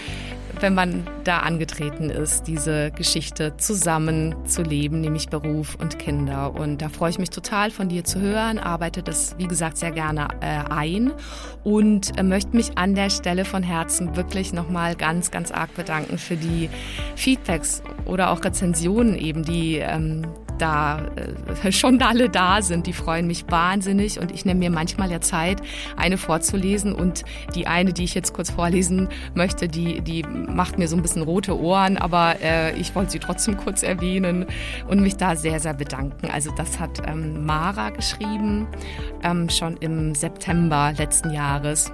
wenn 0.61 0.75
man 0.75 1.07
da 1.25 1.39
angetreten 1.39 2.11
ist, 2.11 2.47
diese 2.47 2.91
Geschichte 2.91 3.57
zusammen 3.57 4.35
zu 4.47 4.63
leben, 4.63 5.01
nämlich 5.01 5.29
Beruf 5.29 5.77
und 5.77 5.99
Kinder. 5.99 6.55
Und 6.55 6.83
da 6.83 6.89
freue 6.89 7.11
ich 7.11 7.19
mich 7.19 7.31
total 7.31 7.71
von 7.71 7.89
dir 7.89 8.05
zu 8.05 8.21
hören, 8.21 8.59
arbeite 8.59 9.03
das, 9.03 9.37
wie 9.39 9.47
gesagt, 9.47 9.79
sehr 9.79 9.93
gerne 9.93 10.29
äh, 10.41 10.71
ein 10.71 11.13
und 11.65 12.19
äh, 12.19 12.23
möchte 12.23 12.57
mich 12.57 12.77
an 12.77 12.95
der 12.95 13.11
Stelle 13.11 13.45
von 13.45 13.63
Herzen 13.63 14.17
wirklich 14.17 14.53
nochmal 14.53 14.95
ganz, 14.95 15.31
ganz 15.31 15.51
arg 15.51 15.75
bedanken 15.75 16.19
für 16.19 16.37
die 16.37 16.69
Feedbacks 17.17 17.83
oder 18.05 18.31
auch 18.31 18.45
Rezensionen 18.45 19.17
eben, 19.17 19.45
die 19.45 19.77
ähm, 19.77 20.27
da 20.63 21.01
äh, 21.65 21.73
schon 21.73 22.01
alle 22.01 22.29
da 22.29 22.63
sind. 22.63 22.87
Die 22.87 22.93
freuen 22.93 23.27
mich 23.27 23.45
wahnsinnig 23.49 24.21
und 24.21 24.33
ich 24.33 24.45
nehme 24.45 24.61
mir 24.61 24.71
manchmal 24.71 25.11
ja 25.11 25.21
Zeit, 25.21 25.61
eine 25.97 26.17
vorzulesen 26.17 26.95
und 26.95 27.25
die 27.55 27.67
eine, 27.67 27.93
die 27.93 28.05
ich 28.05 28.15
jetzt 28.15 28.33
kurz 28.33 28.51
vorlesen 28.51 29.09
möchte, 29.35 29.69
die, 29.69 30.01
die 30.01 30.23
macht 30.23 30.79
mir 30.79 30.89
so 30.89 30.97
ein 30.97 31.03
bisschen 31.03 31.23
rote 31.23 31.59
Ohren, 31.59 31.97
aber 31.97 32.37
äh, 32.41 32.77
ich 32.79 32.95
wollte 32.95 33.13
sie 33.13 33.19
trotzdem 33.19 33.57
kurz 33.57 33.83
erwähnen 33.83 34.47
und 34.89 35.01
mich 35.01 35.17
da 35.17 35.37
sehr, 35.37 35.59
sehr 35.59 35.75
bedanken. 35.75 36.31
Also 36.31 36.53
das 36.53 36.79
hat 36.79 37.03
ähm, 37.07 37.45
Mara 37.45 37.91
geschrieben, 37.91 38.69
ähm, 39.23 39.49
schon 39.49 39.77
im 39.79 40.15
September 40.15 40.93
letzten 40.97 41.31
Jahres. 41.31 41.93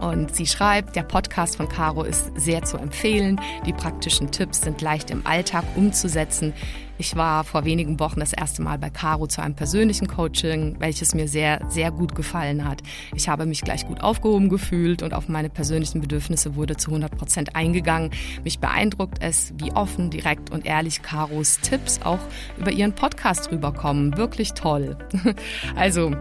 Und 0.00 0.34
sie 0.34 0.46
schreibt, 0.46 0.94
der 0.94 1.04
Podcast 1.04 1.56
von 1.56 1.68
Caro 1.68 2.02
ist 2.02 2.30
sehr 2.36 2.62
zu 2.64 2.76
empfehlen. 2.76 3.40
Die 3.64 3.72
praktischen 3.72 4.30
Tipps 4.30 4.60
sind 4.60 4.82
leicht 4.82 5.10
im 5.10 5.26
Alltag 5.26 5.64
umzusetzen. 5.74 6.52
Ich 6.98 7.14
war 7.14 7.44
vor 7.44 7.64
wenigen 7.64 8.00
Wochen 8.00 8.20
das 8.20 8.32
erste 8.32 8.62
Mal 8.62 8.78
bei 8.78 8.88
Caro 8.88 9.26
zu 9.26 9.42
einem 9.42 9.54
persönlichen 9.54 10.06
Coaching, 10.06 10.76
welches 10.78 11.14
mir 11.14 11.28
sehr, 11.28 11.60
sehr 11.68 11.90
gut 11.90 12.14
gefallen 12.14 12.64
hat. 12.64 12.82
Ich 13.14 13.28
habe 13.28 13.44
mich 13.44 13.60
gleich 13.60 13.86
gut 13.86 14.00
aufgehoben 14.00 14.48
gefühlt 14.48 15.02
und 15.02 15.12
auf 15.12 15.28
meine 15.28 15.50
persönlichen 15.50 16.00
Bedürfnisse 16.00 16.56
wurde 16.56 16.76
zu 16.76 16.90
100 16.90 17.16
Prozent 17.16 17.54
eingegangen. 17.54 18.10
Mich 18.44 18.60
beeindruckt 18.60 19.18
es, 19.20 19.52
wie 19.58 19.72
offen, 19.72 20.08
direkt 20.10 20.50
und 20.50 20.64
ehrlich 20.64 21.02
Caros 21.02 21.60
Tipps 21.60 22.00
auch 22.02 22.20
über 22.58 22.72
ihren 22.72 22.94
Podcast 22.94 23.50
rüberkommen. 23.50 24.16
Wirklich 24.16 24.54
toll. 24.54 24.96
Also, 25.74 26.12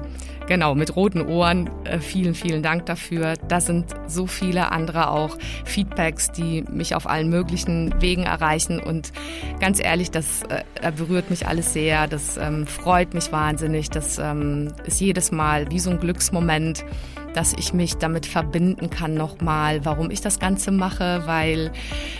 Genau, 0.48 0.76
mit 0.76 0.96
roten 0.96 1.22
Ohren. 1.22 1.70
Äh, 1.86 2.00
vielen, 2.00 2.36
vielen 2.36 2.62
Dank 2.62 2.86
dafür. 2.86 3.34
Da 3.48 3.60
sind 3.60 3.88
so 4.08 4.28
viele 4.28 4.72
andere 4.72 5.10
auch 5.10 5.38
Feedbacks, 5.66 6.32
die 6.32 6.64
mich 6.70 6.93
auf 6.93 7.10
allen 7.10 7.30
möglichen 7.30 8.00
Wegen 8.00 8.24
erreichen. 8.24 8.80
Und 8.80 9.12
ganz 9.60 9.84
ehrlich, 9.84 10.12
das 10.12 10.43
äh, 10.43 10.91
berührt 10.91 11.30
mich 11.30 11.48
alles 11.48 11.74
sehr. 11.74 12.08
Das 12.08 12.38
ähm, 12.38 12.68
freut 12.68 13.14
mich 13.16 13.32
wahnsinnig. 13.32 13.89
Das 13.89 14.20
ähm, 14.20 14.72
ist 14.86 15.02
jedes 15.02 15.32
Mal 15.32 15.72
wie 15.72 15.80
so 15.80 15.89
ein 15.89 16.00
Glücksmoment 16.00 16.86
dass 17.34 17.52
ich 17.52 17.74
mich 17.74 17.96
damit 17.96 18.26
verbinden 18.26 18.89
kann 18.89 19.14
nochmal, 19.14 19.84
warum 19.84 20.10
ich 20.10 20.22
das 20.22 20.39
Ganze 20.39 20.72
mache, 20.72 21.24
weil 21.26 21.70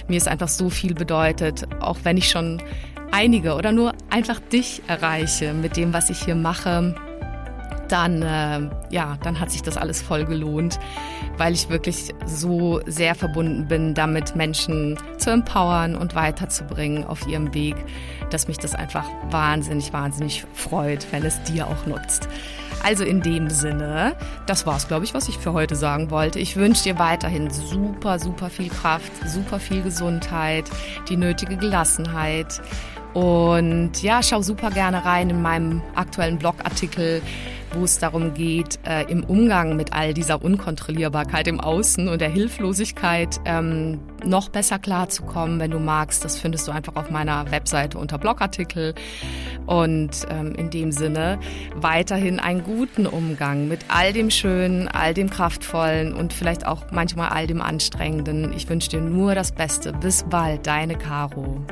mir 0.10 0.18
es 0.18 0.28
einfach 0.28 0.50
so 0.50 0.70
viel 0.70 0.94
bedeutet, 0.94 1.66
auch 1.80 2.00
wenn 2.04 2.18
ich 2.18 2.30
schon 2.30 2.62
einige 3.12 3.56
oder 3.56 3.72
nur 3.72 3.94
einfach 4.10 4.42
dich 4.42 4.82
erreiche 4.88 5.54
mit 5.54 5.78
dem, 5.78 5.94
was 5.94 6.10
ich 6.10 6.26
hier 6.26 6.36
mache 6.36 6.96
dann, 7.92 8.22
äh, 8.22 8.70
ja, 8.90 9.18
dann 9.24 9.40
hat 9.40 9.52
sich 9.52 9.62
das 9.62 9.78
alles 9.78 10.02
voll 10.02 10.26
gelohnt, 10.26 10.80
weil 11.38 11.54
ich 11.54 11.70
wirklich 11.70 12.14
so 12.26 12.82
sehr 12.86 13.16
verbunden 13.16 13.68
bin, 13.68 13.94
damit 13.94 14.36
Menschen 14.36 14.98
zu 15.18 15.32
empowern 15.32 15.96
und 15.96 16.16
weiterzubringen 16.16 17.04
auf 17.06 17.28
ihrem 17.28 17.54
Weg, 17.54 17.76
dass 18.30 18.48
mich 18.48 18.58
das 18.58 18.76
einfach 18.76 19.06
wahnsinnig, 19.30 19.94
wahnsinnig 19.94 20.46
freut, 20.54 21.06
wenn 21.12 21.24
es 21.24 21.42
dir 21.44 21.68
auch 21.68 21.86
nutzt. 21.86 22.28
Also 22.84 23.04
in 23.04 23.22
dem 23.22 23.50
Sinne, 23.50 24.16
das 24.46 24.68
war's, 24.68 24.88
glaube 24.88 25.06
ich, 25.06 25.16
was 25.16 25.28
ich 25.28 25.40
für 25.40 25.54
heute 25.54 25.76
sagen 25.76 26.12
wollte. 26.12 26.40
Ich 26.40 26.56
wünsche 26.56 26.84
dir 26.84 27.00
weiterhin 27.00 27.50
super, 27.50 28.20
super 28.20 28.52
viel 28.52 28.70
Kraft, 28.70 29.12
super 29.26 29.60
viel 29.60 29.82
Gesundheit, 29.82 30.66
die 31.10 31.18
nötige 31.18 31.58
Gelassenheit. 31.58 32.62
Und 33.16 34.04
ja, 34.04 34.22
schau 34.22 34.42
super 34.42 34.70
gerne 34.70 35.06
rein 35.06 35.30
in 35.30 35.42
meinem 35.42 35.82
aktuellen 35.96 36.38
Blogartikel 36.38 37.22
wo 37.76 37.84
es 37.84 38.00
darum 38.00 38.34
geht, 38.34 38.80
äh, 38.86 39.04
im 39.12 39.24
Umgang 39.24 39.76
mit 39.76 39.94
all 39.94 40.14
dieser 40.14 40.44
Unkontrollierbarkeit 40.44 41.48
im 41.48 41.60
Außen 41.60 42.08
und 42.08 42.22
der 42.22 42.30
Hilflosigkeit 42.30 43.40
ähm, 43.46 44.00
noch 44.24 44.50
besser 44.50 44.80
klarzukommen, 44.80 45.60
wenn 45.60 45.72
du 45.72 45.80
magst. 45.80 46.24
Das 46.24 46.38
findest 46.38 46.68
du 46.68 46.72
einfach 46.72 46.96
auf 46.96 47.10
meiner 47.10 47.52
Webseite 47.52 47.98
unter 47.98 48.18
Blogartikel. 48.18 48.96
Und 49.66 50.28
ähm, 50.30 50.54
in 50.56 50.70
dem 50.70 50.92
Sinne 50.92 51.40
weiterhin 51.76 52.40
einen 52.40 52.64
guten 52.64 53.08
Umgang 53.08 53.68
mit 53.68 53.82
all 53.88 54.14
dem 54.14 54.30
Schönen, 54.30 54.88
all 54.88 55.14
dem 55.14 55.30
Kraftvollen 55.30 56.14
und 56.14 56.34
vielleicht 56.34 56.66
auch 56.68 56.92
manchmal 56.92 57.30
all 57.30 57.48
dem 57.48 57.62
Anstrengenden. 57.62 58.54
Ich 58.54 58.70
wünsche 58.70 58.90
dir 58.90 59.02
nur 59.02 59.36
das 59.36 59.52
Beste. 59.52 59.92
Bis 59.92 60.24
bald, 60.30 60.68
deine 60.68 60.96
Caro. 60.96 61.66